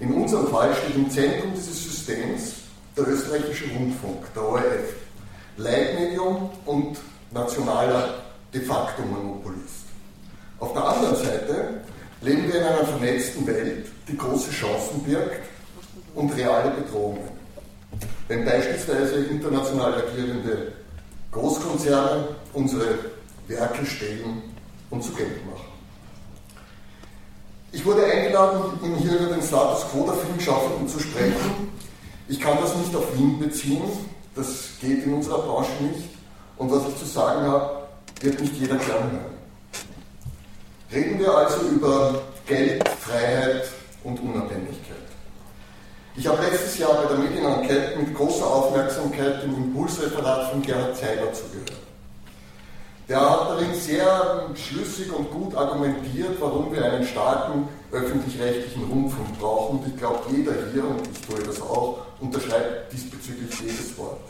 In 0.00 0.12
unserem 0.12 0.48
Fall 0.48 0.74
steht 0.74 0.94
im 0.94 1.10
Zentrum 1.10 1.52
dieses 1.54 1.84
Systems 1.84 2.52
der 2.96 3.08
österreichische 3.08 3.64
Rundfunk, 3.74 4.32
der 4.34 4.42
ORF, 4.44 4.94
Leitmedium 5.56 6.50
und 6.66 6.98
nationaler 7.30 8.22
de 8.52 8.60
facto 8.60 9.02
Monopolist. 9.02 9.86
Auf 10.58 10.72
der 10.72 10.84
anderen 10.84 11.16
Seite 11.16 11.80
leben 12.20 12.48
wir 12.48 12.60
in 12.60 12.66
einer 12.66 12.84
vernetzten 12.84 13.46
Welt, 13.46 13.86
die 14.08 14.16
große 14.16 14.50
Chancen 14.50 15.02
birgt 15.04 15.46
und 16.14 16.34
reale 16.36 16.70
Bedrohungen. 16.70 17.28
Wenn 18.26 18.44
beispielsweise 18.44 19.24
international 19.24 19.94
agierende 19.94 20.72
Großkonzerne 21.32 22.28
unsere 22.52 22.98
Werke 23.46 23.84
stehlen 23.86 24.42
und 24.90 25.02
zu 25.02 25.12
Geld 25.12 25.44
machen. 25.46 25.66
Ich 27.70 27.84
wurde 27.84 28.04
eingeladen, 28.04 28.78
Ihnen 28.82 28.96
hier 28.96 29.18
über 29.18 29.34
den 29.34 29.42
Status 29.42 29.86
quo 29.90 30.04
der 30.06 30.14
Filmschaffenden 30.14 30.88
zu 30.88 30.98
sprechen. 31.00 31.70
Ich 32.28 32.40
kann 32.40 32.58
das 32.60 32.74
nicht 32.76 32.94
auf 32.96 33.16
Wien 33.16 33.38
beziehen, 33.38 33.82
das 34.34 34.70
geht 34.80 35.04
in 35.04 35.14
unserer 35.14 35.38
Branche 35.38 35.70
nicht. 35.82 36.17
Und 36.58 36.70
was 36.72 36.88
ich 36.88 36.96
zu 36.98 37.04
sagen 37.04 37.42
habe, 37.42 37.88
wird 38.20 38.40
nicht 38.40 38.54
jeder 38.54 38.76
gern 38.76 39.10
hören. 39.12 39.38
Reden 40.92 41.18
wir 41.20 41.34
also 41.34 41.60
über 41.68 42.22
Geld, 42.46 42.86
Freiheit 42.88 43.68
und 44.02 44.18
Unabhängigkeit. 44.20 44.96
Ich 46.16 46.26
habe 46.26 46.42
letztes 46.42 46.78
Jahr 46.78 46.94
bei 46.94 47.06
der 47.06 47.18
Medienenquete 47.18 47.98
mit 47.98 48.14
großer 48.14 48.44
Aufmerksamkeit 48.44 49.42
dem 49.44 49.54
Impulsreferat 49.54 50.50
von 50.50 50.62
Gerhard 50.62 50.96
Zeiler 50.96 51.32
zugehört. 51.32 51.72
Der 53.08 53.20
hat 53.20 53.50
darin 53.50 53.72
sehr 53.74 54.50
schlüssig 54.54 55.12
und 55.12 55.30
gut 55.30 55.54
argumentiert, 55.54 56.40
warum 56.40 56.72
wir 56.72 56.84
einen 56.84 57.06
starken 57.06 57.68
öffentlich-rechtlichen 57.92 58.84
Rundfunk 58.90 59.38
brauchen. 59.38 59.78
Und 59.78 59.88
ich 59.88 59.96
glaube, 59.96 60.24
jeder 60.30 60.52
hier, 60.72 60.84
und 60.84 61.08
ich 61.10 61.20
tue 61.20 61.42
das 61.42 61.62
auch, 61.62 61.98
unterschreibt 62.20 62.92
diesbezüglich 62.92 63.60
jedes 63.60 63.96
Wort. 63.96 64.20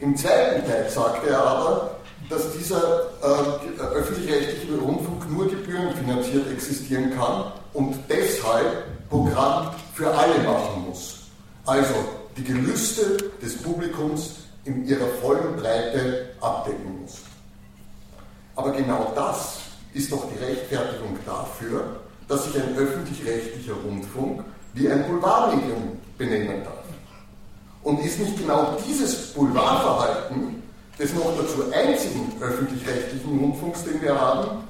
Im 0.00 0.14
zweiten 0.16 0.66
Teil 0.66 0.88
sagte 0.90 1.30
er 1.30 1.42
aber, 1.42 1.96
dass 2.28 2.52
dieser 2.52 3.10
äh, 3.22 3.80
öffentlich-rechtliche 3.94 4.76
Rundfunk 4.78 5.30
nur 5.30 5.48
gebührenfinanziert 5.48 6.50
existieren 6.52 7.16
kann 7.16 7.52
und 7.72 7.94
deshalb 8.08 8.84
Programm 9.08 9.70
für 9.94 10.12
alle 10.12 10.38
machen 10.40 10.86
muss. 10.88 11.28
Also 11.64 11.94
die 12.36 12.44
Gelüste 12.44 13.16
des 13.40 13.56
Publikums 13.62 14.36
in 14.64 14.86
ihrer 14.86 15.06
vollen 15.22 15.56
Breite 15.56 16.30
abdecken 16.40 17.00
muss. 17.02 17.20
Aber 18.56 18.72
genau 18.72 19.12
das 19.14 19.60
ist 19.94 20.12
doch 20.12 20.26
die 20.30 20.44
Rechtfertigung 20.44 21.16
dafür, 21.24 22.00
dass 22.28 22.44
sich 22.44 22.60
ein 22.60 22.76
öffentlich-rechtlicher 22.76 23.74
Rundfunk 23.84 24.44
wie 24.74 24.90
ein 24.90 25.06
Boulevardmedium 25.06 25.98
benennen 26.18 26.64
darf. 26.64 26.85
Und 27.86 28.04
ist 28.04 28.18
nicht 28.18 28.36
genau 28.36 28.76
dieses 28.84 29.32
Boulevardverhalten 29.32 30.60
des 30.98 31.14
noch 31.14 31.32
dazu 31.38 31.70
einzigen 31.72 32.32
öffentlich-rechtlichen 32.40 33.38
Rundfunks, 33.38 33.84
den 33.84 34.02
wir 34.02 34.20
haben, 34.20 34.64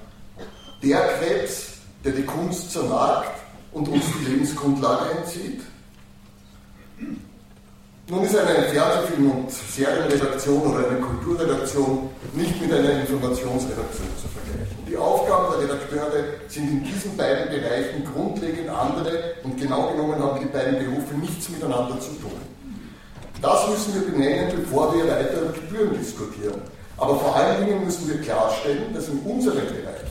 der 0.82 0.98
Krebs, 1.16 1.78
der 2.04 2.12
die 2.12 2.24
Kunst 2.24 2.72
zernagt 2.72 3.40
und 3.72 3.88
uns 3.88 4.04
die 4.20 4.32
Lebensgrundlage 4.32 5.12
entzieht? 5.16 5.62
Nun 8.08 8.22
ist 8.22 8.36
eine 8.36 8.68
Fernsehfilm- 8.68 9.30
und 9.30 9.50
Serienredaktion 9.50 10.74
oder 10.74 10.86
eine 10.86 11.00
Kulturredaktion 11.00 12.10
nicht 12.34 12.60
mit 12.60 12.70
einer 12.70 13.00
Informationsredaktion 13.00 14.08
zu 14.20 14.28
vergleichen. 14.28 14.76
Die 14.86 14.96
Aufgaben 14.98 15.52
der 15.52 15.60
Redakteure 15.62 16.22
sind 16.48 16.68
in 16.68 16.84
diesen 16.84 17.16
beiden 17.16 17.48
Bereichen 17.48 18.04
grundlegend 18.12 18.68
andere 18.68 19.36
und 19.42 19.58
genau 19.58 19.92
genommen 19.92 20.22
haben 20.22 20.38
die 20.38 20.52
beiden 20.52 20.78
Berufe 20.78 21.14
nichts 21.14 21.48
miteinander 21.48 21.98
zu 21.98 22.10
tun. 22.20 22.55
Das 23.42 23.68
müssen 23.68 23.94
wir 23.94 24.12
benennen, 24.12 24.52
bevor 24.56 24.94
wir 24.94 25.06
weiter 25.06 25.42
über 25.42 25.52
Gebühren 25.52 25.98
diskutieren. 25.98 26.60
Aber 26.96 27.18
vor 27.18 27.36
allen 27.36 27.66
Dingen 27.66 27.84
müssen 27.84 28.08
wir 28.08 28.20
klarstellen, 28.22 28.94
dass 28.94 29.08
in 29.08 29.18
unserem 29.20 29.58
Bereich 29.58 30.06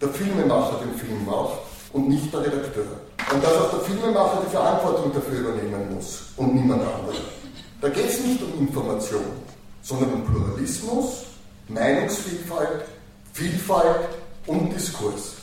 der 0.00 0.08
Filmemacher 0.10 0.80
den 0.84 0.94
Film 0.98 1.24
macht 1.24 1.58
und 1.92 2.08
nicht 2.08 2.32
der 2.32 2.40
Redakteur. 2.40 2.84
Und 3.32 3.42
dass 3.42 3.52
auch 3.56 3.70
der 3.70 3.80
Filmemacher 3.80 4.42
die 4.46 4.50
Verantwortung 4.50 5.12
dafür 5.12 5.40
übernehmen 5.40 5.94
muss 5.94 6.22
und 6.36 6.54
niemand 6.54 6.82
anderes. 6.82 7.20
Da 7.80 7.88
geht 7.88 8.10
es 8.10 8.20
nicht 8.20 8.42
um 8.42 8.58
Information, 8.66 9.24
sondern 9.82 10.12
um 10.12 10.24
Pluralismus, 10.24 11.24
Meinungsvielfalt, 11.68 12.84
Vielfalt 13.32 14.08
und 14.46 14.74
Diskurs. 14.74 15.34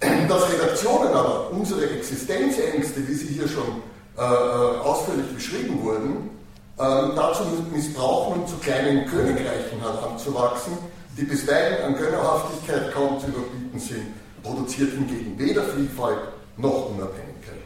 Dass 0.00 0.52
Redaktionen 0.52 1.08
aber 1.08 1.50
unsere 1.50 1.90
Existenzängste, 1.90 3.06
wie 3.06 3.14
sie 3.14 3.34
hier 3.34 3.48
schon 3.48 3.82
äh, 4.18 4.20
äh, 4.20 4.78
ausführlich 4.80 5.32
beschrieben 5.32 5.80
wurden, 5.80 6.30
äh, 6.76 7.14
dazu 7.14 7.44
missbrauchen, 7.72 8.40
um 8.40 8.48
zu 8.48 8.56
kleinen 8.56 9.06
Königreichen 9.06 9.80
heranzuwachsen, 9.80 10.72
die 11.16 11.22
bisweilen 11.22 11.84
an 11.84 11.96
Gönnerhaftigkeit 11.96 12.92
kaum 12.92 13.20
zu 13.20 13.28
überbieten 13.28 13.78
sind, 13.78 14.06
produziert 14.42 14.90
hingegen 14.90 15.38
weder 15.38 15.62
Vielfalt 15.62 16.18
noch 16.56 16.90
Unabhängigkeit. 16.90 17.62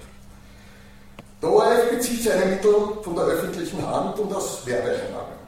Der 1.41 1.51
ORF 1.51 1.91
bezieht 1.91 2.23
seine 2.23 2.45
Mittel 2.45 2.75
von 3.03 3.15
der 3.15 3.25
öffentlichen 3.25 3.87
Hand 3.87 4.19
und 4.19 4.35
aus 4.35 4.67
Werbeeinnahmen. 4.67 5.41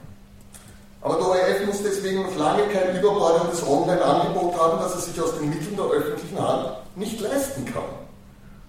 Aber 1.02 1.16
der 1.16 1.26
ORF 1.26 1.66
muss 1.66 1.82
deswegen 1.82 2.22
noch 2.22 2.36
lange 2.38 2.62
kein 2.68 2.96
überbordendes 2.98 3.62
Online-Angebot 3.62 4.58
haben, 4.58 4.78
das 4.78 4.94
er 4.94 5.00
sich 5.02 5.20
aus 5.20 5.36
den 5.38 5.50
Mitteln 5.50 5.76
der 5.76 5.84
öffentlichen 5.84 6.40
Hand 6.40 6.78
nicht 6.96 7.20
leisten 7.20 7.66
kann. 7.66 8.03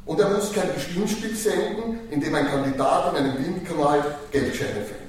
Und 0.06 0.20
er 0.20 0.30
muss 0.30 0.54
kein 0.54 0.70
Gewinnspiel 0.76 1.36
senden, 1.36 2.00
in 2.12 2.22
dem 2.22 2.36
ein 2.36 2.48
Kandidat 2.48 3.14
in 3.14 3.24
einem 3.24 3.44
Windkanal 3.44 4.18
Geldscheine 4.32 4.86
fängt. 4.86 5.06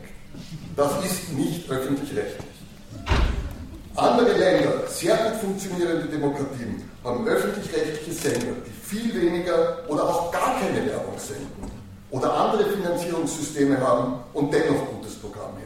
Das 0.75 0.93
ist 1.05 1.33
nicht 1.33 1.71
öffentlich-rechtlich. 1.71 2.47
Andere 3.95 4.33
Länder, 4.33 4.87
sehr 4.89 5.17
gut 5.17 5.41
funktionierende 5.41 6.07
Demokratien, 6.07 6.83
haben 7.05 7.27
öffentlich-rechtliche 7.27 8.13
Sender, 8.13 8.53
die 8.67 8.71
viel 8.71 9.15
weniger 9.15 9.79
oder 9.89 10.05
auch 10.05 10.31
gar 10.33 10.59
keine 10.61 10.87
Werbung 10.87 11.19
senden 11.19 11.71
oder 12.11 12.33
andere 12.33 12.71
Finanzierungssysteme 12.71 13.81
haben 13.81 14.21
und 14.33 14.53
dennoch 14.53 14.87
gutes 14.91 15.15
Programm 15.17 15.53
herstellen. 15.57 15.66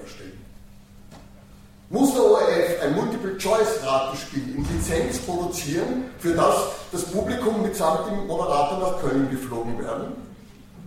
Muss 1.93 2.14
der 2.14 2.22
ORF 2.22 2.82
ein 2.84 2.95
Multiple-Choice-Ratenspiel 2.95 4.55
in 4.55 4.64
Lizenz 4.72 5.18
produzieren, 5.18 6.05
für 6.20 6.34
das 6.34 6.55
das 6.93 7.03
Publikum 7.07 7.62
mitsamt 7.62 8.07
dem 8.07 8.28
Moderator 8.28 8.78
nach 8.78 9.01
Köln 9.01 9.28
geflogen 9.28 9.76
werden? 9.80 10.12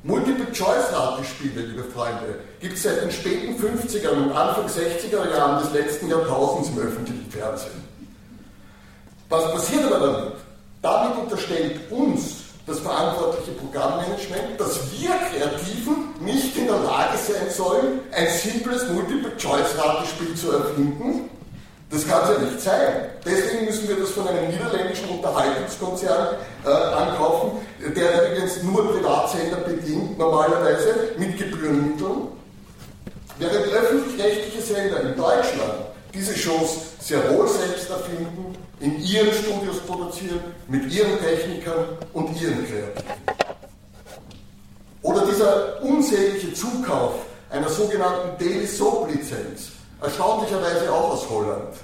Multiple-Choice-Ratenspiele, 0.04 1.62
liebe 1.62 1.84
Freunde, 1.84 2.40
gibt 2.62 2.76
es 2.78 2.84
seit 2.84 3.02
den 3.02 3.12
späten 3.12 3.54
50er 3.62 4.12
und 4.12 4.32
Anfang 4.32 4.66
60er 4.68 5.30
Jahren 5.30 5.62
des 5.62 5.74
letzten 5.74 6.08
Jahrtausends 6.08 6.70
im 6.70 6.80
öffentlichen 6.80 7.30
Fernsehen. 7.30 7.84
Was 9.28 9.52
passiert 9.52 9.84
aber 9.92 10.08
damit? 10.08 10.34
Damit 10.82 11.18
unterstellt 11.18 11.82
uns 11.92 12.44
das 12.66 12.80
verantwortliche 12.80 13.52
Programmmanagement, 13.52 14.58
dass 14.58 14.80
wir 14.94 15.10
Kreativen 15.10 16.14
nicht 16.22 16.56
in 16.58 16.68
der 16.68 16.80
Lage 16.80 17.18
sein 17.18 17.50
sollen, 17.50 17.93
ein 18.24 18.38
simples 18.38 18.88
Multiple-Choice-Ratespiel 18.90 20.36
zu 20.36 20.52
erfinden. 20.52 21.30
Das 21.90 22.08
kann 22.08 22.24
es 22.24 22.30
ja 22.30 22.38
nicht 22.40 22.62
sein. 22.62 22.94
Deswegen 23.26 23.66
müssen 23.66 23.88
wir 23.88 23.98
das 23.98 24.12
von 24.12 24.28
einem 24.28 24.50
niederländischen 24.50 25.10
Unterhaltungskonzern 25.10 26.36
äh, 26.66 26.70
ankaufen, 26.70 27.60
der 27.96 28.32
übrigens 28.32 28.64
nur 28.64 28.92
Privatsender 28.94 29.58
bedient, 29.58 30.18
normalerweise 30.18 31.14
mit 31.18 31.38
Gebührenmitteln. 31.38 32.30
Während 33.38 33.68
öffentlich-rechtliche 33.68 34.62
Sender 34.62 35.02
in 35.02 35.16
Deutschland 35.16 35.74
diese 36.14 36.36
Shows 36.36 36.94
sehr 37.00 37.30
wohl 37.32 37.48
selbst 37.48 37.90
erfinden, 37.90 38.56
in 38.80 39.00
ihren 39.00 39.34
Studios 39.34 39.80
produzieren, 39.86 40.40
mit 40.68 40.92
ihren 40.92 41.20
Technikern 41.20 41.86
und 42.14 42.42
ihren 42.42 42.66
Kreativen. 42.66 43.14
Oder 45.02 45.26
dieser 45.26 45.84
unsägliche 45.84 46.54
Zukauf 46.54 47.14
einer 47.54 47.70
sogenannten 47.70 48.38
Daily 48.40 48.66
Soap 48.66 49.12
Lizenz, 49.12 49.74
erstaunlicherweise 50.02 50.92
auch 50.92 51.12
aus 51.12 51.30
Holland. 51.30 51.76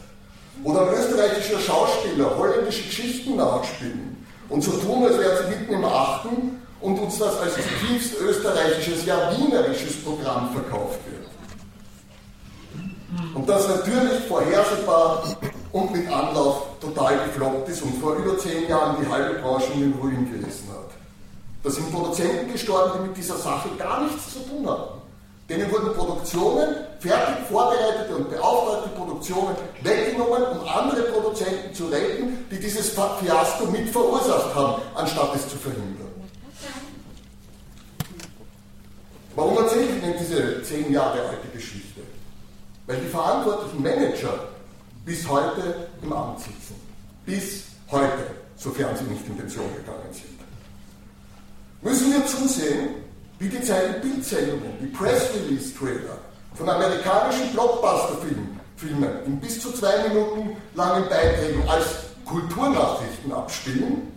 Oder 0.64 0.82
ein 0.82 0.96
österreichischer 0.96 1.60
Schauspieler 1.60 2.36
holländische 2.38 2.84
Geschichten 2.84 3.36
nachspielen 3.38 4.26
und 4.50 4.64
so 4.64 4.72
tun, 4.72 5.06
als 5.06 5.18
wären 5.20 5.38
sie 5.38 5.56
mitten 5.56 5.74
im 5.74 5.86
Achten 5.86 6.62
und 6.82 7.00
uns 7.00 7.20
das 7.20 7.40
als 7.40 7.54
zutiefst 7.54 8.20
österreichisches, 8.20 9.06
ja 9.06 9.32
wienerisches 9.38 10.04
Programm 10.04 10.52
verkauft 10.54 11.00
wird. 11.06 11.28
Und 13.36 13.48
das 13.48 13.68
natürlich 13.68 14.26
vorhersehbar 14.28 15.24
und 15.72 15.92
mit 15.92 16.12
Anlauf 16.12 16.64
total 16.82 17.26
gefloppt 17.26 17.70
ist 17.70 17.84
und 17.84 17.96
vor 18.02 18.16
über 18.16 18.38
zehn 18.40 18.68
Jahren 18.68 18.98
die 19.00 19.08
halbe 19.08 19.40
Branche 19.40 19.72
in 19.74 19.82
den 19.82 19.94
Ruin 19.94 20.32
gerissen 20.32 20.70
hat. 20.70 20.90
Da 21.64 21.70
sind 21.70 21.92
Produzenten 21.92 22.52
gestorben, 22.52 22.92
die 22.96 23.08
mit 23.08 23.18
dieser 23.18 23.38
Sache 23.38 23.70
gar 23.78 24.04
nichts 24.04 24.34
zu 24.34 24.40
tun 24.40 24.68
hatten. 24.68 24.99
Denen 25.50 25.72
wurden 25.72 25.94
Produktionen, 25.96 26.76
fertig 27.00 27.48
vorbereitete 27.50 28.16
und 28.16 28.30
beauftragte 28.30 28.90
Produktionen 28.90 29.56
weggenommen, 29.82 30.44
um 30.44 30.68
andere 30.68 31.02
Produzenten 31.04 31.74
zu 31.74 31.88
retten, 31.88 32.46
die 32.52 32.60
dieses 32.60 32.90
Fiasko 32.90 33.66
mit 33.66 33.90
verursacht 33.90 34.54
haben, 34.54 34.82
anstatt 34.94 35.36
es 35.36 35.50
zu 35.50 35.58
verhindern. 35.58 36.08
Warum 39.36 39.58
erzähle 39.58 39.86
ich 39.86 40.04
Ihnen 40.04 40.14
diese 40.20 40.62
zehn 40.64 40.92
Jahre 40.92 41.22
alte 41.22 41.48
Geschichte? 41.54 42.02
Weil 42.86 42.98
die 42.98 43.08
verantwortlichen 43.08 43.82
Manager 43.82 44.50
bis 45.06 45.28
heute 45.28 45.88
im 46.04 46.14
Amt 46.14 46.40
sitzen. 46.40 46.76
Bis 47.26 47.64
heute, 47.90 48.32
sofern 48.56 48.96
sie 48.96 49.06
nicht 49.06 49.26
in 49.26 49.38
Pension 49.38 49.66
gegangen 49.76 50.12
sind. 50.12 50.40
Müssen 51.82 52.12
wir 52.12 52.26
zusehen, 52.26 52.90
wie 53.40 53.48
die 53.48 53.58
Bildsendungen, 53.58 54.78
die 54.82 54.88
Press 54.88 55.30
Release 55.34 55.74
Trailer 55.74 56.18
von 56.54 56.70
amerikanischen 56.70 57.52
Blockbuster-Filmen 57.54 58.60
in 59.26 59.40
bis 59.40 59.62
zu 59.62 59.72
zwei 59.72 60.08
Minuten 60.10 60.56
langen 60.76 61.08
Beiträgen 61.10 61.68
als 61.68 61.86
Kulturnachrichten 62.26 63.32
abspielen, 63.32 64.12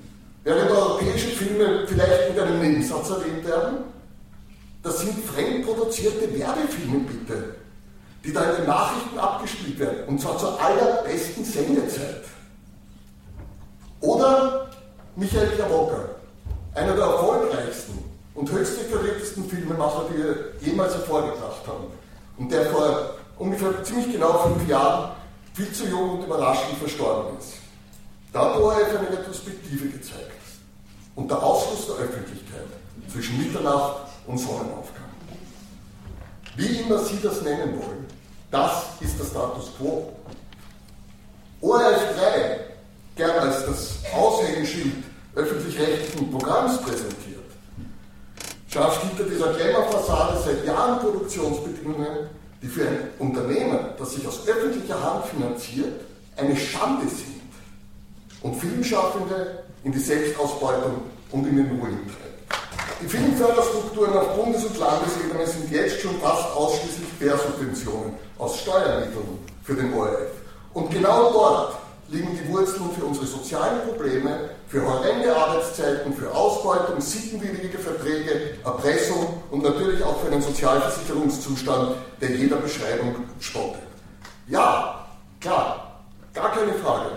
während 0.45 0.71
europäische 0.71 1.29
Filme 1.29 1.87
vielleicht 1.87 2.31
mit 2.31 2.41
einem 2.41 2.61
Nebensatz 2.61 3.11
erwähnt 3.11 3.45
werden? 3.47 3.79
Das 4.83 5.01
sind 5.01 5.25
fremdproduzierte 5.25 6.37
Werbefilme, 6.37 7.01
bitte 7.01 7.55
die 8.25 8.33
da 8.33 8.51
in 8.51 8.57
den 8.59 8.67
Nachrichten 8.67 9.19
abgespielt 9.19 9.79
werden, 9.81 10.05
und 10.07 10.21
zwar 10.21 10.39
zur 10.39 10.61
allerbesten 10.61 11.45
Sendezeit. 11.45 12.23
Oder 14.01 14.71
Michael 15.17 15.59
Jawoka, 15.59 16.05
einer 16.75 16.95
der 16.95 17.05
erfolgreichsten 17.05 18.12
und 18.35 18.51
höchst 18.51 18.81
dekoriertesten 18.81 19.49
Filmemacher, 19.49 20.07
die 20.11 20.19
wir 20.19 20.53
jemals 20.61 20.95
hervorgebracht 20.95 21.67
haben, 21.67 21.87
und 22.39 22.51
der 22.51 22.67
vor 22.67 23.15
ungefähr 23.39 23.83
ziemlich 23.85 24.13
genau 24.13 24.39
fünf 24.39 24.69
Jahren 24.69 25.13
viel 25.55 25.73
zu 25.73 25.87
jung 25.87 26.19
und 26.19 26.25
überraschend 26.25 26.79
verstorben 26.79 27.39
ist. 27.39 27.55
Da 28.33 28.47
hat 28.47 28.57
ORF 28.57 28.99
eine 28.99 29.19
Retrospektive 29.19 29.89
gezeigt. 29.89 30.31
Unter 31.15 31.43
Ausschluss 31.43 31.87
der 31.87 32.07
Öffentlichkeit 32.07 32.69
zwischen 33.13 33.39
Mitternacht 33.39 34.09
und 34.27 34.39
Sonnenaufgang. 34.39 35.03
Wie 36.57 36.81
immer 36.81 36.99
Sie 36.99 37.19
das 37.23 37.43
nennen 37.43 37.79
wollen, 37.79 38.07
das 38.51 38.85
ist 39.01 39.19
der 39.19 39.25
Status 39.25 39.71
quo. 39.77 40.13
ORF 41.61 42.17
3, 42.19 42.61
gern 43.17 43.39
als 43.39 43.67
das 43.67 43.99
Aushängeschild 44.15 45.05
öffentlich-rechtlichen 45.35 46.31
Programms 46.31 46.81
präsentiert, 46.83 47.32
schafft 48.73 49.03
hinter 49.03 49.25
dieser 49.25 49.53
Glamour-Fassade 49.53 50.39
seit 50.45 50.67
Jahren 50.67 50.99
Produktionsbedingungen, 51.01 52.31
die 52.63 52.67
für 52.67 52.87
ein 52.87 53.11
Unternehmen, 53.19 53.79
das 53.99 54.15
sich 54.15 54.27
aus 54.27 54.47
öffentlicher 54.47 55.03
Hand 55.03 55.27
finanziert, 55.27 56.01
eine 56.37 56.57
Schande 56.57 57.07
sind 57.07 57.43
und 58.41 58.55
Filmschaffende 58.55 59.65
in 59.85 59.93
die 59.93 59.99
Selbstausbeutung 59.99 61.03
und 61.33 61.47
in 61.47 61.57
den 61.57 61.67
Ruin 61.67 61.99
treiben. 62.07 62.33
Die 63.03 63.09
Filmförderstrukturen 63.09 64.17
auf 64.17 64.37
Bundes- 64.37 64.65
und 64.65 64.79
Landesebene 64.79 65.47
sind 65.47 65.71
jetzt 65.71 66.01
schon 66.01 66.19
fast 66.21 66.55
ausschließlich 66.55 67.19
Quersubventionen 67.19 68.15
aus 68.39 68.61
Steuermitteln 68.61 69.39
für 69.65 69.75
den 69.75 69.93
ORF. 69.93 70.31
Und 70.73 70.91
genau 70.91 71.33
dort 71.33 71.75
liegen 72.13 72.39
die 72.39 72.53
Wurzeln 72.53 72.91
für 72.97 73.05
unsere 73.05 73.27
sozialen 73.27 73.89
Probleme, 73.89 74.51
für 74.69 74.87
horrende 74.87 75.35
Arbeitszeiten, 75.35 76.13
für 76.13 76.33
Ausbeutung, 76.33 77.01
sittenwidrige 77.01 77.79
Verträge, 77.79 78.59
Erpressung 78.65 79.43
und 79.51 79.63
natürlich 79.65 80.03
auch 80.05 80.21
für 80.21 80.31
einen 80.31 80.43
Sozialversicherungszustand, 80.43 81.97
der 82.21 82.31
jeder 82.31 82.57
Beschreibung 82.57 83.17
spottet. 83.41 83.83
Ja, 84.47 85.07
klar, 85.41 86.03
gar 86.35 86.53
keine 86.53 86.75
Frage. 86.75 87.11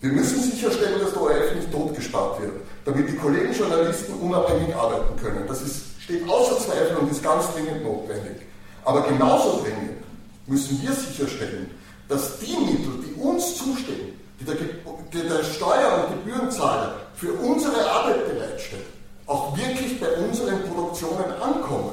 Wir 0.00 0.12
müssen 0.12 0.42
sicherstellen, 0.42 1.00
dass 1.00 1.12
der 1.12 1.22
ORF 1.22 1.54
nicht 1.54 1.70
totgespart 1.70 2.40
wird 2.40 2.52
damit 2.86 3.08
die 3.08 3.16
Kollegen 3.16 3.52
Journalisten 3.52 4.14
unabhängig 4.14 4.74
arbeiten 4.74 5.20
können. 5.20 5.44
Das 5.48 5.60
ist, 5.60 6.00
steht 6.00 6.26
außer 6.28 6.58
Zweifel 6.60 6.96
und 6.96 7.10
ist 7.10 7.22
ganz 7.22 7.52
dringend 7.52 7.82
notwendig. 7.82 8.42
Aber 8.84 9.02
genauso 9.02 9.60
dringend 9.62 9.98
müssen 10.46 10.80
wir 10.80 10.92
sicherstellen, 10.92 11.68
dass 12.08 12.38
die 12.38 12.56
Mittel, 12.56 13.04
die 13.04 13.20
uns 13.20 13.56
zustehen, 13.56 14.18
die 14.40 14.44
der, 14.44 14.56
die 14.56 15.28
der 15.28 15.42
Steuer- 15.44 16.06
und 16.06 16.24
Gebührenzahler 16.24 16.94
für 17.14 17.32
unsere 17.32 17.90
Arbeit 17.90 18.26
bereitstellt, 18.26 18.86
auch 19.26 19.56
wirklich 19.56 19.98
bei 20.00 20.12
unseren 20.12 20.62
Produktionen 20.64 21.32
ankommen. 21.40 21.92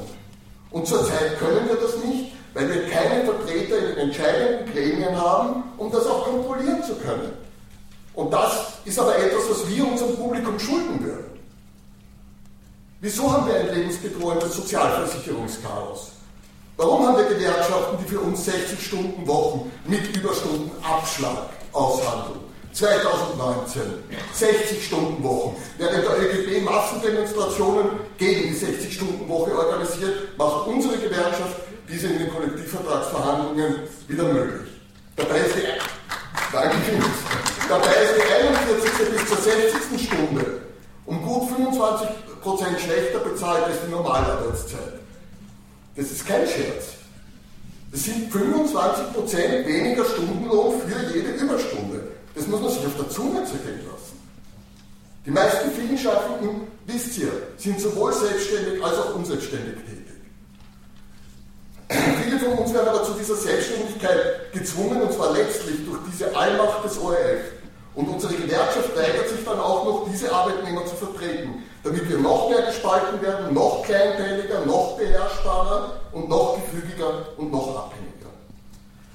Und 0.72 0.88
zurzeit 0.88 1.40
können 1.40 1.68
wir 1.68 1.76
das 1.76 1.98
nicht, 2.04 2.34
weil 2.54 2.70
wir 2.70 2.90
keine 2.90 3.26
Vertreter 3.26 3.78
in 3.80 3.86
den 3.86 3.98
entscheidenden 3.98 4.72
Gremien 4.72 5.20
haben, 5.20 5.64
um 5.78 5.92
das 5.92 6.06
auch 6.06 6.26
kontrollieren 6.26 6.84
zu 6.84 6.96
können. 6.96 7.32
Und 8.14 8.32
das 8.32 8.74
ist 8.86 9.00
aber 9.00 9.18
etwas, 9.18 9.50
was 9.50 9.68
wir 9.68 9.88
unserem 9.88 10.16
Publikum 10.16 10.60
schulden 10.60 11.04
würden. 11.04 11.26
Wieso 13.02 13.32
haben 13.32 13.48
wir 13.48 13.56
ein 13.56 13.74
lebensbedrohendes 13.74 14.56
Sozialversicherungschaos? 14.56 16.12
Warum 16.76 17.06
haben 17.06 17.18
wir 17.18 17.26
Gewerkschaften, 17.26 17.98
die 18.02 18.10
für 18.10 18.20
uns 18.20 18.46
60 18.46 18.84
Stunden 18.84 19.28
Wochen 19.28 19.72
mit 19.86 20.16
Überstunden 20.16 20.72
Abschlag 20.84 21.50
aushandeln? 21.72 22.40
2019 22.72 23.82
60 24.34 24.84
Stunden 24.84 25.24
Wochen. 25.24 25.56
Während 25.78 26.04
der 26.04 26.20
ÖGB 26.20 26.64
Massendemonstrationen 26.64 27.92
gegen 28.18 28.50
die 28.50 28.56
60 28.56 28.92
Stunden 28.92 29.30
Woche 29.30 29.56
organisiert, 29.56 30.36
macht 30.38 30.68
unsere 30.68 30.98
Gewerkschaft 30.98 31.58
diese 31.88 32.08
in 32.08 32.18
den 32.18 32.34
Kollektivvertragsverhandlungen 32.34 33.76
wieder 34.08 34.24
möglich. 34.24 34.72
Dabei 35.16 35.38
ist 35.40 35.56
die 35.56 35.68
Danke 36.52 36.78
Dabei 37.70 37.94
ist 38.04 38.14
die 38.18 38.34
41. 38.34 39.10
bis 39.12 39.28
zur 39.28 39.38
60. 39.38 40.08
Stunde 40.08 40.62
um 41.06 41.22
gut 41.22 41.50
25% 41.52 42.80
schlechter 42.80 43.20
bezahlt 43.20 43.66
als 43.66 43.78
die 43.86 43.92
Normalarbeitszeit. 43.92 45.03
Das 45.96 46.12
ist 46.12 46.26
kein 46.26 46.48
Scherz. 46.48 46.96
Das 47.92 48.04
sind 48.04 48.34
25% 48.34 49.68
weniger 49.68 50.04
Stundenlohn 50.06 50.82
für 50.82 51.14
jede 51.14 51.30
Überstunde. 51.34 52.08
Das 52.34 52.48
muss 52.48 52.62
man 52.62 52.72
sich 52.72 52.86
auf 52.86 52.96
der 52.98 53.10
Zunge 53.10 53.46
zergehen 53.46 53.86
lassen. 53.86 54.18
Die 55.26 55.32
meisten 55.32 55.72
Filmschaffenden, 55.72 56.68
wisst 56.88 57.18
ihr, 57.20 57.32
sind 57.58 57.80
sowohl 57.80 58.12
selbstständig 58.14 58.84
als 58.84 58.98
auch 58.98 59.16
unselbstständig 59.16 59.76
tätig. 59.76 60.04
Viele 62.24 62.40
von 62.40 62.58
uns 62.58 62.74
werden 62.74 62.90
aber 62.90 63.04
zu 63.04 63.14
dieser 63.14 63.36
Selbstständigkeit 63.36 64.52
gezwungen, 64.52 65.02
und 65.02 65.14
zwar 65.14 65.34
letztlich 65.34 65.86
durch 65.86 66.00
diese 66.12 66.36
Allmacht 66.36 66.84
des 66.84 66.98
ORF. 66.98 67.42
Und 67.94 68.08
unsere 68.08 68.34
Gewerkschaft 68.34 68.96
weigert 68.98 69.30
sich 69.30 69.46
dann 69.46 69.60
auch 69.60 69.86
noch, 69.86 70.10
diese 70.12 70.34
Arbeitnehmer 70.34 70.84
zu 70.88 70.96
vertreten, 70.96 71.64
damit 71.84 72.10
wir 72.10 72.18
noch 72.18 72.50
mehr 72.50 72.62
gespalten 72.64 73.22
werden, 73.22 73.54
noch 73.54 73.84
kleinteiliger, 73.84 74.66
noch 74.66 74.98
beherrschbarer 74.98 75.92
und 76.14 76.30
noch 76.30 76.56
gefügiger 76.56 77.28
und 77.38 77.52
noch 77.52 77.76
abhängiger. 77.76 78.14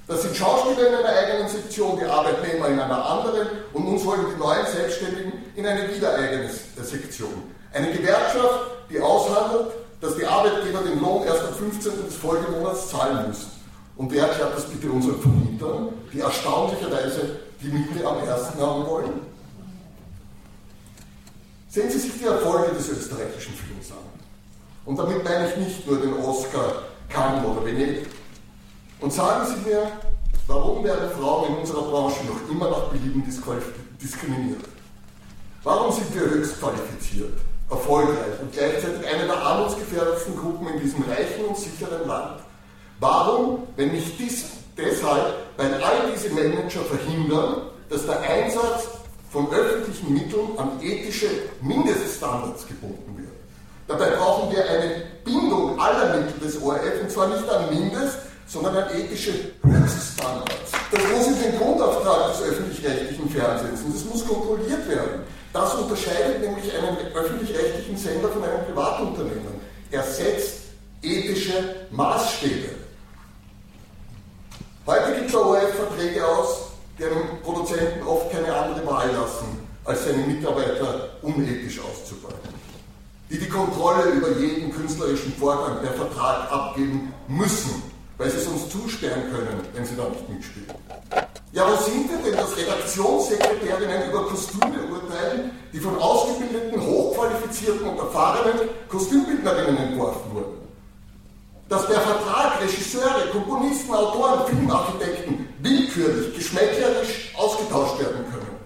Das 0.07 0.21
sind 0.21 0.35
Schauspieler 0.35 0.87
in 0.87 0.95
einer 0.95 1.09
eigenen 1.09 1.49
Sektion, 1.49 1.99
die 1.99 2.05
Arbeitnehmer 2.05 2.67
in 2.67 2.79
einer 2.79 3.05
anderen 3.05 3.47
und 3.73 3.87
uns 3.87 4.05
wollen 4.05 4.25
die 4.33 4.39
neuen 4.39 4.65
Selbstständigen 4.65 5.33
in 5.55 5.65
eine 5.65 5.93
wieder 5.93 6.15
eigene 6.15 6.49
Sektion. 6.49 7.43
Eine 7.73 7.91
Gewerkschaft, 7.91 8.59
die 8.89 8.99
aushandelt, 8.99 9.67
dass 10.01 10.15
die 10.15 10.25
Arbeitgeber 10.25 10.79
den 10.79 10.99
Lohn 11.01 11.23
erst 11.25 11.43
am 11.43 11.53
15. 11.53 12.05
des 12.05 12.15
Folgemonats 12.15 12.89
zahlen 12.89 13.27
müssen. 13.27 13.51
Und 13.97 14.11
wer 14.11 14.27
erklärt 14.27 14.55
das 14.55 14.65
bitte 14.65 14.89
unseren 14.91 15.19
Vermietern, 15.19 15.89
die 16.13 16.21
erstaunlicherweise 16.21 17.37
die 17.61 17.67
Miete 17.67 18.07
am 18.07 18.23
ersten 18.25 18.61
haben 18.61 18.87
wollen? 18.87 19.28
Sehen 21.69 21.89
Sie 21.89 21.99
sich 21.99 22.19
die 22.19 22.25
Erfolge 22.25 22.73
des 22.73 22.89
österreichischen 22.89 23.53
Films 23.53 23.91
an. 23.91 23.97
Und 24.85 24.97
damit 24.97 25.23
meine 25.23 25.49
ich 25.49 25.57
nicht 25.57 25.87
nur 25.87 25.99
den 25.99 26.13
Oscar, 26.13 26.83
Cannes 27.09 27.45
oder 27.45 27.65
Venedig. 27.65 28.07
Und 28.99 29.13
sagen 29.13 29.45
Sie 29.45 29.69
mir, 29.69 29.91
Warum 30.49 30.83
werden 30.83 31.11
Frauen 31.11 31.49
in 31.49 31.57
unserer 31.57 31.83
Branche 31.83 32.25
noch 32.25 32.49
immer 32.49 32.71
nach 32.71 32.87
Belieben 32.87 33.23
diskriminiert? 34.01 34.61
Warum 35.63 35.91
sind 35.91 36.11
wir 36.15 36.21
höchst 36.27 36.59
qualifiziert, 36.59 37.33
erfolgreich 37.69 38.39
und 38.41 38.51
gleichzeitig 38.51 39.07
eine 39.07 39.27
der 39.27 39.37
armutsgefährdetsten 39.37 40.35
Gruppen 40.35 40.67
in 40.69 40.79
diesem 40.79 41.03
reichen 41.03 41.45
und 41.47 41.55
sicheren 41.55 42.07
Land? 42.07 42.41
Warum, 42.99 43.67
wenn 43.75 43.91
nicht 43.91 44.17
dies, 44.17 44.45
deshalb, 44.75 45.35
weil 45.57 45.71
all 45.83 46.11
diese 46.15 46.33
Manager 46.33 46.81
verhindern, 46.81 47.67
dass 47.87 48.07
der 48.07 48.19
Einsatz 48.19 48.87
von 49.31 49.51
öffentlichen 49.51 50.13
Mitteln 50.13 50.57
an 50.57 50.79
ethische 50.81 51.27
Mindeststandards 51.61 52.67
gebunden 52.67 53.17
wird? 53.17 53.29
Dabei 53.87 54.15
brauchen 54.15 54.51
wir 54.51 54.63
eine 54.69 55.03
Bindung 55.23 55.79
aller 55.79 56.15
Mittel 56.15 56.39
des 56.39 56.61
ORF 56.61 57.01
und 57.01 57.11
zwar 57.11 57.27
nicht 57.27 57.49
an 57.49 57.69
Mindest, 57.69 58.17
sondern 58.47 58.77
an 58.77 58.95
ethische 58.95 59.31
Höchststandards. 59.63 60.71
Das 60.91 61.01
muss 61.11 61.27
in 61.27 61.41
den 61.43 61.59
Grundauftrag 61.59 62.31
des 62.31 62.41
öffentlich-rechtlichen 62.49 63.29
Fernsehens 63.29 63.81
und 63.81 63.95
das 63.95 64.05
muss 64.05 64.27
kontrolliert 64.27 64.87
werden. 64.87 65.21
Das 65.53 65.73
unterscheidet 65.75 66.41
nämlich 66.41 66.71
einen 66.75 66.97
öffentlich-rechtlichen 67.15 67.97
Sender 67.97 68.29
von 68.29 68.43
einem 68.43 68.65
Privatunternehmen. 68.65 69.59
Er 69.91 70.03
setzt 70.03 70.59
ethische 71.01 71.87
Maßstäbe. 71.91 72.69
Heute 74.85 75.15
gibt 75.15 75.33
der 75.33 75.45
ORF 75.45 75.75
Verträge 75.75 76.27
aus, 76.27 76.68
einem 77.05 77.41
Produzenten 77.43 78.05
oft 78.05 78.31
keine 78.31 78.53
andere 78.53 78.85
Wahl 78.85 79.07
lassen, 79.11 79.67
als 79.85 80.05
seine 80.05 80.23
Mitarbeiter 80.23 81.09
unethisch 81.21 81.79
auszubeuten. 81.79 82.49
Die 83.29 83.39
die 83.39 83.49
Kontrolle 83.49 84.11
über 84.11 84.37
jeden 84.39 84.71
künstlerischen 84.71 85.33
Vorgang 85.33 85.79
per 85.81 85.93
Vertrag 85.93 86.51
abgeben 86.51 87.13
müssen 87.27 87.89
weil 88.19 88.29
sie 88.29 88.37
es 88.37 88.47
uns 88.47 88.69
zusperren 88.69 89.31
können, 89.31 89.61
wenn 89.73 89.85
sie 89.85 89.95
da 89.95 90.03
nicht 90.09 90.29
mitspielen. 90.29 90.67
Ja, 91.53 91.63
wo 91.65 91.81
sind 91.81 92.11
wir 92.11 92.17
denn, 92.17 92.37
dass 92.37 92.55
Redaktionssekretärinnen 92.55 94.09
über 94.09 94.25
Kostüme 94.25 94.77
urteilen, 94.91 95.51
die 95.73 95.79
von 95.79 95.97
ausgebildeten, 95.97 96.85
hochqualifizierten 96.85 97.87
und 97.87 97.97
erfahrenen 97.97 98.69
Kostümbildnerinnen 98.89 99.77
entworfen 99.77 100.33
wurden? 100.33 100.59
Dass 101.69 101.87
per 101.87 102.01
Vertrag 102.01 102.61
Regisseure, 102.61 103.29
Komponisten, 103.31 103.93
Autoren, 103.93 104.45
Filmarchitekten 104.47 105.47
willkürlich, 105.61 106.35
geschmäcklerisch 106.35 107.33
ausgetauscht 107.35 107.99
werden 107.99 108.25
können. 108.31 108.59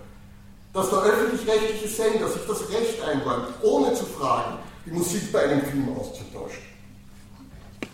Dass 0.74 0.90
der 0.90 1.00
öffentlich-rechtliche 1.00 1.88
Sender 1.88 2.28
sich 2.30 2.42
das 2.48 2.62
Recht 2.70 3.02
einräumt, 3.04 3.48
ohne 3.62 3.94
zu 3.94 4.06
fragen, 4.06 4.58
die 4.86 4.92
Musik 4.92 5.32
bei 5.32 5.44
einem 5.44 5.62
Film 5.62 5.96
auszutauschen. 5.98 6.64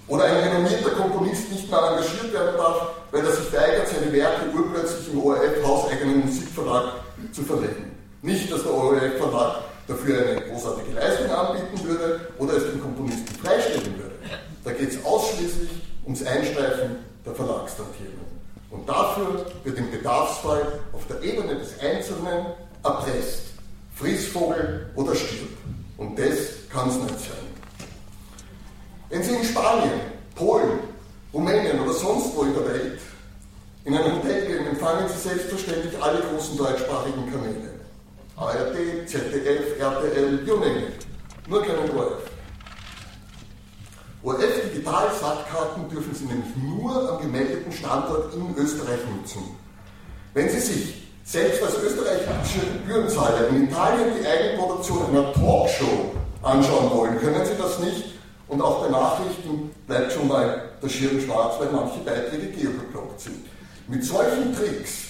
Oder 0.07 0.23
ein 0.23 0.37
renommierter 0.37 0.91
Komponist 0.91 1.51
nicht 1.51 1.69
mehr 1.69 1.79
engagiert 1.79 2.33
werden 2.33 2.57
darf, 2.57 2.87
weil 3.11 3.23
er 3.23 3.31
sich 3.31 3.53
weigert, 3.53 3.87
seine 3.87 4.11
Werke 4.11 4.49
urplötzlich 4.55 5.13
im 5.13 5.23
ORF 5.23 5.63
hauseigenen 5.63 6.25
Musikverlag 6.25 6.93
zu 7.31 7.43
verlegen. 7.43 7.95
Nicht, 8.21 8.51
dass 8.51 8.63
der 8.63 8.73
ORF-Verlag 8.73 9.61
dafür 9.87 10.27
eine 10.27 10.41
großartige 10.41 10.93
Leistung 10.93 11.29
anbieten 11.29 11.87
würde 11.87 12.19
oder 12.37 12.53
es 12.53 12.63
den 12.63 12.81
Komponisten 12.81 13.35
freistellen 13.35 13.97
würde. 13.97 14.15
Da 14.63 14.71
geht 14.71 14.89
es 14.89 15.05
ausschließlich 15.05 15.69
ums 16.05 16.23
Einstreifen 16.25 16.97
der 17.25 17.35
Verlagstantiemen. 17.35 18.28
Und 18.71 18.87
dafür 18.87 19.45
wird 19.63 19.77
im 19.77 19.89
Bedarfsfall 19.91 20.79
auf 20.93 21.05
der 21.07 21.21
Ebene 21.23 21.55
des 21.55 21.79
Einzelnen 21.79 22.47
erpresst. 22.83 23.49
Frissvogel 23.95 24.89
oder 24.95 25.15
stirb. 25.15 25.49
Und 25.97 26.17
das 26.17 26.69
kann 26.69 26.89
es 26.89 26.95
nicht 26.95 27.19
sein. 27.19 27.49
Wenn 29.09 29.23
Sie 29.23 29.35
in 29.35 29.43
Spanien, 29.43 29.99
Polen, 30.35 30.79
Rumänien 31.33 31.79
oder 31.81 31.93
sonst 31.93 32.35
wo 32.35 32.43
in 32.43 32.53
der 32.53 32.65
Welt 32.67 32.99
in 33.85 33.95
ein 33.95 34.15
Hotel 34.15 34.45
gehen, 34.45 34.67
empfangen 34.67 35.09
Sie 35.09 35.17
selbstverständlich 35.17 36.01
alle 36.01 36.21
großen 36.21 36.57
deutschsprachigen 36.57 37.29
Kanäle. 37.31 37.79
ARD, 38.37 39.07
ZDF, 39.07 39.79
RTL, 39.79 40.47
you 40.47 40.55
name 40.57 40.77
it. 40.77 41.05
Nur 41.47 41.61
keinen 41.63 41.89
ORF. 41.97 42.29
ORF 44.21 44.71
Digital-Sackkarten 44.73 45.89
dürfen 45.89 46.13
Sie 46.13 46.25
nämlich 46.25 46.53
nur 46.57 47.09
am 47.09 47.21
gemeldeten 47.21 47.71
Standort 47.71 48.33
in 48.33 48.53
Österreich 48.57 48.99
nutzen. 49.15 49.43
Wenn 50.33 50.49
Sie 50.49 50.59
sich 50.59 51.07
selbst 51.23 51.63
als 51.63 51.77
österreichische 51.81 52.59
Gebührenzahler 52.73 53.47
in 53.47 53.69
Italien 53.69 54.09
die 54.19 54.27
Eigenproduktion 54.27 55.05
einer 55.09 55.31
Talkshow 55.31 56.11
anschauen 56.41 56.91
wollen, 56.91 57.19
können 57.19 57.45
Sie 57.45 57.55
das 57.57 57.79
nicht, 57.79 58.19
und 58.49 58.61
auch 58.61 58.83
bei 58.83 58.89
Nachrichten 58.89 59.71
bleibt 59.87 60.11
schon 60.11 60.27
mal 60.27 60.63
der 60.81 60.89
Schirm 60.89 61.21
schwarz, 61.21 61.55
weil 61.59 61.69
manche 61.71 61.99
Beiträge 61.99 62.47
geoblockt 62.47 63.21
sind. 63.21 63.45
Mit 63.87 64.03
solchen 64.03 64.53
Tricks 64.55 65.09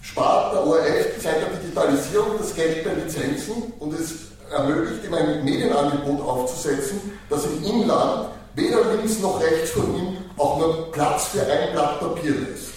spart 0.00 0.54
der 0.54 0.66
ORF 0.66 1.22
seit 1.22 1.42
der 1.42 1.50
Digitalisierung 1.60 2.38
das 2.38 2.54
Geld 2.54 2.84
bei 2.84 2.94
Lizenzen 2.94 3.72
und 3.78 3.92
es 3.92 4.28
ermöglicht 4.50 5.04
ihm 5.04 5.14
ein 5.14 5.44
Medienangebot 5.44 6.20
aufzusetzen, 6.20 7.18
das 7.28 7.44
im 7.46 7.64
Inland 7.64 8.28
weder 8.54 8.94
links 8.94 9.18
noch 9.20 9.40
rechts 9.40 9.70
von 9.70 9.94
ihm 9.96 10.16
auch 10.36 10.58
nur 10.58 10.92
Platz 10.92 11.28
für 11.28 11.42
ein 11.42 11.72
Blatt 11.72 12.00
Papier 12.00 12.32
lässt. 12.32 12.72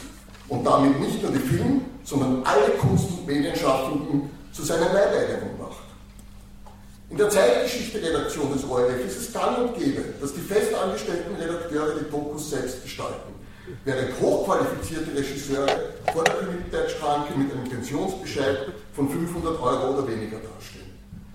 Und 0.47 0.65
damit 0.65 0.99
nicht 0.99 1.21
nur 1.21 1.31
die 1.31 1.39
Film, 1.39 1.81
sondern 2.03 2.43
alle 2.43 2.71
Kunst- 2.79 3.09
und 3.09 3.27
Medienschaffenden 3.27 4.29
zu 4.51 4.63
seinen 4.63 4.93
Leibeigenen 4.93 5.57
macht. 5.57 5.81
In 7.09 7.17
der 7.17 7.29
Zeitgeschichte-Redaktion 7.29 8.53
des 8.53 8.63
ORF 8.63 9.05
ist 9.05 9.17
es 9.17 9.33
gang 9.33 9.57
und 9.57 9.77
gäbe, 9.77 10.01
dass 10.19 10.33
die 10.33 10.41
festangestellten 10.41 11.35
Redakteure 11.35 11.95
die 11.99 12.09
Dokus 12.09 12.49
selbst 12.49 12.83
gestalten, 12.83 13.33
während 13.85 14.19
hochqualifizierte 14.19 15.15
Regisseure 15.15 15.93
vor 16.13 16.23
der 16.23 16.35
Kreditschranke 16.35 17.37
mit 17.37 17.51
einem 17.51 17.65
Pensionsbescheid 17.65 18.67
von 18.93 19.09
500 19.09 19.61
Euro 19.61 19.93
oder 19.93 20.07
weniger 20.07 20.37
dastehen. 20.37 20.90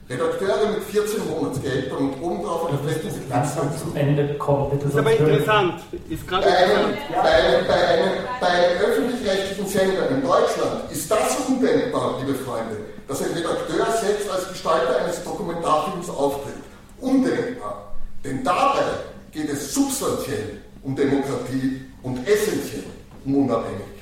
Redakteure 0.09 0.71
mit 0.71 0.85
14 0.85 1.29
Monatsgehältern 1.29 1.99
und 1.99 2.23
oben 2.23 2.45
drauf 2.45 2.69
eine 2.69 2.79
feste 2.79 3.09
Ganz 3.29 3.59
ans 3.59 3.83
Ende 3.95 4.35
kommt. 4.35 4.81
Das 4.81 4.91
ist 4.91 4.99
aber 4.99 5.13
interessant. 5.13 5.83
Ist 6.09 6.31
bei, 6.31 6.37
einem, 6.37 6.95
bei, 7.11 7.23
einem, 7.23 7.67
bei, 7.67 7.75
einem, 7.75 8.11
bei 8.41 8.47
einem 8.47 8.79
öffentlich-rechtlichen 8.83 9.67
Sender 9.67 10.09
in 10.11 10.23
Deutschland 10.23 10.93
ist 10.93 11.11
das 11.11 11.37
undenkbar, 11.49 12.21
liebe 12.21 12.39
Freunde, 12.39 12.77
dass 13.09 13.21
ein 13.21 13.33
Redakteur 13.33 13.87
selbst 14.01 14.31
als 14.31 14.49
Gestalter 14.49 15.03
eines 15.03 15.25
Dokumentarfilms 15.25 16.09
auftritt. 16.09 16.55
Undenkbar. 17.01 17.93
Denn 18.25 18.45
dabei 18.45 18.85
geht 19.33 19.51
es 19.51 19.75
substanziell 19.75 20.61
um 20.85 20.95
Demokratie 20.95 21.81
und 22.05 22.19
essentiell 22.29 22.85
um 23.25 23.43
Unabhängigkeit. 23.43 23.97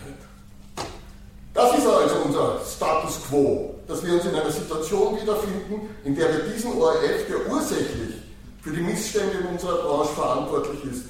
Das 1.54 1.78
ist 1.78 1.86
also 1.86 2.16
unser 2.26 2.60
Start. 2.64 2.83
2, 3.34 3.70
dass 3.88 4.04
wir 4.04 4.14
uns 4.14 4.24
in 4.24 4.34
einer 4.34 4.50
Situation 4.50 5.20
wiederfinden, 5.20 5.88
in 6.04 6.14
der 6.14 6.32
wir 6.32 6.52
diesen 6.52 6.72
ORF, 6.80 7.26
der 7.28 7.52
ursächlich 7.52 8.14
für 8.62 8.70
die 8.70 8.80
Missstände 8.80 9.38
in 9.40 9.46
unserer 9.46 9.82
Branche 9.82 10.12
verantwortlich 10.14 10.84
ist, 10.84 11.04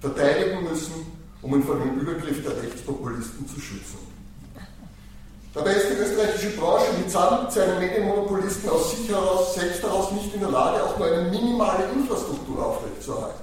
verteidigen 0.00 0.62
müssen, 0.64 1.06
um 1.40 1.54
ihn 1.54 1.62
vor 1.64 1.76
dem 1.76 1.98
Übergriff 1.98 2.42
der 2.42 2.62
Rechtspopulisten 2.62 3.48
zu 3.48 3.60
schützen. 3.60 3.98
Dabei 5.54 5.72
ist 5.72 5.86
die 5.90 6.00
österreichische 6.00 6.56
Branche 6.56 6.86
mitsamt 6.98 7.52
seinen 7.52 7.78
Medienmonopolisten 7.78 8.70
aus 8.70 8.92
sich 8.92 9.08
heraus 9.08 9.54
selbst 9.54 9.84
daraus 9.84 10.10
nicht 10.12 10.32
in 10.34 10.40
der 10.40 10.50
Lage, 10.50 10.82
auch 10.82 10.96
nur 10.96 11.08
eine 11.08 11.28
minimale 11.28 11.84
Infrastruktur 11.94 12.64
aufrechtzuerhalten. 12.64 13.42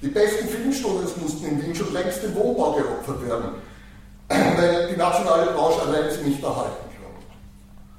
Die 0.00 0.08
besten 0.08 0.48
Filmstudios 0.48 1.16
mussten 1.20 1.44
in 1.46 1.62
Wien 1.62 1.74
schon 1.74 1.92
längst 1.92 2.22
dem 2.22 2.34
Wohnbau 2.34 2.72
geopfert 2.72 3.26
werden, 3.26 3.50
weil 4.28 4.88
die 4.90 4.96
nationale 4.96 5.52
Branche 5.52 5.82
allein 5.82 6.10
sie 6.10 6.28
nicht 6.28 6.42
erhalten. 6.42 6.83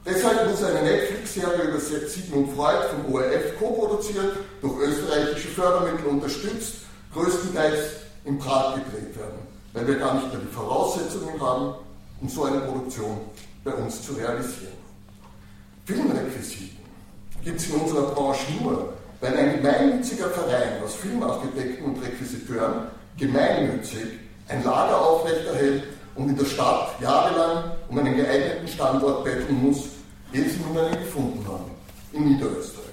Deshalb 0.05 0.47
muss 0.47 0.63
eine 0.63 0.83
Netflix-Serie 0.83 1.63
über 1.63 1.79
Sigmund 1.79 2.55
Freud 2.55 2.77
vom 2.91 3.11
ORF 3.11 3.57
co-produziert, 3.57 4.37
durch 4.61 4.79
österreichische 4.81 5.47
Fördermittel 5.47 6.05
unterstützt, 6.05 6.75
größtenteils 7.11 7.79
in 8.23 8.37
Prag 8.37 8.75
gedreht 8.75 9.17
werden, 9.17 9.39
weil 9.73 9.87
wir 9.87 9.95
gar 9.95 10.13
nicht 10.13 10.31
mehr 10.31 10.41
die 10.41 10.53
Voraussetzungen 10.53 11.41
haben, 11.41 11.73
um 12.21 12.29
so 12.29 12.43
eine 12.43 12.59
Produktion 12.59 13.17
bei 13.63 13.73
uns 13.73 14.03
zu 14.03 14.13
realisieren. 14.13 14.73
Filmrequisiten 15.85 16.77
gibt 17.43 17.59
es 17.59 17.69
in 17.69 17.75
unserer 17.75 18.11
Branche 18.11 18.45
nur, 18.61 18.93
weil 19.21 19.35
ein 19.35 19.55
gemeinnütziger 19.55 20.29
Verein 20.29 20.83
aus 20.83 20.93
Filmarchitekten 20.95 21.83
und 21.83 22.03
Requisiteuren 22.03 22.89
gemeinnützig 23.17 24.05
ein 24.49 24.63
Lager 24.63 25.01
aufrechterhält 25.01 25.83
und 26.13 26.29
in 26.29 26.37
der 26.37 26.45
Stadt 26.45 26.89
jahrelang 27.01 27.71
um 27.89 27.97
einen 27.97 28.15
geeigneten 28.15 28.67
Standort 28.67 29.23
betteln 29.23 29.61
muss, 29.63 29.94
einen 30.37 30.99
gefunden 31.03 31.45
haben, 31.47 31.71
in 32.11 32.29
Niederösterreich. 32.29 32.85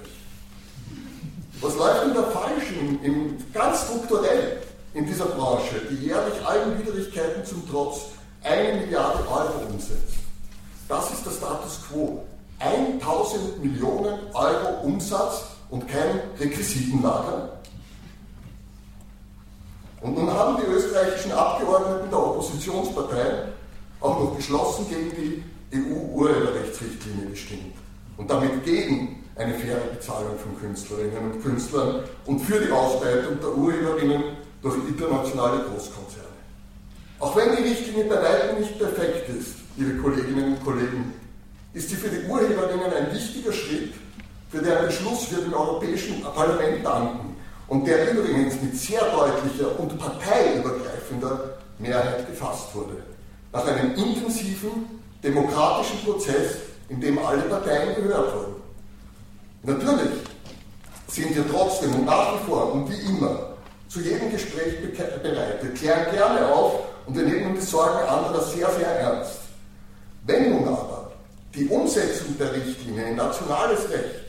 Was 1.61 1.75
läuft 1.75 2.05
denn 2.05 2.13
da 2.13 2.23
falsch, 2.23 2.71
in, 2.79 3.03
in, 3.03 3.53
ganz 3.53 3.83
strukturell 3.83 4.61
in 4.93 5.05
dieser 5.05 5.25
Branche, 5.25 5.81
die 5.89 6.07
jährlich 6.07 6.45
allen 6.45 6.77
Widrigkeiten 6.77 7.45
zum 7.45 7.67
Trotz 7.69 8.01
eine 8.43 8.81
Milliarde 8.81 9.19
Euro 9.27 9.65
umsetzt. 9.71 10.15
Das 10.87 11.11
ist 11.11 11.25
der 11.25 11.31
Status 11.31 11.79
quo. 11.87 12.23
1000 12.59 13.63
Millionen 13.63 14.19
Euro 14.33 14.81
Umsatz 14.83 15.43
und 15.69 15.87
kein 15.87 16.19
Requisitenlager. 16.39 17.49
Und 20.01 20.17
nun 20.17 20.31
haben 20.31 20.57
die 20.57 20.69
österreichischen 20.69 21.31
Abgeordneten 21.31 22.09
der 22.09 22.19
Oppositionsparteien 22.19 23.53
auch 24.01 24.19
noch 24.19 24.35
geschlossen 24.35 24.87
gegen 24.89 25.11
die 25.15 25.43
EU-Urheberrechtsrichtlinie 25.73 27.31
gestimmt 27.31 27.75
und 28.17 28.29
damit 28.29 28.63
gegen 28.63 29.23
eine 29.35 29.53
faire 29.55 29.79
Bezahlung 29.91 30.37
von 30.37 30.59
Künstlerinnen 30.59 31.31
und 31.31 31.43
Künstlern 31.43 32.03
und 32.25 32.39
für 32.39 32.59
die 32.59 32.71
Ausbeutung 32.71 33.39
der 33.41 33.57
Urheberinnen 33.57 34.23
durch 34.61 34.75
internationale 34.87 35.63
Großkonzerne. 35.63 36.23
Auch 37.19 37.35
wenn 37.35 37.55
die 37.55 37.63
Richtlinie 37.63 38.05
bei 38.05 38.21
weitem 38.21 38.59
nicht 38.59 38.77
perfekt 38.77 39.29
ist, 39.29 39.55
liebe 39.77 39.97
Kolleginnen 40.01 40.55
und 40.55 40.63
Kollegen, 40.63 41.13
ist 41.73 41.89
sie 41.89 41.95
für 41.95 42.09
die 42.09 42.27
Urheberinnen 42.27 42.93
ein 42.93 43.13
wichtiger 43.13 43.51
Schritt, 43.51 43.93
für 44.49 44.59
deren 44.59 44.85
Beschluss 44.85 45.31
wir 45.31 45.39
dem 45.39 45.53
Europäischen 45.53 46.21
Parlament 46.21 46.85
danken 46.85 47.35
und 47.67 47.87
der 47.87 48.11
übrigens 48.11 48.61
mit 48.61 48.77
sehr 48.77 49.01
deutlicher 49.09 49.79
und 49.79 49.97
parteiübergreifender 49.97 51.57
Mehrheit 51.79 52.27
gefasst 52.27 52.75
wurde. 52.75 52.97
Nach 53.51 53.65
einem 53.65 53.95
intensiven 53.95 55.02
demokratischen 55.23 55.99
Prozess, 56.03 56.57
in 56.89 56.99
dem 56.99 57.17
alle 57.17 57.43
Parteien 57.43 57.95
gehört 57.95 58.35
wurden. 58.35 58.55
Natürlich 59.63 60.19
sind 61.07 61.35
wir 61.35 61.49
trotzdem 61.49 61.95
und 61.95 62.05
nach 62.05 62.33
wie 62.33 62.45
vor 62.49 62.73
und 62.73 62.91
wie 62.91 62.99
immer 63.09 63.53
zu 63.87 64.01
jedem 64.01 64.31
Gespräch 64.31 64.75
bereit. 65.21 65.63
Wir 65.63 65.73
klären 65.73 66.11
gerne 66.13 66.47
auf 66.47 66.79
und 67.05 67.15
wir 67.15 67.23
nehmen 67.23 67.55
die 67.55 67.61
Sorgen 67.61 68.07
anderer 68.07 68.41
sehr, 68.43 68.69
sehr 68.71 68.99
ernst. 68.99 69.39
Wenn 70.25 70.51
nun 70.51 70.67
aber 70.67 71.11
die 71.53 71.67
Umsetzung 71.67 72.37
der 72.37 72.53
Richtlinie 72.53 73.09
in 73.09 73.15
nationales 73.15 73.89
Recht 73.89 74.23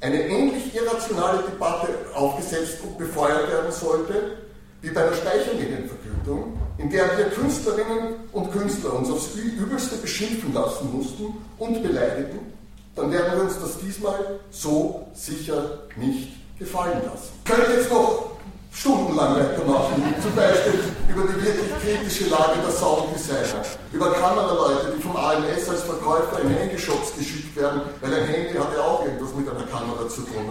eine 0.00 0.26
ähnlich 0.26 0.74
irrationale 0.74 1.42
Debatte 1.44 1.88
aufgesetzt 2.14 2.78
und 2.82 2.98
befeuert 2.98 3.50
werden 3.50 3.72
sollte, 3.72 4.36
wie 4.82 4.90
bei 4.90 5.02
der 5.02 5.14
Speichermedienvergütung, 5.14 6.58
in 6.78 6.90
der 6.90 7.16
wir 7.16 7.26
Künstlerinnen 7.30 8.14
und 8.32 8.52
Künstler 8.52 8.94
uns 8.94 9.10
aufs 9.10 9.34
Übelste 9.34 9.96
beschimpfen 9.96 10.52
lassen 10.52 10.92
mussten 10.92 11.36
und 11.58 11.82
beleidigen, 11.82 12.52
dann 12.94 13.10
werden 13.12 13.32
wir 13.36 13.44
uns 13.44 13.58
das 13.60 13.78
diesmal 13.78 14.40
so 14.50 15.06
sicher 15.14 15.80
nicht 15.96 16.32
gefallen 16.58 17.00
lassen. 17.04 17.30
Ich 17.44 17.50
könnte 17.50 17.72
jetzt 17.72 17.90
noch 17.90 18.30
stundenlang 18.72 19.36
weitermachen, 19.36 20.02
zum 20.22 20.34
Beispiel 20.34 20.80
über 21.08 21.22
die 21.22 21.44
wirklich 21.44 21.70
kritische 21.80 22.28
Lage 22.28 22.60
der 22.62 22.70
Sounddesigner, 22.70 23.64
über 23.92 24.12
Kameraleute, 24.12 24.92
die 24.96 25.02
vom 25.02 25.16
AMS 25.16 25.68
als 25.68 25.82
Verkäufer 25.82 26.40
in 26.42 26.50
Handyshops 26.50 27.16
geschickt 27.16 27.56
werden, 27.56 27.82
weil 28.00 28.12
ein 28.12 28.26
Handy 28.26 28.54
hat 28.54 28.72
ja 28.74 28.82
auch 28.82 29.04
irgendwas 29.04 29.34
mit 29.34 29.48
einer 29.48 29.64
Kamera 29.64 30.08
zu 30.08 30.22
tun. 30.22 30.44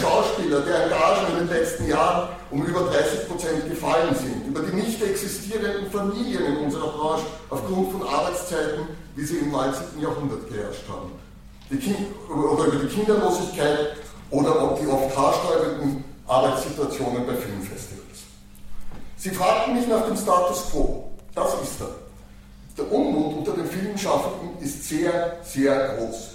Schauspieler, 0.00 0.60
deren 0.60 0.90
Gagen 0.90 1.32
in 1.32 1.46
den 1.46 1.48
letzten 1.48 1.88
Jahren 1.88 2.28
um 2.50 2.64
über 2.64 2.80
30 2.80 3.28
Prozent 3.28 3.68
gefallen 3.68 4.14
sind, 4.14 4.46
über 4.46 4.60
die 4.60 4.76
nicht 4.76 5.02
existierenden 5.02 5.90
Familien 5.90 6.44
in 6.44 6.56
unserer 6.58 6.88
Branche 6.88 7.24
aufgrund 7.50 7.92
von 7.92 8.02
Arbeitszeiten, 8.06 8.86
wie 9.16 9.24
sie 9.24 9.38
im 9.38 9.50
19. 9.50 10.00
Jahrhundert 10.00 10.48
geherrscht 10.48 10.84
haben, 10.88 11.10
oder 12.28 12.64
über 12.66 12.84
die 12.84 12.94
Kinderlosigkeit 12.94 13.96
oder 14.30 14.62
auch 14.62 14.78
die 14.78 14.86
oft 14.86 15.16
haarsträubenden 15.16 16.04
Arbeitssituationen 16.26 17.26
bei 17.26 17.34
Filmfestivals. 17.34 18.04
Sie 19.16 19.30
fragten 19.30 19.74
mich 19.74 19.88
nach 19.88 20.06
dem 20.06 20.16
Status 20.16 20.70
quo. 20.70 21.10
Das 21.34 21.54
ist 21.62 21.80
er. 21.80 21.88
Der 22.76 22.92
Unmut 22.92 23.38
unter 23.38 23.52
den 23.52 23.66
Filmschaffenden 23.66 24.58
ist 24.60 24.88
sehr, 24.88 25.38
sehr 25.42 25.96
groß. 25.96 26.30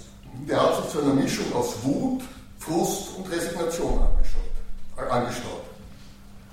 Der 0.48 0.60
hat 0.60 0.76
sich 0.76 0.92
zu 0.92 1.02
einer 1.02 1.14
Mischung 1.14 1.46
aus 1.54 1.74
Wut, 1.82 2.22
Frust 2.60 3.16
und 3.16 3.30
Resignation 3.30 4.00
äh, 4.96 5.10
angestaut. 5.10 5.64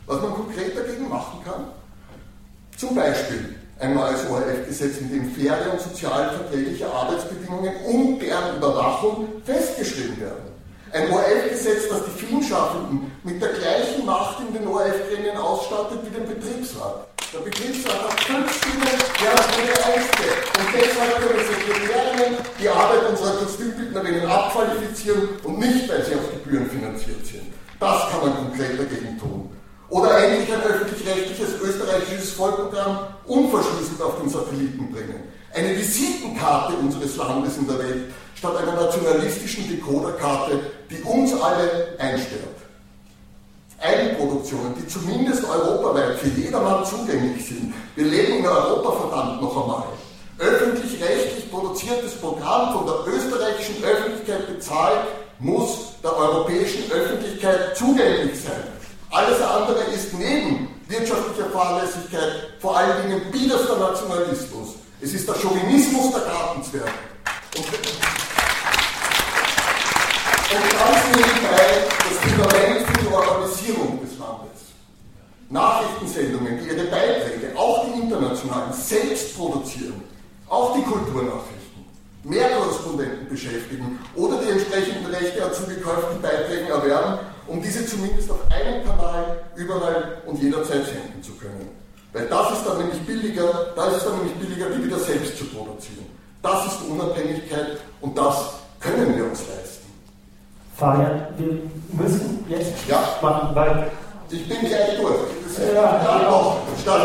Was 0.05 0.21
man 0.21 0.33
konkret 0.33 0.75
dagegen 0.75 1.09
machen 1.09 1.41
kann, 1.43 1.65
zum 2.77 2.95
Beispiel 2.95 3.55
ein 3.79 3.93
neues 3.93 4.25
ORF-Gesetz, 4.29 4.99
in 4.99 5.11
dem 5.11 5.31
faire 5.31 5.71
und 5.71 5.81
sozial 5.81 6.31
verträgliche 6.31 6.91
Arbeitsbedingungen 6.91 7.75
und 7.85 8.19
deren 8.19 8.57
Überwachung 8.57 9.27
festgeschrieben 9.43 10.19
werden. 10.19 10.47
Ein 10.93 11.11
ORF-Gesetz, 11.11 11.89
das 11.89 12.05
die 12.05 12.25
Filmschaffenden 12.25 13.11
mit 13.23 13.41
der 13.41 13.49
gleichen 13.49 14.05
Macht 14.05 14.39
in 14.39 14.53
den 14.53 14.67
ORF-Gremien 14.67 15.37
ausstattet 15.37 15.99
wie 16.05 16.17
den 16.17 16.27
Betriebsrat. 16.27 17.07
Der 17.33 17.39
Betriebsrat 17.39 18.03
hat 18.09 18.19
fünf 18.21 18.55
Stimmen, 18.55 18.87
der 19.19 19.31
hat 19.33 19.47
eine 19.51 19.75
Einzige. 19.83 20.31
Und 20.47 20.67
deshalb 20.71 21.15
können 21.19 21.43
Sekretärinnen 21.43 22.37
die 22.57 22.69
Arbeit 22.69 23.09
unserer 23.09 23.35
Kostümbildnerinnen 23.43 24.25
abqualifizieren 24.25 25.29
und 25.43 25.59
nicht, 25.59 25.89
weil 25.89 26.05
sie 26.05 26.15
auf 26.15 26.31
Gebühren 26.31 26.69
finanziert 26.69 27.25
sind. 27.25 27.51
Das 27.81 28.09
kann 28.09 28.21
man 28.21 28.33
konkret 28.33 28.79
dagegen 28.79 29.19
tun. 29.19 29.49
Oder 29.89 30.23
endlich 30.23 30.53
ein 30.53 30.63
öffentlich-rechtliches 30.63 31.59
österreichisches 31.61 32.31
Vollprogramm 32.31 33.07
unverschlüsselt 33.25 34.01
auf 34.01 34.19
den 34.21 34.29
Satelliten 34.29 34.89
bringen. 34.89 35.23
Eine 35.53 35.77
Visitenkarte 35.77 36.75
unseres 36.75 37.17
Landes 37.17 37.57
in 37.57 37.67
der 37.67 37.79
Welt 37.79 38.13
statt 38.35 38.55
einer 38.55 38.73
nationalistischen 38.73 39.67
Decoderkarte, 39.67 40.61
die 40.89 41.01
uns 41.01 41.33
alle 41.33 41.93
einsperrt. 41.99 42.66
Eigenproduktionen, 43.79 44.73
die 44.75 44.87
zumindest 44.87 45.43
europaweit 45.43 46.17
für 46.19 46.29
jedermann 46.29 46.85
zugänglich 46.85 47.45
sind. 47.45 47.73
Wir 47.95 48.05
leben 48.05 48.39
in 48.39 48.47
Europa 48.47 48.91
verdammt 48.91 49.41
noch 49.41 49.61
einmal. 49.61 49.83
Öffentlich-rechtlich 50.39 51.49
produziertes 51.51 52.15
Programm 52.15 52.73
von 52.73 52.85
der 52.85 53.13
österreichischen 53.13 53.83
Öffentlichkeit 53.83 54.47
bezahlt, 54.47 55.07
muss 55.39 55.93
der 56.03 56.15
europäischen 56.15 56.91
Öffentlichkeit 56.91 57.77
zugänglich 57.77 58.41
sein. 58.41 58.63
Alles 59.09 59.41
andere 59.41 59.83
ist 59.93 60.13
neben 60.13 60.67
wirtschaftlicher 60.87 61.49
Fahrlässigkeit 61.51 62.53
vor 62.59 62.77
allen 62.77 63.03
Dingen 63.03 63.31
biederster 63.31 63.77
Nationalismus. 63.77 64.75
Es 65.01 65.13
ist 65.13 65.27
der 65.27 65.35
Chauvinismus 65.35 66.11
der 66.11 66.21
Gartenzwerge. 66.21 66.91
Und 67.57 67.65
und 70.49 70.63
ganz 70.79 71.03
nebenbei 71.13 71.87
das 72.07 72.17
Fundament 72.19 72.87
für 72.87 72.96
Organisierung 73.17 73.99
des 74.01 74.17
Landes. 74.17 74.47
Nachrichtensendungen, 75.49 76.59
die 76.59 76.67
ihre 76.67 76.87
Beiträge, 76.87 77.57
auch 77.57 77.85
die 77.85 78.01
internationalen, 78.01 78.73
selbst 78.73 79.37
produzieren, 79.37 80.03
auch 80.49 80.75
die 80.75 80.83
Kulturnachrichten, 80.83 81.85
mehr 82.23 82.49
Korrespondenten 82.49 83.29
beschäftigen 83.29 83.99
oder 84.15 84.41
die 84.41 84.49
entsprechenden 84.49 85.05
Rechte 85.05 85.45
an 85.45 85.53
zugekauften 85.53 86.21
Beiträgen 86.21 86.67
erwerben, 86.67 87.19
um 87.47 87.61
diese 87.61 87.85
zumindest 87.85 88.29
auf 88.29 88.39
einem 88.51 88.85
Kanal 88.85 89.41
überall 89.55 90.21
und 90.25 90.41
jederzeit 90.41 90.85
senden 90.85 91.23
zu 91.23 91.31
können. 91.33 91.69
Weil 92.11 92.27
das 92.27 92.51
ist 92.51 92.65
dann 92.65 92.77
nämlich 92.79 92.99
billiger, 93.05 93.71
da 93.75 93.87
ist 93.87 93.97
es 93.97 94.03
dann 94.03 94.17
nämlich 94.17 94.33
billiger, 94.35 94.69
die 94.69 94.83
wieder 94.83 94.99
selbst 94.99 95.37
zu 95.37 95.45
produzieren. 95.45 96.05
Das 96.41 96.65
ist 96.65 96.81
Unabhängigkeit 96.89 97.77
und 98.01 98.17
das 98.17 98.53
können 98.79 99.15
wir 99.15 99.25
uns 99.25 99.39
leisten. 99.47 99.76
Fabian, 100.77 101.27
wir 101.37 101.57
müssen 101.91 102.45
jetzt 102.47 102.87
ja. 102.87 102.99
machen, 103.21 103.55
weil. 103.55 103.91
Ich 104.29 104.47
bin 104.47 104.59
gleich 104.59 104.97
durch. 104.99 105.15
Ja, 105.73 106.19
ja, 106.21 106.29
auch. 106.29 106.57
Statt, 106.81 107.01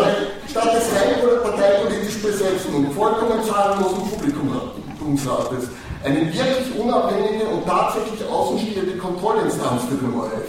statt 0.50 0.74
des 0.74 0.90
rein 0.92 1.40
parteipolitisch 1.42 2.20
besetzten 2.20 2.74
und 2.74 2.92
vollkommen 2.92 3.42
zahlenlosen 3.44 4.10
Publikumsrates 4.10 5.68
eine 6.02 6.20
wirklich 6.20 6.76
unabhängige 6.76 7.46
und 7.46 7.64
tatsächlich 7.64 8.28
außenstehende 8.28 8.98
Kontrollinstanz 8.98 9.82
für 9.88 9.94
den 9.94 10.18
ORF, 10.18 10.48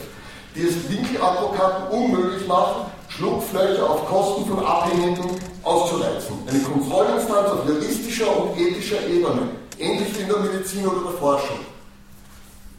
die 0.56 0.64
es 0.64 0.90
Winkeladvokaten 0.90 1.88
unmöglich 1.90 2.48
macht, 2.48 2.88
Schlupflöcher 3.10 3.88
auf 3.88 4.06
Kosten 4.08 4.48
von 4.48 4.66
Abhängigen 4.66 5.30
auszureizen. 5.62 6.36
Eine 6.50 6.60
Kontrollinstanz 6.60 7.52
auf 7.52 7.70
juristischer 7.70 8.36
und 8.36 8.60
ethischer 8.60 9.06
Ebene, 9.08 9.50
ähnlich 9.78 10.18
wie 10.18 10.24
in 10.24 10.28
der 10.28 10.40
Medizin 10.40 10.88
oder 10.88 11.12
der 11.12 11.20
Forschung 11.20 11.60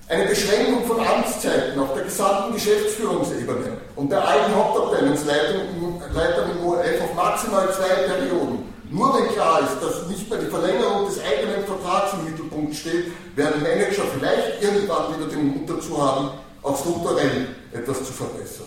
eine 0.09 0.27
Beschränkung 0.27 0.85
von 0.85 1.01
Amtszeiten 1.01 1.81
auf 1.81 1.95
der 1.95 2.05
gesamten 2.05 2.55
Geschäftsführungsebene 2.55 3.79
und 3.97 4.13
der 4.13 4.27
allen 4.27 4.55
Hauptabteilungsleitern 4.55 6.51
im 6.51 6.67
ORF 6.67 7.03
auf 7.03 7.15
maximal 7.15 7.73
zwei 7.73 7.95
Perioden. 8.07 8.75
Nur 8.91 9.15
wenn 9.15 9.29
klar 9.33 9.61
ist, 9.61 9.83
dass 9.83 10.07
nicht 10.09 10.29
mehr 10.29 10.39
die 10.39 10.51
Verlängerung 10.51 11.07
des 11.07 11.19
eigenen 11.19 11.65
Vertrags 11.65 12.13
im 12.13 12.31
Mittelpunkt 12.31 12.77
steht, 12.77 13.07
werden 13.35 13.63
Manager 13.63 14.03
vielleicht 14.17 14.63
irgendwann 14.63 15.17
wieder 15.17 15.27
den 15.29 15.49
Mut 15.49 15.71
dazu 15.71 16.01
haben, 16.01 16.31
auch 16.63 16.79
strukturell 16.79 17.49
etwas 17.73 18.05
zu 18.05 18.13
verbessern. 18.13 18.67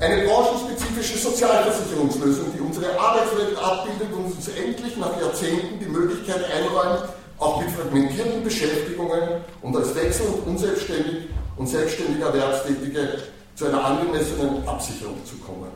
Eine 0.00 0.28
branchenspezifische 0.28 1.18
Sozialversicherungslösung, 1.18 2.52
die 2.54 2.60
unsere 2.60 2.98
Arbeitswelt 2.98 3.58
abbildet 3.58 4.12
und 4.12 4.26
uns 4.26 4.48
endlich 4.48 4.96
nach 4.98 5.18
Jahrzehnten 5.20 5.80
die 5.80 5.88
Möglichkeit 5.88 6.44
einräumt, 6.44 7.08
auch 7.38 7.60
mit 7.60 7.70
fragmentierten 7.70 8.42
Beschäftigungen 8.42 9.42
und 9.62 9.76
als 9.76 9.94
wechsel- 9.94 10.26
und 10.26 10.54
unselbstständig 10.54 11.28
und 11.56 11.66
selbstständige 11.68 12.24
Erwerbstätige 12.24 13.18
zu 13.54 13.66
einer 13.66 13.84
angemessenen 13.84 14.66
Absicherung 14.66 15.24
zu 15.24 15.36
kommen. 15.38 15.70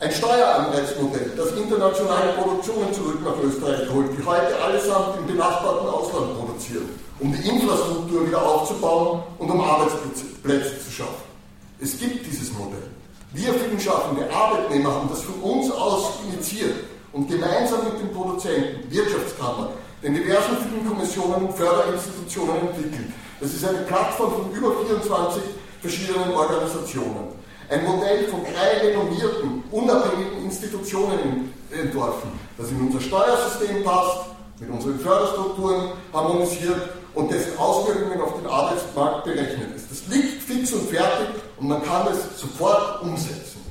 Ein 0.00 0.10
Steueranreizmodell, 0.10 1.32
das 1.36 1.52
internationale 1.52 2.32
Produktionen 2.32 2.92
zurück 2.92 3.20
nach 3.24 3.38
Österreich 3.42 3.88
holt, 3.90 4.10
die 4.18 4.24
heute 4.24 4.60
allesamt 4.60 5.18
im 5.18 5.26
benachbarten 5.26 5.88
Ausland 5.88 6.36
produzieren, 6.38 6.88
um 7.20 7.32
die 7.32 7.48
Infrastruktur 7.48 8.26
wieder 8.26 8.42
aufzubauen 8.44 9.22
und 9.38 9.50
um 9.50 9.60
Arbeitsplätze 9.60 10.84
zu 10.84 10.90
schaffen. 10.90 11.22
Es 11.80 11.98
gibt 11.98 12.26
dieses 12.26 12.52
Modell. 12.52 12.88
Wir 13.32 13.54
Filmschaffende 13.54 14.28
Arbeitnehmer 14.32 14.94
haben 14.94 15.08
das 15.08 15.22
von 15.22 15.34
uns 15.40 15.70
aus 15.70 16.14
initiiert 16.28 16.74
und 17.12 17.28
gemeinsam 17.28 17.84
mit 17.84 18.00
den 18.00 18.12
Produzenten, 18.12 18.90
Wirtschaftskammer, 18.90 19.70
den 20.04 20.14
diversen 20.14 20.58
Filmkommissionen 20.58 21.46
und 21.46 21.56
Förderinstitutionen 21.56 22.68
entwickelt. 22.68 23.08
Das 23.40 23.54
ist 23.54 23.66
eine 23.66 23.78
Plattform 23.78 24.32
von 24.32 24.52
über 24.52 24.72
24 24.86 25.42
verschiedenen 25.80 26.30
Organisationen. 26.32 27.32
Ein 27.70 27.84
Modell 27.84 28.28
von 28.28 28.40
drei 28.44 28.86
renommierten, 28.86 29.64
unabhängigen 29.70 30.44
Institutionen 30.44 31.54
entworfen, 31.70 32.30
das 32.58 32.70
in 32.70 32.80
unser 32.82 33.00
Steuersystem 33.00 33.82
passt, 33.82 34.26
mit 34.60 34.68
unseren 34.68 35.00
Förderstrukturen 35.00 35.92
harmonisiert 36.12 36.90
und 37.14 37.32
dessen 37.32 37.58
Auswirkungen 37.58 38.20
auf 38.20 38.36
den 38.36 38.46
Arbeitsmarkt 38.46 39.24
berechnet 39.24 39.74
ist. 39.74 39.90
Das 39.90 40.14
liegt 40.14 40.42
fix 40.42 40.72
und 40.74 40.90
fertig 40.90 41.28
und 41.58 41.68
man 41.68 41.82
kann 41.82 42.06
es 42.08 42.38
sofort 42.38 43.00
umsetzen. 43.02 43.64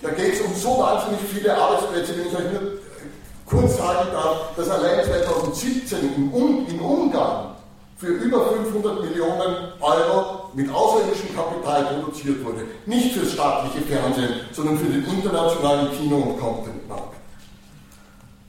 Da 0.00 0.10
geht 0.10 0.34
es 0.34 0.40
um 0.40 0.54
so 0.54 0.78
wahnsinnig 0.78 1.20
viele 1.32 1.54
Arbeitsplätze, 1.54 2.16
wenn 2.16 2.28
ich 2.28 2.36
euch 2.36 2.52
nur 2.52 2.87
kurz 3.48 3.76
sagen 3.76 4.08
darf, 4.12 4.54
dass 4.56 4.68
allein 4.68 5.04
2017 5.04 5.98
in, 6.14 6.66
in 6.66 6.80
Ungarn 6.80 7.54
für 7.96 8.06
über 8.06 8.46
500 8.46 9.02
Millionen 9.02 9.72
Euro 9.80 10.50
mit 10.54 10.72
ausländischem 10.72 11.34
Kapital 11.34 11.84
produziert 11.84 12.44
wurde. 12.44 12.64
Nicht 12.86 13.12
fürs 13.14 13.32
staatliche 13.32 13.84
Fernsehen, 13.86 14.40
sondern 14.52 14.78
für 14.78 14.86
den 14.86 15.04
internationalen 15.04 15.90
Kino- 15.92 16.16
und 16.16 16.40
Contentmarkt. 16.40 17.16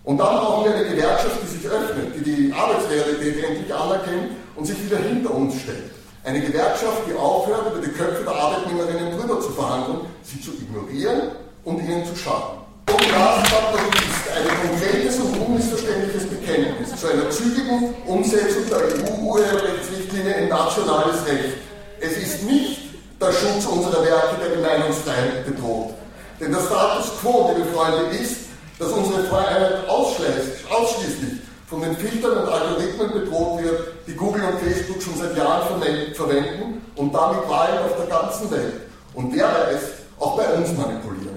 Und 0.03 0.17
dann 0.17 0.37
brauchen 0.37 0.65
wir 0.65 0.75
eine 0.75 0.87
Gewerkschaft, 0.87 1.37
die 1.43 1.47
sich 1.47 1.67
öffnet, 1.67 2.15
die 2.15 2.23
die 2.23 2.53
Arbeitsrealität 2.53 3.43
endlich 3.43 3.73
anerkennt 3.73 4.31
und 4.55 4.65
sich 4.65 4.83
wieder 4.85 4.97
hinter 4.97 5.33
uns 5.33 5.61
stellt. 5.61 5.91
Eine 6.23 6.41
Gewerkschaft, 6.41 7.03
die 7.07 7.17
aufhört, 7.17 7.71
über 7.73 7.85
die 7.85 7.91
Köpfe 7.91 8.23
der 8.23 8.33
Arbeitnehmerinnen 8.33 9.17
drüber 9.17 9.39
zu 9.39 9.49
verhandeln, 9.49 9.99
sie 10.21 10.41
zu 10.41 10.51
ignorieren 10.51 11.31
und 11.63 11.79
ihnen 11.79 12.05
zu 12.05 12.15
schaden. 12.15 12.59
Und 12.87 13.01
das 13.11 13.43
ist 13.47 14.08
ein 14.35 14.69
konkretes 14.69 15.17
und 15.17 15.37
unmissverständliches 15.39 16.27
Bekenntnis 16.27 16.95
zu 16.95 17.07
einer 17.07 17.29
zügigen 17.29 17.93
Umsetzung 18.05 18.63
der 18.69 18.79
EU-Urheberrechtsrichtlinie 18.79 20.33
in 20.33 20.49
nationales 20.49 21.25
Recht. 21.25 21.57
Es 21.99 22.17
ist 22.17 22.43
nicht 22.43 22.81
der 23.19 23.31
Schutz 23.31 23.65
unserer 23.65 24.03
Werke, 24.03 24.35
der 24.41 24.55
die 24.55 24.61
Meinungsfreiheit 24.61 25.45
bedroht. 25.45 25.93
Denn 26.39 26.51
der 26.51 26.61
Status 26.61 27.11
quo, 27.19 27.51
liebe 27.55 27.69
Freunde, 27.69 28.15
ist, 28.15 28.47
dass 28.79 28.91
unsere 28.91 29.23
Freiheit 29.25 29.87
ausschließlich 29.89 31.41
von 31.67 31.81
den 31.81 31.95
Filtern 31.97 32.37
und 32.37 32.49
Algorithmen 32.49 33.11
bedroht 33.11 33.61
wird, 33.61 33.87
die 34.07 34.13
Google 34.13 34.41
und 34.43 34.59
Facebook 34.59 35.01
schon 35.01 35.17
seit 35.17 35.37
Jahren 35.37 35.81
verwenden 36.13 36.81
und 36.95 37.13
damit 37.13 37.47
Wahlen 37.47 37.79
auf 37.79 37.95
der 37.97 38.07
ganzen 38.07 38.49
Welt. 38.49 38.73
Und 39.13 39.35
wer 39.35 39.45
weiß, 39.45 39.81
auch 40.19 40.37
bei 40.37 40.47
uns 40.53 40.69
manipulieren. 40.77 41.28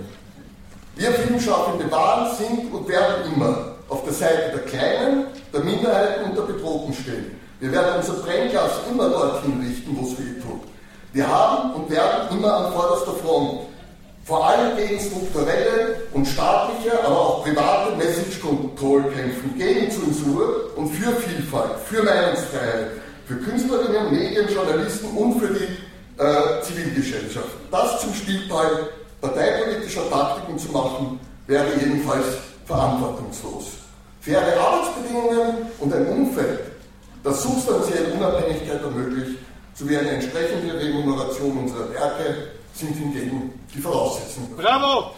Wir 0.96 1.10
Filmschaffende 1.12 1.90
waren, 1.90 2.36
sind 2.36 2.72
und 2.72 2.88
werden 2.88 3.32
immer 3.34 3.76
auf 3.88 4.04
der 4.04 4.12
Seite 4.12 4.50
der 4.52 4.64
Kleinen, 4.64 5.26
der 5.52 5.60
Minderheiten 5.60 6.24
und 6.24 6.36
der 6.36 6.42
Bedrohten 6.42 6.92
stehen. 6.92 7.38
Wir 7.60 7.72
werden 7.72 7.96
unser 7.96 8.14
Brennglas 8.14 8.72
immer 8.90 9.08
dorthin 9.08 9.64
richten, 9.66 9.96
wo 9.96 10.06
es 10.06 10.18
weh 10.18 10.40
tut. 10.40 10.62
Wir 11.12 11.28
haben 11.28 11.74
und 11.74 11.90
werden 11.90 12.36
immer 12.36 12.54
an 12.54 12.72
vorderster 12.72 13.12
Front 13.12 13.60
vor 14.24 14.46
allem 14.46 14.76
gegen 14.76 15.00
strukturelle 15.00 15.96
und 16.12 16.26
staatliche, 16.26 17.04
aber 17.04 17.18
auch 17.18 17.44
private 17.44 17.96
Message 17.96 18.40
Control 18.40 19.02
kämpfen, 19.10 19.54
gegen 19.58 19.90
Zensur 19.90 20.70
und 20.76 20.88
für 20.88 21.10
Vielfalt, 21.12 21.72
für 21.86 22.02
Meinungsfreiheit, 22.02 22.92
für 23.26 23.36
Künstlerinnen, 23.36 24.12
Medien, 24.12 24.48
Journalisten 24.48 25.16
und 25.16 25.40
für 25.40 25.48
die 25.48 26.22
äh, 26.22 26.62
Zivilgesellschaft. 26.62 27.48
Das 27.70 28.00
zum 28.00 28.14
Spielball 28.14 28.88
parteipolitischer 29.22 30.10
Taktiken 30.10 30.58
zu 30.58 30.70
machen, 30.72 31.20
wäre 31.46 31.68
jedenfalls 31.80 32.26
verantwortungslos. 32.66 33.78
Faire 34.20 34.60
Arbeitsbedingungen 34.60 35.66
und 35.78 35.94
ein 35.94 36.06
Umfeld, 36.08 36.60
das 37.24 37.42
substanziell 37.42 38.12
Unabhängigkeit 38.12 38.82
ermöglicht, 38.82 39.38
sowie 39.74 39.96
eine 39.96 40.10
entsprechende 40.10 40.78
Remuneration 40.78 41.56
unserer 41.58 41.90
Werke 41.92 42.48
sind 42.74 42.96
hingegen 42.96 43.58
die 43.74 43.80
Voraussetzungen. 43.80 44.56
Bravo! 44.56 45.12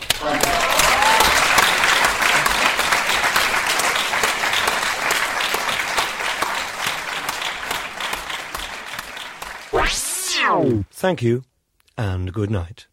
Thank 10.90 11.22
you 11.22 11.42
and 11.96 12.32
good 12.32 12.50
night. 12.50 12.86